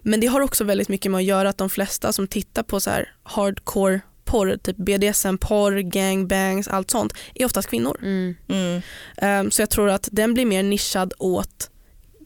Men 0.02 0.20
det 0.20 0.26
har 0.26 0.40
också 0.40 0.64
väldigt 0.64 0.88
mycket 0.88 1.10
med 1.12 1.18
att 1.18 1.24
göra 1.24 1.48
att 1.48 1.58
de 1.58 1.70
flesta 1.70 2.12
som 2.12 2.26
tittar 2.26 2.62
på 2.62 2.80
så 2.80 2.90
här 2.90 3.12
hardcore 3.22 4.00
porr, 4.24 4.56
typ 4.62 4.76
BDSM-porr, 4.76 5.78
gangbangs, 5.78 6.68
allt 6.68 6.90
sånt, 6.90 7.12
är 7.34 7.44
oftast 7.44 7.68
kvinnor. 7.68 7.98
Mm. 8.02 8.34
Mm. 8.48 8.82
Ehm, 9.16 9.50
så 9.50 9.62
jag 9.62 9.70
tror 9.70 9.90
att 9.90 10.08
den 10.12 10.34
blir 10.34 10.46
mer 10.46 10.62
nischad 10.62 11.12
åt 11.18 11.70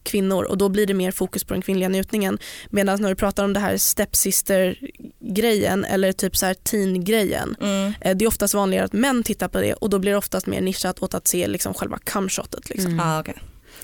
kvinnor 0.04 0.44
och 0.44 0.58
då 0.58 0.68
blir 0.68 0.86
det 0.86 0.94
mer 0.94 1.10
fokus 1.10 1.44
på 1.44 1.54
den 1.54 1.62
kvinnliga 1.62 1.88
njutningen. 1.88 2.38
Medan 2.70 3.02
när 3.02 3.08
vi 3.08 3.14
pratar 3.14 3.44
om 3.44 3.52
det 3.52 3.60
här 3.60 3.76
stepsister-grejen 3.76 5.84
eller 5.84 6.12
typ 6.12 6.36
så 6.36 6.46
här 6.46 6.54
teen-grejen, 6.54 7.56
Mm. 7.60 7.92
eh, 8.00 8.16
det 8.16 8.24
är 8.24 8.28
oftast 8.28 8.54
vanligare 8.54 8.84
att 8.84 8.92
män 8.92 9.22
tittar 9.22 9.48
på 9.48 9.60
det 9.60 9.74
och 9.74 9.90
då 9.90 9.98
blir 9.98 10.12
det 10.12 10.18
oftast 10.18 10.46
mer 10.46 10.60
nischat 10.60 11.02
åt 11.02 11.14
att 11.14 11.28
se 11.28 11.46
liksom 11.46 11.74
själva 11.74 11.98
cumshotet. 11.98 12.68
Liksom. 12.68 12.92
Mm. 12.92 13.06
Ja, 13.06 13.20
okej. 13.20 13.34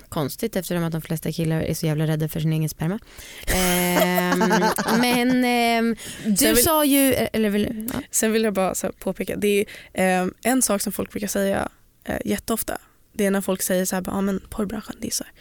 Konstigt 0.09 0.57
eftersom 0.57 0.85
att 0.85 0.93
de 0.93 1.03
flesta 1.03 1.33
killar 1.33 1.61
är 1.61 1.75
så 1.75 1.87
jävla 1.87 2.07
rädda 2.07 2.29
för 2.29 2.41
sin 2.41 2.53
egen 2.53 2.69
sperma. 2.69 2.99
Ehm, 3.47 4.39
men 5.01 5.45
ehm, 5.45 5.97
du 6.25 6.47
vill- 6.55 6.65
sa 6.65 6.85
ju, 6.85 7.15
eller 7.15 7.51
vill, 7.51 7.89
ja. 7.95 8.01
Sen 8.11 8.33
vill 8.33 8.45
jag 8.45 8.55
bara 8.55 8.75
påpeka, 8.99 9.37
det 9.37 9.65
är 9.93 10.23
eh, 10.23 10.29
en 10.43 10.63
sak 10.63 10.83
som 10.83 10.93
folk 10.93 11.11
brukar 11.11 11.29
säga 11.29 11.69
eh, 12.05 12.17
jätteofta. 12.25 12.79
Det 13.13 13.27
är 13.27 13.31
när 13.31 13.41
folk 13.41 13.63
säger 13.63 13.85
så 13.85 13.97
här, 13.97 14.05
ah, 14.09 14.21
men 14.21 14.41
porrbranschen 14.51 14.97
det 15.01 15.07
är 15.07 15.11
så 15.11 15.25
här 15.25 15.33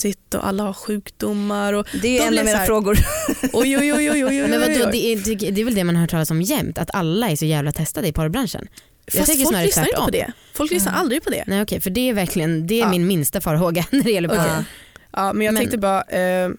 smutsigt 0.00 0.34
och 0.34 0.46
alla 0.46 0.62
har 0.62 0.72
sjukdomar 0.72 1.72
och 1.72 1.86
Det 2.02 2.18
är 2.18 2.22
en 2.22 2.38
av 2.38 2.44
mina 2.44 2.58
här- 2.58 2.66
frågor. 2.66 2.98
oj 3.52 3.76
oj 3.78 3.92
oj 3.92 4.10
oj 4.10 4.10
oj. 4.10 4.42
oj, 4.42 4.48
men 4.48 4.60
vadå, 4.60 4.90
det, 4.90 5.06
är, 5.12 5.16
det, 5.36 5.50
det 5.50 5.60
är 5.60 5.64
väl 5.64 5.74
det 5.74 5.84
man 5.84 5.94
har 5.96 6.00
hört 6.02 6.10
talas 6.10 6.30
om 6.30 6.42
jämt, 6.42 6.78
att 6.78 6.90
alla 6.94 7.30
är 7.30 7.36
så 7.36 7.44
jävla 7.44 7.72
testade 7.72 8.08
i 8.08 8.12
porrbranschen. 8.12 8.68
Fast 9.12 9.26
tänker 9.26 9.44
folk 9.44 9.64
lyssnar 9.64 9.84
inte 9.84 9.96
på 10.00 10.10
det. 10.10 10.32
Folk 10.54 10.70
lyssnar 10.70 10.92
Mm. 10.92 11.00
aldrig 11.00 11.24
på 11.24 11.30
det. 11.30 11.44
Nej 11.46 11.62
okej, 11.62 11.80
för 11.80 11.90
det 11.90 12.08
är 12.08 12.14
verkligen 12.14 12.66
det 12.66 12.74
är 12.74 12.78
Ja. 12.80 12.90
min 12.90 13.06
minsta 13.06 13.40
farhåga 13.40 13.84
när 13.90 14.02
det 14.02 14.10
gäller 14.10 14.28
porr. 14.28 14.36
Ja. 14.36 14.64
Ja, 15.12 15.32
men 15.32 15.46
jag 15.46 15.52
Men- 15.54 15.60
tänkte 15.60 15.78
bara, 15.78 16.02
eh, 16.02 16.50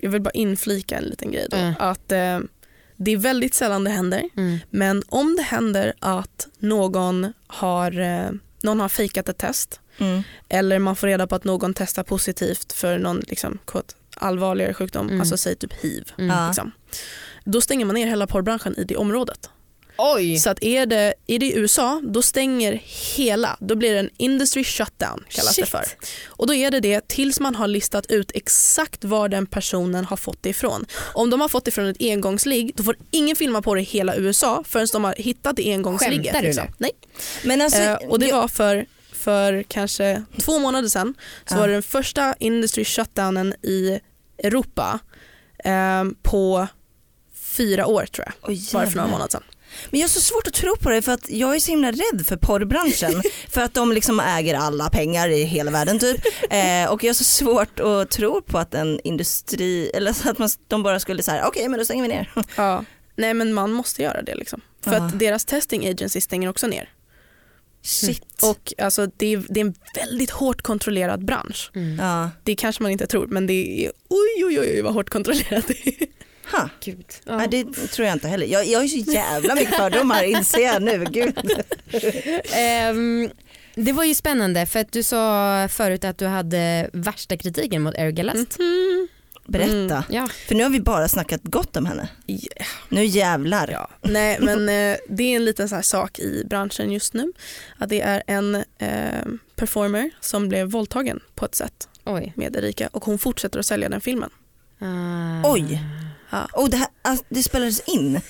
jag 0.00 0.10
vill 0.10 0.20
bara 0.22 0.30
inflika 0.30 0.96
en 0.96 1.04
liten 1.04 1.32
grej 1.32 1.46
då. 1.50 1.56
Mm. 1.56 1.74
Att 1.78 2.12
eh, 2.12 2.38
det 2.96 3.10
är 3.10 3.16
väldigt 3.16 3.54
sällan 3.54 3.84
det 3.84 3.90
händer. 3.90 4.22
Mm. 4.36 4.58
Men 4.70 5.02
om 5.08 5.36
det 5.36 5.42
händer 5.42 5.92
att 6.00 6.46
någon 6.58 7.32
har, 7.46 8.00
eh, 8.00 8.30
någon 8.62 8.80
har 8.80 8.88
fejkat 8.88 9.28
ett 9.28 9.38
test 9.38 9.80
Mm. 9.98 10.22
eller 10.48 10.78
man 10.78 10.96
får 10.96 11.06
reda 11.06 11.26
på 11.26 11.34
att 11.34 11.44
någon 11.44 11.74
testar 11.74 12.02
positivt 12.02 12.72
för 12.72 12.98
någon 12.98 13.20
liksom, 13.20 13.58
quote, 13.66 13.94
allvarligare 14.16 14.74
sjukdom, 14.74 15.06
Mm. 15.08 15.20
alltså 15.20 15.36
säg 15.36 15.56
typ 15.56 15.72
hiv. 15.72 16.12
Mm. 16.18 16.46
Liksom. 16.46 16.72
Då 17.44 17.60
stänger 17.60 17.84
man 17.84 17.94
ner 17.94 18.06
hela 18.06 18.26
porrbranschen 18.26 18.78
i 18.78 18.84
det 18.84 18.96
området. 18.96 19.50
Oj! 19.98 20.36
Så 20.38 20.50
att 20.50 20.62
är 20.64 20.86
det, 20.86 21.14
är 21.26 21.38
det 21.38 21.46
i 21.46 21.56
USA, 21.58 22.00
då 22.04 22.22
stänger 22.22 22.80
hela, 23.16 23.56
då 23.60 23.74
blir 23.74 23.92
det 23.92 23.98
en 23.98 24.10
industry 24.16 24.64
shutdown 24.64 25.24
kallas 25.28 25.54
Shit. 25.54 25.64
det 25.64 25.70
för. 25.70 25.84
Och 26.26 26.46
då 26.46 26.54
är 26.54 26.70
det 26.70 26.80
det 26.80 27.08
tills 27.08 27.40
man 27.40 27.54
har 27.54 27.66
listat 27.68 28.06
ut 28.06 28.30
exakt 28.34 29.04
var 29.04 29.28
den 29.28 29.46
personen 29.46 30.04
har 30.04 30.16
fått 30.16 30.42
det 30.42 30.48
ifrån. 30.48 30.86
Om 31.14 31.30
de 31.30 31.40
har 31.40 31.48
fått 31.48 31.64
det 31.64 31.70
från 31.70 31.86
ett 31.86 31.96
engångsligg, 32.00 32.72
då 32.76 32.82
får 32.82 32.96
ingen 33.10 33.36
filma 33.36 33.62
på 33.62 33.74
det 33.74 33.80
i 33.80 33.84
hela 33.84 34.16
USA 34.16 34.64
förrän 34.68 34.86
de 34.92 35.04
har 35.04 35.14
hittat 35.18 35.56
det 35.56 35.72
engångsligget. 35.72 36.24
Skämtar 36.26 36.40
du 36.42 36.46
liksom. 36.46 36.64
nu? 36.66 36.72
Nej. 36.78 36.90
Men 37.44 37.60
alltså, 37.60 37.80
Eh, 37.80 37.94
och 37.94 38.18
det 38.18 38.26
jag- 38.26 38.36
var 38.40 38.48
för, 38.48 38.86
för 39.24 39.62
kanske 39.62 40.22
två 40.40 40.58
månader 40.58 40.88
sedan 40.88 41.14
så 41.48 41.56
var 41.56 41.66
det 41.68 41.72
den 41.74 41.82
första 41.82 42.34
industry 42.38 42.84
shutdownen 42.84 43.54
i 43.62 44.00
Europa 44.38 44.98
eh, 45.64 46.04
på 46.22 46.66
fyra 47.34 47.86
år 47.86 48.06
tror 48.06 48.26
jag. 48.26 48.48
Var 48.72 48.84
det 48.84 48.90
för 48.90 48.96
några 48.96 49.10
månader 49.10 49.30
sedan. 49.30 49.42
Men 49.90 50.00
jag 50.00 50.04
har 50.04 50.10
så 50.10 50.20
svårt 50.20 50.46
att 50.46 50.52
tro 50.54 50.76
på 50.76 50.90
det 50.90 51.02
för 51.02 51.12
att 51.12 51.30
jag 51.30 51.54
är 51.56 51.60
så 51.60 51.70
himla 51.70 51.90
rädd 51.92 52.26
för 52.26 52.36
porrbranschen. 52.36 53.22
för 53.48 53.60
att 53.60 53.74
de 53.74 53.92
liksom 53.92 54.20
äger 54.20 54.54
alla 54.54 54.90
pengar 54.90 55.28
i 55.28 55.42
hela 55.44 55.70
världen 55.70 55.98
typ. 55.98 56.20
Eh, 56.50 56.90
och 56.90 57.04
jag 57.04 57.08
har 57.08 57.14
så 57.14 57.24
svårt 57.24 57.80
att 57.80 58.10
tro 58.10 58.42
på 58.42 58.58
att 58.58 58.74
en 58.74 59.00
industri, 59.04 59.90
eller 59.94 60.12
så 60.12 60.30
att 60.30 60.38
man, 60.38 60.48
de 60.68 60.82
bara 60.82 61.00
skulle 61.00 61.22
säga 61.22 61.46
okej 61.48 61.68
men 61.68 61.78
då 61.78 61.84
stänger 61.84 62.02
vi 62.02 62.08
ner. 62.08 62.32
Ja. 62.56 62.84
Nej 63.16 63.34
men 63.34 63.52
man 63.54 63.72
måste 63.72 64.02
göra 64.02 64.22
det 64.22 64.34
liksom. 64.34 64.60
För 64.84 64.92
Ja. 64.92 65.06
att 65.06 65.18
deras 65.18 65.44
testing 65.44 65.86
agency 65.88 66.20
stänger 66.20 66.48
också 66.48 66.66
ner. 66.66 66.88
Shit. 67.84 68.42
Och 68.42 68.72
alltså, 68.78 69.06
det, 69.16 69.32
är, 69.32 69.44
det 69.48 69.60
är 69.60 69.64
en 69.64 69.74
väldigt 69.94 70.30
hårt 70.30 70.62
kontrollerad 70.62 71.24
bransch. 71.24 71.70
Mm. 71.74 71.98
Ja. 71.98 72.30
Det 72.42 72.54
kanske 72.54 72.82
man 72.82 72.92
inte 72.92 73.06
tror 73.06 73.26
men 73.26 73.46
det 73.46 73.86
är 73.86 73.92
oj 74.08 74.44
oj 74.44 74.60
oj 74.60 74.82
vad 74.82 74.94
hårt 74.94 75.10
kontrollerat 75.10 75.64
det 75.68 75.88
är. 75.88 76.06
Ha. 76.52 76.68
Gud. 76.84 77.06
Nej, 77.24 77.48
det 77.50 77.64
tror 77.64 78.06
jag 78.06 78.16
inte 78.16 78.28
heller. 78.28 78.46
Jag, 78.46 78.66
jag 78.66 78.78
har 78.78 78.84
ju 78.84 79.04
så 79.04 79.12
jävla 79.12 79.54
mycket 79.54 79.76
fördomar 79.76 80.22
inser 80.24 80.60
jag 80.60 80.82
nu. 80.82 81.04
Gud. 81.10 81.38
Ehm, 82.52 83.30
det 83.74 83.92
var 83.92 84.04
ju 84.04 84.14
spännande 84.14 84.66
för 84.66 84.80
att 84.80 84.92
du 84.92 85.02
sa 85.02 85.68
förut 85.70 86.04
att 86.04 86.18
du 86.18 86.26
hade 86.26 86.90
värsta 86.92 87.36
kritiken 87.36 87.82
mot 87.82 87.94
Eric 87.94 88.14
Galast. 88.14 88.58
Mhm. 88.58 89.08
Berätta. 89.46 89.74
Mm. 89.74 90.04
Ja. 90.08 90.28
För 90.48 90.54
nu 90.54 90.62
har 90.62 90.70
vi 90.70 90.80
bara 90.80 91.08
snackat 91.08 91.40
gott 91.44 91.76
om 91.76 91.86
henne. 91.86 92.08
Yeah. 92.26 92.66
Nu 92.88 93.04
jävlar. 93.04 93.68
Ja. 93.68 93.90
Nej 94.02 94.38
men 94.40 94.68
eh, 94.68 94.96
det 95.08 95.22
är 95.22 95.36
en 95.36 95.44
liten 95.44 95.68
så 95.68 95.74
här 95.74 95.82
sak 95.82 96.18
i 96.18 96.44
branschen 96.44 96.92
just 96.92 97.14
nu. 97.14 97.32
Att 97.78 97.88
det 97.88 98.00
är 98.00 98.22
en 98.26 98.54
eh, 98.78 99.24
performer 99.56 100.10
som 100.20 100.48
blev 100.48 100.70
våldtagen 100.70 101.20
på 101.34 101.44
ett 101.44 101.54
sätt 101.54 101.88
Oj. 102.04 102.32
med 102.36 102.56
Erika 102.56 102.88
och 102.92 103.04
hon 103.04 103.18
fortsätter 103.18 103.58
att 103.58 103.66
sälja 103.66 103.88
den 103.88 104.00
filmen. 104.00 104.30
Ah. 104.78 105.52
Oj. 105.52 105.82
Ja. 106.30 106.48
Och 106.52 106.70
det, 106.70 106.76
här, 106.76 106.88
alltså, 107.02 107.24
det 107.28 107.42
spelades 107.42 107.80
in. 107.80 108.20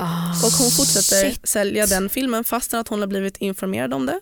Ah. 0.00 0.30
Och 0.30 0.52
hon 0.52 0.70
fortsätter 0.70 1.30
Shit. 1.30 1.48
sälja 1.48 1.86
den 1.86 2.08
filmen 2.08 2.44
fastän 2.44 2.80
att 2.80 2.88
hon 2.88 3.00
har 3.00 3.06
blivit 3.06 3.36
informerad 3.36 3.94
om 3.94 4.06
det. 4.06 4.20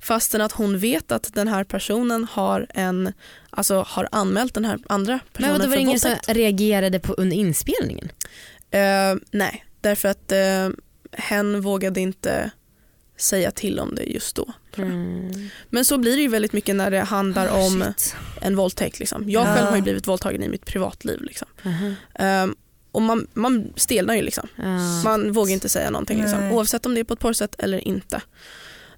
Fastän 0.00 0.40
att 0.40 0.52
hon 0.52 0.78
vet 0.78 1.12
att 1.12 1.34
den 1.34 1.48
här 1.48 1.64
personen 1.64 2.24
har, 2.30 2.66
en, 2.70 3.12
alltså, 3.50 3.84
har 3.88 4.08
anmält 4.12 4.54
den 4.54 4.64
här 4.64 4.78
andra 4.86 5.12
Men 5.12 5.20
personen 5.32 5.52
vadå, 5.52 5.64
var 5.64 5.70
för 5.70 5.76
det 5.76 5.82
ingen 5.82 6.00
som 6.00 6.14
reagerade 6.26 6.98
på 7.00 7.12
under 7.12 7.36
inspelningen? 7.36 8.08
Eh, 8.70 9.14
nej, 9.30 9.64
därför 9.80 10.08
att 10.08 10.32
uh, 10.32 10.76
hen 11.12 11.60
vågade 11.60 12.00
inte 12.00 12.50
säga 13.16 13.50
till 13.50 13.78
om 13.80 13.94
det 13.94 14.02
just 14.02 14.36
då. 14.36 14.52
Mm. 14.76 15.48
Men 15.70 15.84
så 15.84 15.98
blir 15.98 16.16
det 16.16 16.22
ju 16.22 16.28
väldigt 16.28 16.52
mycket 16.52 16.76
när 16.76 16.90
det 16.90 17.00
handlar 17.00 17.48
om 17.48 17.82
Ah, 17.82 17.92
Shit. 17.96 18.16
en 18.40 18.56
våldtäkt. 18.56 18.98
Liksom. 18.98 19.30
Jag 19.30 19.46
Ja. 19.48 19.54
själv 19.54 19.66
har 19.68 19.76
ju 19.76 19.82
blivit 19.82 20.06
våldtagen 20.06 20.42
i 20.42 20.48
mitt 20.48 20.64
privatliv. 20.66 21.22
Liksom. 21.22 21.48
Aha. 21.66 21.92
Ehm, 22.14 22.56
och 22.92 23.02
man, 23.02 23.26
man 23.34 23.72
stelnar 23.76 24.14
ju 24.14 24.22
liksom. 24.22 24.48
Ah. 24.56 25.02
Man 25.04 25.32
vågar 25.32 25.52
inte 25.52 25.68
säga 25.68 25.90
någonting 25.90 26.20
liksom. 26.20 26.52
Oavsett 26.52 26.86
om 26.86 26.94
det 26.94 27.00
är 27.00 27.04
på 27.04 27.14
ett 27.14 27.20
porrsätt 27.20 27.54
eller 27.58 27.88
inte. 27.88 28.22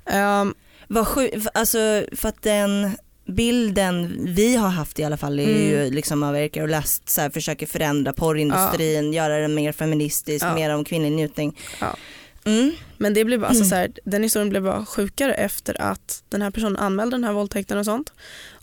Ehm, 0.07 0.55
Vad 0.89 1.07
sju, 1.09 1.31
alltså 1.55 2.05
för 2.13 2.29
att 2.29 2.43
den 2.43 2.91
bilden 3.27 4.17
vi 4.29 4.57
har 4.57 4.69
haft 4.69 4.99
i 4.99 5.05
alla 5.05 5.17
fall 5.17 5.41
är 5.41 5.45
Mm. 5.49 5.57
ju 5.69 5.91
liksom 5.91 6.23
av 6.23 6.37
Erika 6.37 6.63
och 6.63 6.69
Last 6.69 7.09
så 7.09 7.21
här, 7.21 7.31
försöker 7.31 7.67
förändra 7.67 8.13
porrindustrin, 8.13 9.13
göra 9.13 9.39
den 9.39 9.55
mer 9.55 9.73
feministisk, 9.73 10.45
Ja. 10.45 10.55
mer 10.55 10.75
om 10.75 10.85
kvinnlig 10.85 11.13
njutning. 11.13 11.59
Ja. 11.81 11.97
Mm. 12.45 12.73
Men 12.99 13.15
det 13.15 13.25
blev, 13.25 13.45
alltså, 13.45 13.57
Mm. 13.63 13.69
så 13.69 13.75
här, 13.75 13.93
den 14.05 14.23
historien 14.23 14.49
blev 14.51 14.63
bara 14.63 14.87
sjukare 14.87 15.35
efter 15.35 15.81
att 15.81 16.23
den 16.29 16.43
här 16.43 16.51
personen 16.51 16.77
anmälde 16.77 17.15
den 17.17 17.25
här 17.25 17.33
våldtäkten 17.33 17.79
och 17.79 17.85
sånt 17.85 18.13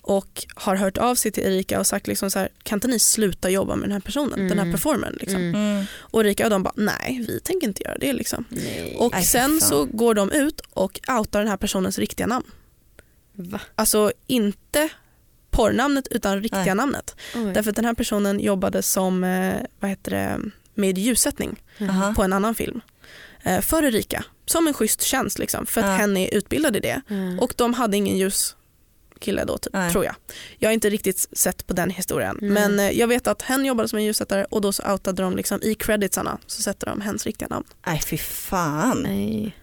och 0.08 0.46
har 0.56 0.76
hört 0.76 0.98
av 0.98 1.16
sig 1.16 1.32
till 1.32 1.44
Erika 1.44 1.80
och 1.80 1.88
sagt 1.88 2.08
liksom 2.08 2.32
så 2.32 2.40
här, 2.40 2.50
kan 2.64 2.78
inte 2.78 2.88
ni 2.88 3.00
sluta 3.00 3.50
jobba 3.50 3.76
med 3.76 3.84
den 3.90 3.94
här 3.94 4.00
personen, 4.00 4.40
den 4.40 4.58
här 4.58 4.66
Mm. 4.66 4.72
performern. 4.72 5.18
Liksom. 5.20 5.42
Mm. 5.42 5.56
Mm. 5.56 5.86
Och 6.00 6.22
Erika 6.22 6.44
och 6.44 6.50
de 6.50 6.64
bara 6.64 6.74
nej 6.76 7.26
vi 7.28 7.40
tänker 7.40 7.68
inte 7.68 7.84
göra 7.84 7.98
det. 7.98 8.14
Liksom. 8.14 8.46
Nej. 8.50 8.96
Och 9.00 9.14
för 9.16 9.22
sen 9.22 9.60
fan. 9.60 9.70
så 9.70 9.86
går 9.86 10.14
de 10.14 10.32
ut 10.32 10.62
och 10.74 11.00
outar 11.18 11.40
den 11.40 11.48
här 11.48 11.58
personens 11.58 12.00
riktiga 12.00 12.28
namn. 12.28 12.46
Va? 13.34 13.62
Alltså 13.76 14.12
inte 14.28 14.90
porrnamnet 15.52 16.08
utan 16.12 16.42
riktiga 16.42 16.64
Nej. 16.66 16.76
namnet. 16.76 17.16
Oj. 17.36 17.52
Därför 17.54 17.70
att 17.70 17.76
den 17.76 17.86
här 17.86 17.94
personen 17.94 18.40
jobbade 18.40 18.82
som 18.84 19.24
eh, 19.24 19.56
vad 19.80 19.90
heter 19.90 20.12
det, 20.12 20.40
med 20.74 20.98
ljussättning 20.98 21.64
Aha. 21.82 22.14
på 22.16 22.24
en 22.24 22.34
annan 22.34 22.56
film 22.56 22.82
eh, 23.44 23.62
för 23.62 23.84
Erika 23.84 24.24
som 24.46 24.68
en 24.68 24.74
schysst 24.74 25.02
tjänst 25.02 25.40
liksom, 25.40 25.66
för 25.66 25.82
att 25.82 25.88
Ja. 25.88 25.94
hen 25.96 26.18
är 26.18 26.34
utbildad 26.34 26.76
i 26.76 26.80
det. 26.80 27.02
Mm. 27.10 27.40
Och 27.40 27.54
de 27.58 27.74
hade 27.74 27.98
ingen 27.98 28.18
ljuskille 29.18 29.46
då 29.46 29.58
typ, 29.58 29.74
Nej. 29.74 29.92
tror 29.92 30.06
jag. 30.06 30.16
Jag 30.60 30.70
har 30.70 30.74
inte 30.74 30.90
riktigt 30.90 31.28
sett 31.32 31.68
på 31.68 31.74
den 31.74 31.90
historien 31.90 32.38
Mm. 32.42 32.54
men 32.54 32.80
eh, 32.80 32.92
jag 33.00 33.08
vet 33.08 33.28
att 33.28 33.42
hen 33.42 33.66
jobbade 33.66 33.90
som 33.90 34.00
en 34.00 34.06
ljussättare 34.06 34.46
och 34.50 34.62
då 34.62 34.72
så 34.74 34.92
outade 34.92 35.22
de 35.24 35.36
liksom 35.36 35.60
i 35.64 35.76
creditsarna 35.76 36.38
så 36.48 36.62
sätter 36.62 36.88
de 36.88 37.02
hens 37.02 37.26
riktiga 37.26 37.48
namn. 37.48 37.66
Nej 37.88 38.02
fy 38.06 38.18
fan. 38.18 39.00
Nej. 39.04 39.56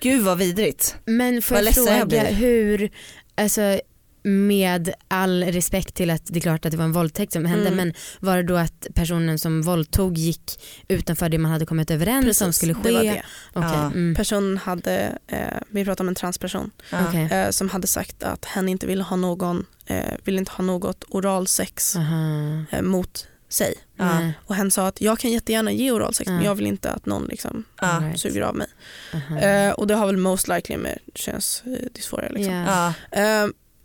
Gud 0.00 0.22
vad 0.22 0.38
vidrigt. 0.38 0.96
Men 1.04 1.42
får 1.42 1.54
Vad 1.54 1.64
jag 1.64 1.68
jag 1.68 1.74
fråga 1.74 2.06
blir. 2.06 2.24
hur, 2.32 2.90
alltså 3.34 3.80
med 4.24 4.92
all 5.08 5.44
respekt 5.44 5.94
till 5.94 6.10
att 6.10 6.22
det 6.26 6.38
är 6.38 6.40
klart 6.40 6.64
att 6.64 6.70
det 6.72 6.76
var 6.78 6.84
en 6.84 6.92
våldtäkt 6.92 7.32
som 7.32 7.44
hände 7.44 7.66
Mm. 7.66 7.76
men 7.76 7.94
var 8.20 8.36
det 8.36 8.42
då 8.42 8.56
att 8.56 8.86
personen 8.94 9.38
som 9.38 9.62
våldtog 9.62 10.18
gick 10.18 10.60
utanför 10.88 11.28
det 11.28 11.38
man 11.38 11.52
hade 11.52 11.66
kommit 11.66 11.90
överens 11.90 12.40
om 12.40 12.52
skulle 12.52 12.74
ske? 12.74 12.80
det 12.82 12.92
var 12.92 13.02
det. 13.02 13.22
Okej, 13.52 13.70
Ja. 13.72 13.84
mm. 13.86 14.14
Personen 14.14 14.58
hade, 14.58 15.18
eh, 15.26 15.38
vi 15.68 15.84
pratar 15.84 16.04
om 16.04 16.08
en 16.08 16.14
transperson. 16.14 16.70
Okej. 17.08 17.24
eh, 17.32 17.50
som 17.50 17.68
hade 17.68 17.86
sagt 17.86 18.22
att 18.22 18.44
hen 18.44 18.68
inte 18.68 18.86
ville 18.86 19.02
ha 19.02 19.16
någon, 19.16 19.66
eh, 19.86 20.04
ville 20.24 20.38
inte 20.38 20.52
ha 20.52 20.64
något 20.64 21.04
oralsex 21.08 21.96
eh, 22.70 22.82
mot 22.82 23.26
sig. 23.48 23.74
Nej. 23.96 24.32
Och 24.46 24.54
hen 24.54 24.70
sa 24.70 24.86
att 24.86 25.00
jag 25.00 25.18
kan 25.18 25.30
jättegärna 25.30 25.72
ge 25.72 25.92
oralsex 25.92 26.28
men 26.28 26.36
Ja. 26.38 26.44
jag 26.44 26.54
vill 26.54 26.66
inte 26.66 26.90
att 26.90 27.06
någon 27.06 27.24
liksom. 27.24 27.64
All 27.76 28.02
right. 28.02 28.20
suger 28.20 28.40
av 28.42 28.56
mig. 28.56 28.66
Eh, 29.42 29.72
och 29.72 29.86
det 29.86 29.94
har 29.94 30.06
väl 30.06 30.16
most 30.16 30.48
likely 30.48 30.76
med 30.76 30.98
könsdysforia. 31.14 32.28
Liksom. 32.28 32.54
Ja. 32.54 32.92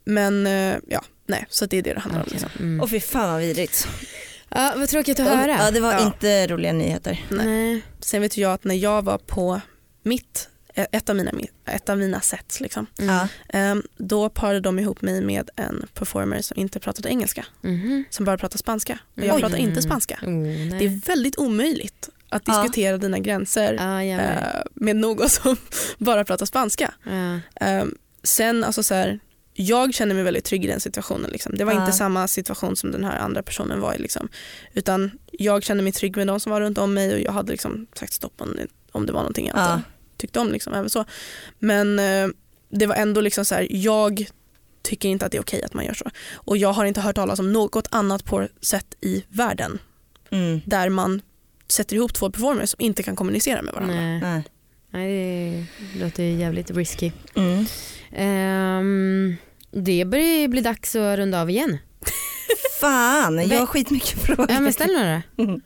Ja. 0.08 0.12
Men 0.14 0.48
eh, 0.48 0.78
ja, 0.88 1.04
nej, 1.28 1.46
så 1.50 1.66
det 1.66 1.78
är 1.78 1.82
det 1.82 1.94
det 1.94 2.00
handlar 2.00 2.20
om. 2.22 2.26
Okej. 2.28 2.40
Liksom. 2.42 2.64
Mm. 2.66 2.82
Och 2.82 2.90
fy 2.90 3.00
fan 3.00 3.32
vad 3.32 3.42
vidrigt. 3.42 3.88
Ja, 4.50 4.74
vad 4.78 4.90
tråkigt 4.90 5.20
att 5.20 5.28
höra. 5.28 5.58
Ja 5.66 5.72
det 5.72 5.80
var 5.80 5.94
Ja. 5.94 6.06
inte 6.06 6.48
roliga 6.48 6.74
nyheter. 6.74 7.26
Nej. 7.30 7.46
Nej. 7.46 7.82
Sen 8.00 8.22
vet 8.22 8.38
jag 8.38 8.54
att 8.54 8.64
när 8.64 8.76
jag 8.76 9.02
var 9.02 9.18
på 9.18 9.62
mitt, 10.04 10.50
eh, 10.74 10.86
ett 10.92 11.10
av 11.10 11.16
mina, 11.16 11.32
ett 11.66 11.90
av 11.90 11.98
mina 11.98 12.22
sets, 12.22 12.60
liksom, 12.60 12.86
Mm. 13.00 13.16
Ja. 13.16 13.60
eh, 13.60 13.76
då 13.98 14.30
parade 14.30 14.60
de 14.60 14.80
ihop 14.80 15.02
mig 15.02 15.22
med 15.22 15.50
en 15.56 15.86
performer 15.94 16.42
som 16.42 16.60
inte 16.60 16.80
pratade 16.80 17.10
engelska, 17.10 17.46
Mhm. 17.62 18.04
som 18.10 18.26
bara 18.26 18.38
pratade 18.38 18.58
spanska. 18.60 19.00
Och 19.18 19.24
jag 19.24 19.36
Oj. 19.36 19.42
pratar 19.42 19.58
inte 19.58 19.82
spanska. 19.82 20.20
Oh, 20.22 20.30
nej. 20.30 20.70
Det 20.80 20.86
är 20.86 21.02
väldigt 21.08 21.38
omöjligt 21.38 22.10
att 22.30 22.44
Ja. 22.46 22.62
diskutera 22.62 22.98
dina 22.98 23.20
gränser 23.20 23.74
Ja, 23.74 23.86
med. 23.98 24.38
eh, 24.38 24.62
med 24.74 24.96
någon 24.96 25.30
som 25.30 25.58
bara 25.98 26.24
pratar 26.26 26.46
spanska. 26.46 26.94
Ja. 27.04 27.40
Um, 27.82 27.98
sen 28.24 28.64
alltså 28.64 28.84
så 28.84 28.94
här, 28.94 29.20
jag 29.60 29.94
känner 29.94 30.16
mig 30.16 30.24
väldigt 30.24 30.46
trygg 30.46 30.66
i 30.66 30.68
den 30.68 30.80
situationen. 30.80 31.32
Liksom. 31.32 31.58
Det 31.58 31.64
var 31.64 31.74
Ja. 31.74 31.80
inte 31.82 31.92
samma 31.92 32.28
situation 32.28 32.76
som 32.76 32.92
den 32.92 33.04
här 33.04 33.20
andra 33.20 33.44
personen 33.44 33.80
var 33.82 33.94
i. 33.94 33.98
Liksom. 33.98 34.30
Utan 34.74 35.12
jag 35.32 35.64
kände 35.64 35.84
mig 35.84 35.92
trygg 35.92 36.18
med 36.18 36.28
de 36.28 36.40
som 36.40 36.52
var 36.52 36.62
runt 36.62 36.78
om 36.78 36.94
mig 36.94 37.14
och 37.14 37.20
jag 37.20 37.32
hade 37.32 37.52
liksom 37.52 37.88
sagt 37.94 38.14
stopp 38.14 38.42
om, 38.42 38.58
om 38.92 39.06
det 39.06 39.12
var 39.14 39.20
någonting 39.20 39.48
jag 39.48 39.58
Ja. 39.58 39.74
inte 39.76 39.88
tyckte 40.18 40.40
om. 40.40 40.52
Liksom, 40.52 40.74
även 40.74 40.90
så. 40.90 41.06
Men 41.60 42.00
eh, 42.00 42.28
det 42.70 42.86
var 42.86 42.96
ändå 42.96 43.22
liksom 43.22 43.46
så 43.46 43.56
här, 43.56 43.68
jag 43.70 44.28
tycker 44.82 45.10
inte 45.10 45.26
att 45.26 45.32
det 45.32 45.38
är 45.38 45.42
okej 45.42 45.64
att 45.64 45.74
man 45.74 45.86
gör 45.86 45.94
så. 45.94 46.10
Och 46.34 46.58
jag 46.58 46.74
har 46.74 46.86
inte 46.86 47.02
hört 47.02 47.16
talas 47.16 47.40
om 47.40 47.54
något 47.54 47.88
annat 47.92 48.26
på 48.26 48.48
sätt 48.62 48.96
i 49.02 49.24
världen 49.30 49.80
Mm. 50.32 50.62
där 50.66 50.90
man 50.90 51.22
sätter 51.68 51.96
ihop 51.96 52.14
två 52.14 52.32
performers 52.32 52.70
som 52.70 52.82
inte 52.82 53.04
kan 53.04 53.16
kommunicera 53.16 53.62
med 53.62 53.74
varandra. 53.74 53.96
Nej. 53.96 54.20
Nej. 54.22 54.44
Nej, 54.98 55.66
det 55.94 56.00
låter 56.00 56.24
ju 56.24 56.32
jävligt 56.32 56.72
risky. 56.72 57.12
Mm. 57.36 57.66
Ehm, 58.12 59.36
det 59.72 60.06
börjar 60.06 60.48
bli 60.48 60.62
dags 60.62 60.96
att 60.96 61.18
runda 61.18 61.42
av 61.42 61.50
igen. 61.50 61.78
Fan, 62.82 63.50
jag 63.50 63.60
har 63.60 63.66
skitmycket 63.66 64.20
frågor. 64.20 64.46
Ja, 64.50 64.60
men 64.60 64.74
ställ 64.74 64.94
några. 64.94 65.24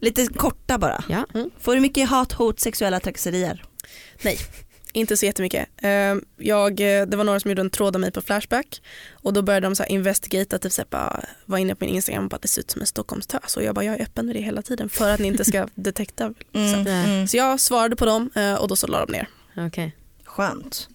Lite 0.00 0.26
korta 0.26 0.78
bara. 0.78 1.04
Ja. 1.08 1.26
Får 1.60 1.74
du 1.74 1.80
mycket 1.80 2.08
hat, 2.08 2.32
hot, 2.32 2.60
sexuella 2.60 3.00
trakasserier? 3.00 3.64
Inte 4.94 5.16
så 5.16 5.26
jättemycket. 5.26 5.68
Eh, 5.82 5.90
Jag, 6.36 6.80
eh, 6.80 7.06
det 7.06 7.16
var 7.16 7.24
några 7.24 7.40
som 7.40 7.50
gjorde 7.50 7.60
en 7.62 7.70
tråd 7.70 7.96
av 7.96 8.00
mig 8.00 8.12
på 8.12 8.22
Flashback 8.22 8.82
och 9.12 9.32
då 9.32 9.42
började 9.42 9.66
de 9.66 9.76
så 9.76 9.82
här 9.82 9.90
investigata, 9.90 10.58
typ 10.58 10.72
så 10.72 10.80
här, 10.82 10.86
bara, 10.90 11.24
var 11.46 11.58
inne 11.58 11.74
på 11.74 11.84
min 11.84 11.94
Instagram 11.94 12.24
och 12.24 12.30
bara 12.30 12.38
det 12.42 12.48
ser 12.48 12.60
ut 12.60 12.70
som 12.70 12.80
en 12.80 12.86
Stockholmstös 12.86 13.56
och 13.56 13.62
jag 13.62 13.74
bara 13.74 13.84
jag 13.84 13.94
är 13.94 14.02
öppen 14.02 14.26
med 14.26 14.36
det 14.36 14.40
hela 14.42 14.62
tiden 14.62 14.88
för 14.88 15.10
att 15.10 15.20
ni 15.20 15.28
inte 15.28 15.44
ska 15.44 15.68
detekta. 15.74 16.34
Mm. 16.54 16.84
Så. 16.84 16.90
Mm. 16.90 17.28
så 17.28 17.36
jag 17.36 17.60
svarade 17.60 17.96
på 17.96 18.04
dem 18.06 18.30
eh, 18.34 18.54
och 18.54 18.68
då 18.68 18.76
så 18.76 18.86
la 18.86 19.06
de 19.06 19.12
ner. 19.12 19.28
Okej. 19.66 19.96
Skönt. 20.24 20.88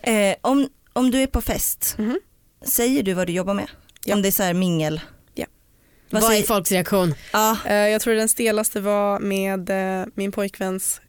Eh, 0.00 0.34
om, 0.40 0.68
om 0.92 1.10
du 1.10 1.18
är 1.22 1.26
på 1.26 1.40
fest, 1.40 1.94
Mhm. 1.98 2.20
säger 2.66 3.02
du 3.02 3.12
vad 3.14 3.26
du 3.26 3.32
jobbar 3.32 3.54
med? 3.54 3.68
Ja. 4.04 4.14
Om 4.14 4.22
det 4.22 4.28
är 4.28 4.32
så 4.32 4.42
här 4.42 4.54
mingel? 4.54 5.00
Ja. 5.34 5.46
Vad 6.10 6.22
Vad 6.22 6.34
är 6.34 6.42
folks 6.42 6.72
reaktion? 6.72 7.14
ja, 7.32 7.56
Eh, 7.66 7.74
Jag 7.74 8.00
tror 8.00 8.14
den 8.14 8.28
stelaste 8.28 8.80
var 8.80 9.20
med 9.20 9.70
min 10.14 10.32
pojkväns 10.32 11.00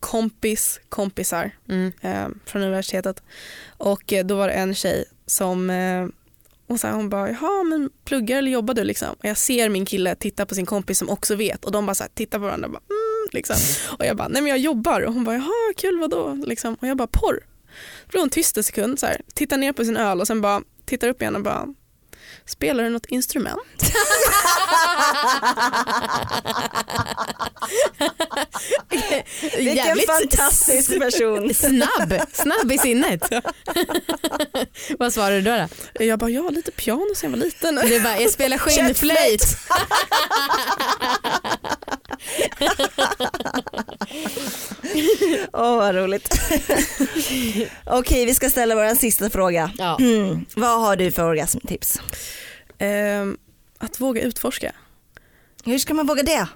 kompis 0.00 0.80
kompisar 0.88 1.50
Mm. 1.68 1.92
eh, 2.00 2.28
från 2.46 2.62
universitetet 2.62 3.22
och 3.68 4.12
eh, 4.12 4.26
då 4.26 4.36
var 4.36 4.48
det 4.48 4.54
en 4.54 4.74
tjej 4.74 5.04
som 5.26 5.70
eh, 5.70 6.06
och 6.66 6.80
så 6.80 6.86
här, 6.86 6.94
hon 6.94 7.08
bara, 7.08 7.30
jaha 7.30 7.62
men 7.62 7.90
pluggar 8.04 8.38
eller 8.38 8.50
jobbar 8.50 8.74
du 8.74 8.84
liksom? 8.84 9.08
Och 9.08 9.24
jag 9.24 9.36
ser 9.38 9.68
min 9.68 9.84
kille 9.86 10.14
titta 10.14 10.46
på 10.46 10.54
sin 10.54 10.66
kompis 10.66 10.98
som 10.98 11.10
också 11.10 11.34
vet 11.34 11.64
och 11.64 11.72
de 11.72 11.86
bara 11.86 11.94
så 11.94 12.02
här, 12.04 12.10
tittar 12.14 12.38
på 12.38 12.44
varandra 12.44 12.66
och 12.66 12.72
bara, 12.72 12.82
mm, 12.90 13.28
liksom. 13.32 13.56
Och 13.98 14.06
jag 14.06 14.16
bara, 14.16 14.28
nej 14.28 14.42
men 14.42 14.48
jag 14.50 14.58
jobbar 14.58 15.00
och 15.00 15.12
hon 15.14 15.24
bara, 15.24 15.34
jaha 15.36 15.72
kul 15.76 15.98
vadå? 15.98 16.34
Liksom. 16.46 16.74
Och 16.74 16.88
jag 16.88 16.96
bara, 16.96 17.08
porr. 17.12 17.40
Då 18.04 18.10
blev 18.10 18.20
hon 18.20 18.30
tyst 18.30 18.56
en 18.56 18.64
sekund, 18.64 18.98
så 18.98 19.06
här, 19.06 19.20
tittar 19.34 19.56
ner 19.56 19.72
på 19.72 19.84
sin 19.84 19.96
öl 19.96 20.20
och 20.20 20.26
sen 20.26 20.40
bara 20.40 20.62
tittar 20.84 21.08
upp 21.08 21.22
igen 21.22 21.36
och 21.36 21.42
bara, 21.42 21.74
spelar 22.50 22.84
du 22.84 22.90
något 22.90 23.06
instrument? 23.06 23.60
vilken 29.56 29.76
Jävligt 29.76 30.06
fantastisk 30.06 30.98
person. 30.98 31.54
Snabb, 31.54 32.14
snabb 32.32 32.72
i 32.72 32.78
sinnet. 32.78 33.32
Vad 34.98 35.12
svarade 35.12 35.40
du 35.40 35.42
då? 35.50 35.68
då? 35.94 36.04
Jag 36.04 36.18
bara, 36.18 36.30
ja 36.30 36.50
lite 36.50 36.70
piano 36.70 37.14
sen 37.16 37.30
jag 37.30 37.38
var 37.38 37.44
liten. 37.44 37.74
Du 37.74 38.00
bara, 38.00 38.20
jag 38.20 38.30
spelar 38.30 38.58
skinnflöjt. 38.58 39.42
Åh 45.52 45.76
vad 45.76 45.94
roligt. 45.94 46.40
Okej 47.86 48.26
vi 48.26 48.34
ska 48.34 48.50
ställa 48.50 48.74
vår 48.74 48.94
sista 48.94 49.30
fråga. 49.30 49.70
Ja. 49.78 49.98
Mm. 50.00 50.44
Vad 50.56 50.80
har 50.80 50.96
du 50.96 51.10
för 51.12 51.24
orgasmtips? 51.24 52.00
Ehm, 52.78 53.38
att 53.78 54.00
våga 54.00 54.22
utforska. 54.22 54.72
Hur 55.64 55.78
ska 55.78 55.94
man 55.94 56.06
våga 56.06 56.22
det? 56.22 56.48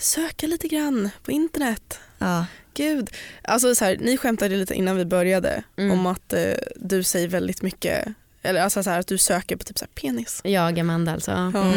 Söka 0.00 0.46
lite 0.46 0.68
grann 0.68 1.10
på 1.22 1.30
internet. 1.32 2.00
Ja. 2.18 2.46
Gud. 2.74 3.10
Alltså 3.42 3.74
så 3.74 3.84
här, 3.84 3.96
ni 4.00 4.16
skämtade 4.16 4.56
lite 4.56 4.74
innan 4.74 4.96
vi 4.96 5.04
började 5.04 5.62
Mm. 5.76 5.92
om 5.98 6.06
att 6.06 6.32
eh, 6.32 6.52
du 6.76 7.02
säger 7.02 7.28
väldigt 7.28 7.62
mycket, 7.62 8.08
eller 8.42 8.60
alltså 8.60 8.82
så 8.82 8.90
här, 8.90 8.98
att 9.00 9.06
du 9.06 9.18
söker 9.18 9.56
på 9.56 9.64
typ 9.64 9.78
så 9.78 9.84
här, 9.84 9.90
penis. 10.02 10.40
Jag 10.44 10.78
Amanda 10.78 11.12
alltså. 11.12 11.30
Ja. 11.30 11.50
Ja. 11.54 11.72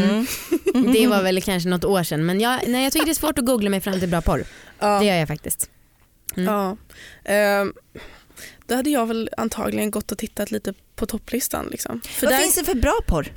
Mm. 0.75 0.93
Det 0.93 1.07
var 1.07 1.23
väl 1.23 1.41
kanske 1.41 1.69
något 1.69 1.85
år 1.85 2.03
sedan 2.03 2.25
men 2.25 2.39
jag, 2.41 2.59
nej, 2.67 2.83
jag 2.83 2.93
tycker 2.93 3.05
det 3.05 3.11
är 3.11 3.13
svårt 3.13 3.39
att 3.39 3.45
googla 3.45 3.69
mig 3.69 3.81
fram 3.81 3.99
till 3.99 4.09
bra 4.09 4.21
porr. 4.21 4.43
Ja. 4.79 4.99
Det 4.99 5.05
gör 5.05 5.15
jag 5.15 5.27
faktiskt. 5.27 5.69
Mm. 6.37 6.53
Ja. 6.53 6.77
Ehm, 7.23 7.73
då 8.67 8.75
hade 8.75 8.89
jag 8.89 9.05
väl 9.05 9.29
antagligen 9.37 9.91
gått 9.91 10.11
och 10.11 10.17
tittat 10.17 10.51
lite 10.51 10.73
på 10.95 11.05
topplistan. 11.05 11.67
Liksom. 11.71 12.01
För 12.01 12.27
Vad 12.27 12.35
där, 12.35 12.41
finns 12.41 12.55
det 12.55 12.63
för 12.63 12.75
bra 12.75 12.99
porr? 13.07 13.31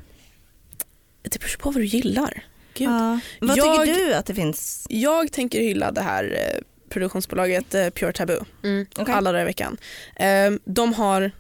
det 1.23 1.41
beror 1.41 1.57
på 1.59 1.71
vad 1.71 1.81
du 1.83 1.87
gillar. 1.87 2.45
Gud. 2.75 2.89
Ja. 2.89 3.21
Vad 3.41 3.57
Jag- 3.59 3.87
tycker 3.87 3.95
du 3.99 4.15
att 4.15 4.27
det 4.27 4.35
finns? 4.35 4.87
Jag 4.91 5.33
tänker 5.33 5.61
hylla 5.61 5.93
det 5.93 6.01
här 6.01 6.25
eh, 6.25 6.61
produktionsbolaget 6.89 7.75
eh, 7.75 7.91
Pure 7.91 8.13
Taboo. 8.13 8.45
Mm. 8.63 8.87
Okej. 8.97 9.15
alla 9.15 9.33
dagar 9.33 9.43
i 9.43 9.47
veckan. 9.47 9.77
Ehm, 10.17 10.61
de 10.65 10.95
har 10.95 11.31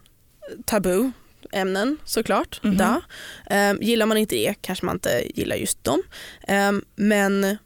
tabu 0.64 1.10
ämnen 1.54 1.98
såklart. 2.04 2.60
Mhm. 2.62 2.76
Da. 2.76 3.00
Ehm, 3.50 3.78
gillar 3.82 4.06
man 4.06 4.16
inte 4.16 4.34
det 4.34 4.54
kanske 4.60 4.86
man 4.86 4.96
inte 4.96 5.22
gillar 5.34 5.56
just 5.56 5.84
dem. 5.84 6.02
Ehm, 6.48 6.84
men 6.96 7.58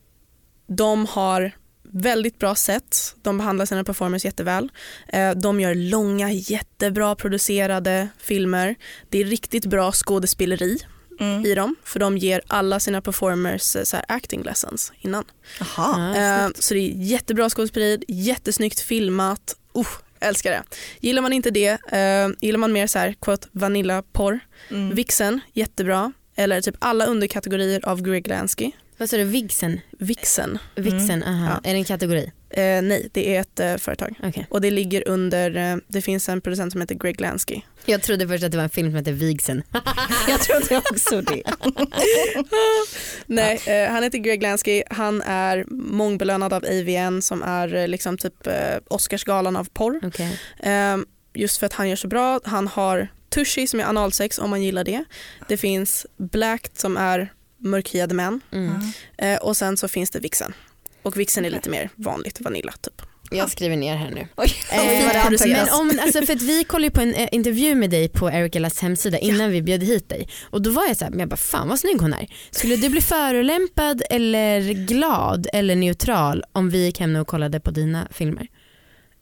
de 0.66 1.06
har 1.06 1.52
väldigt 1.92 2.38
bra 2.38 2.54
sätt. 2.54 3.14
De 3.22 3.38
behandlar 3.38 3.66
sina 3.66 3.84
performers 3.84 4.24
jätteväl. 4.24 4.68
Ehm, 5.08 5.40
de 5.40 5.60
gör 5.60 5.74
långa 5.74 6.32
jättebra 6.32 7.14
producerade 7.14 8.08
filmer. 8.18 8.74
Det 9.08 9.20
är 9.20 9.24
riktigt 9.24 9.66
bra 9.66 9.92
skådespeleri. 9.92 10.78
Mm. 11.20 11.46
i 11.46 11.54
dem 11.54 11.76
för 11.84 12.00
de 12.00 12.18
ger 12.18 12.40
alla 12.46 12.80
sina 12.80 13.00
performers 13.00 13.76
eh, 13.76 13.82
så 13.82 13.96
här, 13.96 14.04
acting 14.08 14.42
lessons 14.42 14.92
innan. 15.00 15.24
Jaha. 15.60 16.14
Ja, 16.16 16.44
Eh, 16.44 16.50
så 16.58 16.74
det 16.74 16.80
är 16.80 16.92
jättebra 16.94 17.50
skådespeleri, 17.50 18.04
jättesnyggt 18.08 18.80
filmat. 18.80 19.56
Uh, 19.76 19.86
älskar 20.20 20.50
det. 20.50 20.62
Gillar 21.00 21.22
man 21.22 21.32
inte 21.32 21.50
det, 21.50 21.68
eh, 21.92 22.28
gillar 22.40 22.58
man 22.58 22.72
mer 22.72 22.86
så 22.86 22.98
här, 22.98 23.14
quote, 23.20 23.48
vanilla-porr, 23.52 24.40
Mm. 24.70 24.94
Vixen, 24.94 25.40
jättebra. 25.52 26.12
Eller 26.36 26.60
typ 26.60 26.74
alla 26.78 27.06
underkategorier 27.06 27.88
av 27.88 28.02
Greg 28.02 28.28
Lansky. 28.28 28.70
Vad 28.98 29.10
sa 29.10 29.16
du, 29.16 29.24
Vigsen? 29.24 29.80
Vixen, 29.98 30.58
Vixen, 30.74 31.22
aha. 31.24 31.60
Ja. 31.64 31.70
Är 31.70 31.72
det 31.74 31.78
en 31.78 31.84
kategori? 31.84 32.32
eh, 32.50 32.82
nej 32.82 33.08
det 33.12 33.36
är 33.36 33.40
ett 33.40 33.60
eh, 33.60 33.76
företag. 33.76 34.14
Okej. 34.22 34.46
Och 34.50 34.60
det 34.60 34.70
ligger 34.70 35.08
under, 35.08 35.56
eh, 35.56 35.76
det 35.88 36.02
finns 36.02 36.28
en 36.28 36.40
producent 36.40 36.72
som 36.72 36.80
heter 36.80 36.94
Greg 36.94 37.20
Lansky. 37.20 37.60
Jag 37.84 38.02
trodde 38.02 38.28
först 38.28 38.44
att 38.44 38.50
det 38.50 38.56
var 38.56 38.64
en 38.64 38.70
film 38.70 38.88
som 38.88 38.94
hette 38.96 39.12
Vigsen. 39.12 39.62
Jag 40.28 40.40
trodde 40.40 40.76
också 40.90 41.20
det. 41.20 41.42
Nej, 43.26 43.60
eh, 43.66 43.90
han 43.92 44.02
heter 44.02 44.18
Greg 44.18 44.42
Lansky, 44.42 44.82
han 44.90 45.22
är 45.22 45.64
mångbelönad 45.70 46.52
av 46.52 46.64
AVN 46.64 47.22
som 47.22 47.42
är 47.42 47.74
eh, 47.74 47.88
liksom 47.88 48.18
typ 48.18 48.46
eh, 48.46 48.76
Oscarsgalan 48.88 49.56
av 49.56 49.68
porr. 49.72 50.00
Okej. 50.02 50.38
Eh, 50.60 50.96
just 51.34 51.58
för 51.58 51.66
att 51.66 51.72
han 51.72 51.88
gör 51.88 51.96
så 51.96 52.08
bra. 52.08 52.40
Han 52.44 52.68
har 52.68 53.08
Tushy 53.28 53.66
som 53.66 53.80
är 53.80 53.84
analsex 53.84 54.38
om 54.38 54.50
man 54.50 54.62
gillar 54.62 54.84
det. 54.84 55.04
Det 55.48 55.56
finns 55.56 56.06
Blacked 56.16 56.70
som 56.78 56.96
är 56.96 57.32
mörkhyade 57.58 58.14
män 58.14 58.40
Mm. 58.52 58.72
eh, 59.18 59.36
och 59.36 59.56
sen 59.56 59.76
så 59.76 59.88
finns 59.88 60.10
det 60.10 60.20
Vixen. 60.20 60.54
Och 61.02 61.16
Vixen 61.20 61.44
är 61.44 61.50
lite 61.50 61.70
mer 61.70 61.90
vanligt 61.94 62.40
vanilla 62.40 62.72
typ. 62.80 63.02
Jag 63.30 63.50
skriver 63.50 63.76
ner 63.76 63.96
här 63.96 64.10
nu. 64.10 64.26
Oj, 64.36 64.54
Eh, 64.72 65.30
men 65.48 65.68
om, 65.80 65.98
alltså 66.02 66.22
för 66.26 66.32
att 66.32 66.42
vi 66.42 66.64
kollade 66.64 66.84
ju 66.86 66.90
på 66.90 67.00
en 67.00 67.14
eh, 67.14 67.28
intervju 67.32 67.74
med 67.74 67.90
dig 67.90 68.08
på 68.08 68.30
Eric 68.30 68.56
Ellas 68.56 68.80
hemsida 68.80 69.18
innan 69.18 69.50
vi 69.50 69.62
bjöd 69.62 69.82
hit 69.82 70.08
dig 70.08 70.28
och 70.50 70.62
då 70.62 70.70
var 70.70 70.86
jag 70.86 70.96
så 70.96 71.04
här, 71.04 71.10
men 71.10 71.20
jag 71.20 71.28
bara 71.28 71.36
fan 71.36 71.68
vad 71.68 71.78
snygg 71.80 72.00
hon 72.00 72.12
är. 72.12 72.26
Skulle 72.50 72.76
du 72.76 72.88
bli 72.88 73.00
förolämpad 73.00 74.02
eller 74.10 74.60
glad 74.86 75.46
eller 75.52 75.76
neutral 75.76 76.44
om 76.52 76.70
vi 76.70 76.84
gick 76.84 77.00
hem 77.00 77.16
och 77.16 77.26
kollade 77.26 77.60
på 77.60 77.70
dina 77.70 78.08
filmer? 78.10 78.46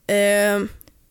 Eh, 0.06 0.60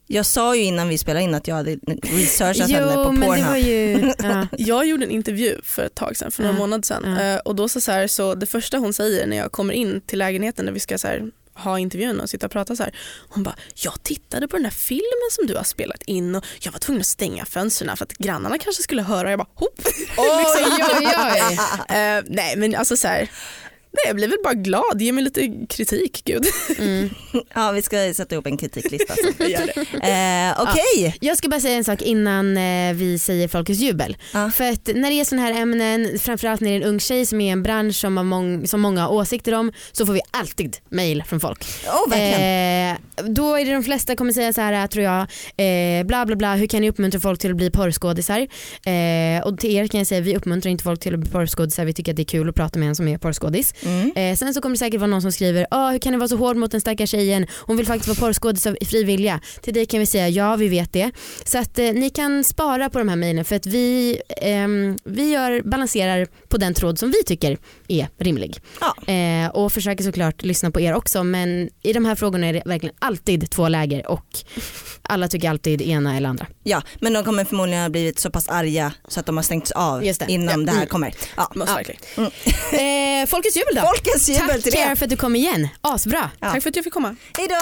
Jag 0.07 0.25
sa 0.25 0.55
ju 0.55 0.63
innan 0.63 0.89
vi 0.89 0.97
spelade 0.97 1.23
in 1.23 1.35
att 1.35 1.47
jag 1.47 1.55
hade 1.55 1.75
researchat 2.03 2.69
henne 2.71 2.93
på 2.93 3.03
Pornhub. 3.03 3.57
ju, 3.57 4.13
ja. 4.23 4.47
jag 4.57 4.85
gjorde 4.87 5.05
en 5.05 5.11
intervju 5.11 5.59
för 5.63 5.83
ett 5.85 5.95
tag 5.95 6.17
sedan, 6.17 6.31
för 6.31 6.43
några 6.43 6.55
Ja. 6.55 6.59
månader 6.59 6.83
sedan. 6.83 7.15
Ja. 7.19 7.21
Eh, 7.33 7.37
och 7.39 7.55
då 7.55 7.69
så, 7.69 7.81
så, 7.81 7.91
här, 7.91 8.07
så 8.07 8.35
det 8.35 8.45
första 8.45 8.77
hon 8.77 8.93
säger 8.93 9.27
när 9.27 9.37
jag 9.37 9.51
kommer 9.51 9.73
in 9.73 10.01
till 10.01 10.19
lägenheten 10.19 10.65
när 10.65 10.71
vi 10.71 10.79
ska 10.79 10.97
så 10.97 11.07
här, 11.07 11.23
ha 11.53 11.79
intervjun 11.79 12.19
och 12.19 12.29
sitta 12.29 12.45
och 12.45 12.51
prata 12.51 12.75
så 12.75 12.83
här. 12.83 12.95
Hon 13.29 13.43
bara, 13.43 13.55
jag 13.75 14.03
tittade 14.03 14.47
på 14.47 14.55
den 14.55 14.63
där 14.63 14.69
filmen 14.69 15.29
som 15.31 15.47
du 15.47 15.55
har 15.55 15.63
spelat 15.63 16.03
in 16.03 16.35
och 16.35 16.45
jag 16.59 16.71
var 16.71 16.79
tvungen 16.79 17.01
att 17.01 17.07
stänga 17.07 17.45
fönstren 17.45 17.97
för 17.97 18.03
att 18.05 18.13
grannarna 18.13 18.57
kanske 18.57 18.83
skulle 18.83 19.01
höra. 19.01 19.29
Jag 19.29 19.39
bara, 19.39 19.47
hopp. 19.53 19.79
Oj, 20.17 20.45
oj, 20.57 21.13
oj. 21.33 21.57
Eh, 21.95 22.23
nej 22.27 22.55
men 22.57 22.75
alltså 22.75 22.97
så 22.97 23.07
här, 23.07 23.29
nej, 23.95 24.07
jag 24.07 24.15
blir 24.15 24.27
väl 24.27 24.37
bara 24.43 24.53
glad, 24.53 25.01
ge 25.01 25.11
mig 25.11 25.23
lite 25.23 25.65
kritik 25.69 26.21
gud. 26.25 26.45
Mm. 26.79 27.09
Ja 27.53 27.71
vi 27.71 27.81
ska 27.81 28.13
sätta 28.13 28.35
ihop 28.35 28.47
en 28.47 28.57
kritiklista. 28.57 29.13
Eh, 30.05 30.61
Okej, 30.61 31.17
Jag 31.21 31.37
ska 31.37 31.49
bara 31.49 31.59
säga 31.59 31.75
en 31.77 31.83
sak 31.83 32.01
innan 32.01 32.57
eh, 32.57 32.93
vi 32.93 33.19
säger 33.19 33.47
folkets 33.47 33.79
jubel. 33.79 34.17
Ja. 34.33 34.51
För 34.51 34.63
att 34.63 34.89
när 34.95 35.09
det 35.09 35.19
är 35.19 35.25
sådana 35.25 35.47
här 35.47 35.61
ämnen, 35.61 36.19
framförallt 36.19 36.61
när 36.61 36.69
det 36.69 36.75
är 36.75 36.81
en 36.81 36.87
ung 36.87 36.99
tjej 36.99 37.25
som 37.25 37.41
är 37.41 37.51
en 37.53 37.63
bransch 37.63 37.95
som, 37.95 38.17
har 38.17 38.23
mång, 38.23 38.67
som 38.67 38.81
många 38.81 39.01
har 39.01 39.13
åsikter 39.13 39.53
om 39.53 39.71
så 39.91 40.05
får 40.05 40.13
vi 40.13 40.21
alltid 40.31 40.77
mail 40.89 41.23
från 41.27 41.39
folk. 41.39 41.65
oh, 41.87 42.09
verkligen. 42.09 42.91
Eh, 42.91 42.97
då 43.31 43.55
är 43.55 43.65
det 43.65 43.71
de 43.71 43.83
flesta 43.83 44.15
kommer 44.15 44.33
säga 44.33 44.53
så 44.53 44.61
här 44.61 44.87
tror 44.87 45.03
jag, 45.05 45.19
eh, 45.57 46.05
bla 46.05 46.25
bla 46.25 46.35
bla, 46.35 46.55
hur 46.55 46.67
kan 46.67 46.81
ni 46.81 46.89
uppmuntra 46.89 47.19
folk 47.19 47.39
till 47.39 47.51
att 47.51 47.57
bli 47.57 47.71
porrskådisar? 47.71 48.39
Eh, 48.85 49.43
och 49.47 49.57
till 49.59 49.75
er 49.75 49.87
kan 49.87 49.97
jag 49.97 50.07
säga 50.07 50.21
vi 50.21 50.37
uppmuntrar 50.37 50.71
inte 50.71 50.83
folk 50.83 50.99
till 50.99 51.13
att 51.13 51.19
bli 51.19 51.29
porrskådisar, 51.29 51.85
vi 51.85 51.93
tycker 51.93 52.11
att 52.11 52.15
det 52.15 52.21
är 52.21 52.25
kul 52.25 52.49
att 52.49 52.55
prata 52.55 52.79
med 52.79 52.89
en 52.89 52.95
som 52.95 53.07
är 53.07 53.17
porrskådis. 53.17 53.73
Mm. 53.85 54.11
Eh, 54.15 54.37
sen 54.37 54.53
så 54.53 54.61
kommer 54.61 54.75
det 54.75 54.79
säkert 54.79 54.99
vara 54.99 55.09
någon 55.09 55.21
som 55.21 55.31
skriver, 55.31 55.67
ah, 55.71 55.91
hur 55.91 55.99
kan 55.99 56.11
ni 56.11 56.17
vara 56.17 56.27
så 56.27 56.37
hård 56.37 56.57
mot 56.57 56.71
den 56.71 56.81
stackars 56.81 57.09
tjejen? 57.09 57.47
Hon 57.51 57.77
vill 57.77 57.85
faktiskt 57.85 58.07
vara 58.07 58.27
porrskådis 58.27 58.67
av 58.67 58.77
fri 58.85 59.03
vilja. 59.03 59.39
Till 59.61 59.73
dig 59.73 59.85
kan 59.85 59.99
vi 59.99 60.05
säga 60.05 60.29
ja, 60.29 60.55
vi 60.55 60.67
vet 60.67 60.93
det. 60.93 61.11
Så 61.43 61.57
att 61.57 61.79
eh, 61.79 61.93
ni 61.93 62.09
kan 62.09 62.43
spara 62.43 62.89
på 62.89 62.99
de 62.99 63.09
här 63.09 63.15
mejlen 63.15 63.45
för 63.45 63.55
att 63.55 63.65
vi, 63.65 64.17
eh, 64.41 64.67
vi 65.03 65.31
gör, 65.31 65.61
balanserar 65.61 66.27
på 66.47 66.57
den 66.57 66.73
tråd 66.73 66.99
som 66.99 67.11
vi 67.11 67.23
tycker 67.23 67.57
är 67.87 68.07
rimlig. 68.19 68.57
Ja. 68.81 69.13
Eh, 69.13 69.49
och 69.49 69.73
försöker 69.73 70.03
såklart 70.03 70.43
lyssna 70.43 70.71
på 70.71 70.79
er 70.81 70.93
också 70.93 71.23
men 71.23 71.69
i 71.83 71.93
de 71.93 72.05
här 72.05 72.15
frågorna 72.15 72.47
är 72.47 72.53
det 72.53 72.61
verkligen 72.65 72.95
alltid 72.99 73.49
två 73.49 73.67
läger 73.67 74.07
och 74.07 74.25
alla 75.01 75.27
tycker 75.27 75.49
alltid 75.49 75.81
ena 75.81 76.17
eller 76.17 76.29
andra. 76.29 76.47
Ja, 76.63 76.81
men 77.01 77.13
de 77.13 77.23
kommer 77.23 77.45
förmodligen 77.45 77.81
ha 77.81 77.89
blivit 77.89 78.19
så 78.19 78.29
pass 78.31 78.47
arga 78.49 78.93
så 79.07 79.19
att 79.19 79.25
de 79.25 79.37
har 79.37 79.43
stängts 79.43 79.71
av 79.71 80.05
Just 80.05 80.19
det. 80.19 80.31
innan 80.31 80.59
Ja. 80.59 80.65
det 80.65 80.71
här 80.71 80.77
Mm. 80.77 80.87
kommer. 80.89 81.13
Ja. 81.37 81.51
Måste 81.55 81.71
Ja. 81.71 81.75
verkligen. 81.75 82.01
Eh, 83.21 83.25
folkets 83.27 83.55
jubel 83.57 83.75
då. 83.75 83.81
Folkets 83.81 84.29
jubel 84.29 84.47
Tack 84.49 84.63
till 84.63 84.71
det. 84.71 84.95
för 84.95 85.05
att 85.05 85.09
du 85.09 85.17
kom 85.17 85.35
igen. 85.35 85.67
Asbra. 85.81 86.29
Ja. 86.39 86.51
Tack 86.51 86.63
för 86.63 86.69
att 86.69 86.75
jag 86.75 86.83
fick 86.85 86.93
komma. 86.93 87.15
Hej 87.37 87.47
då. 87.47 87.55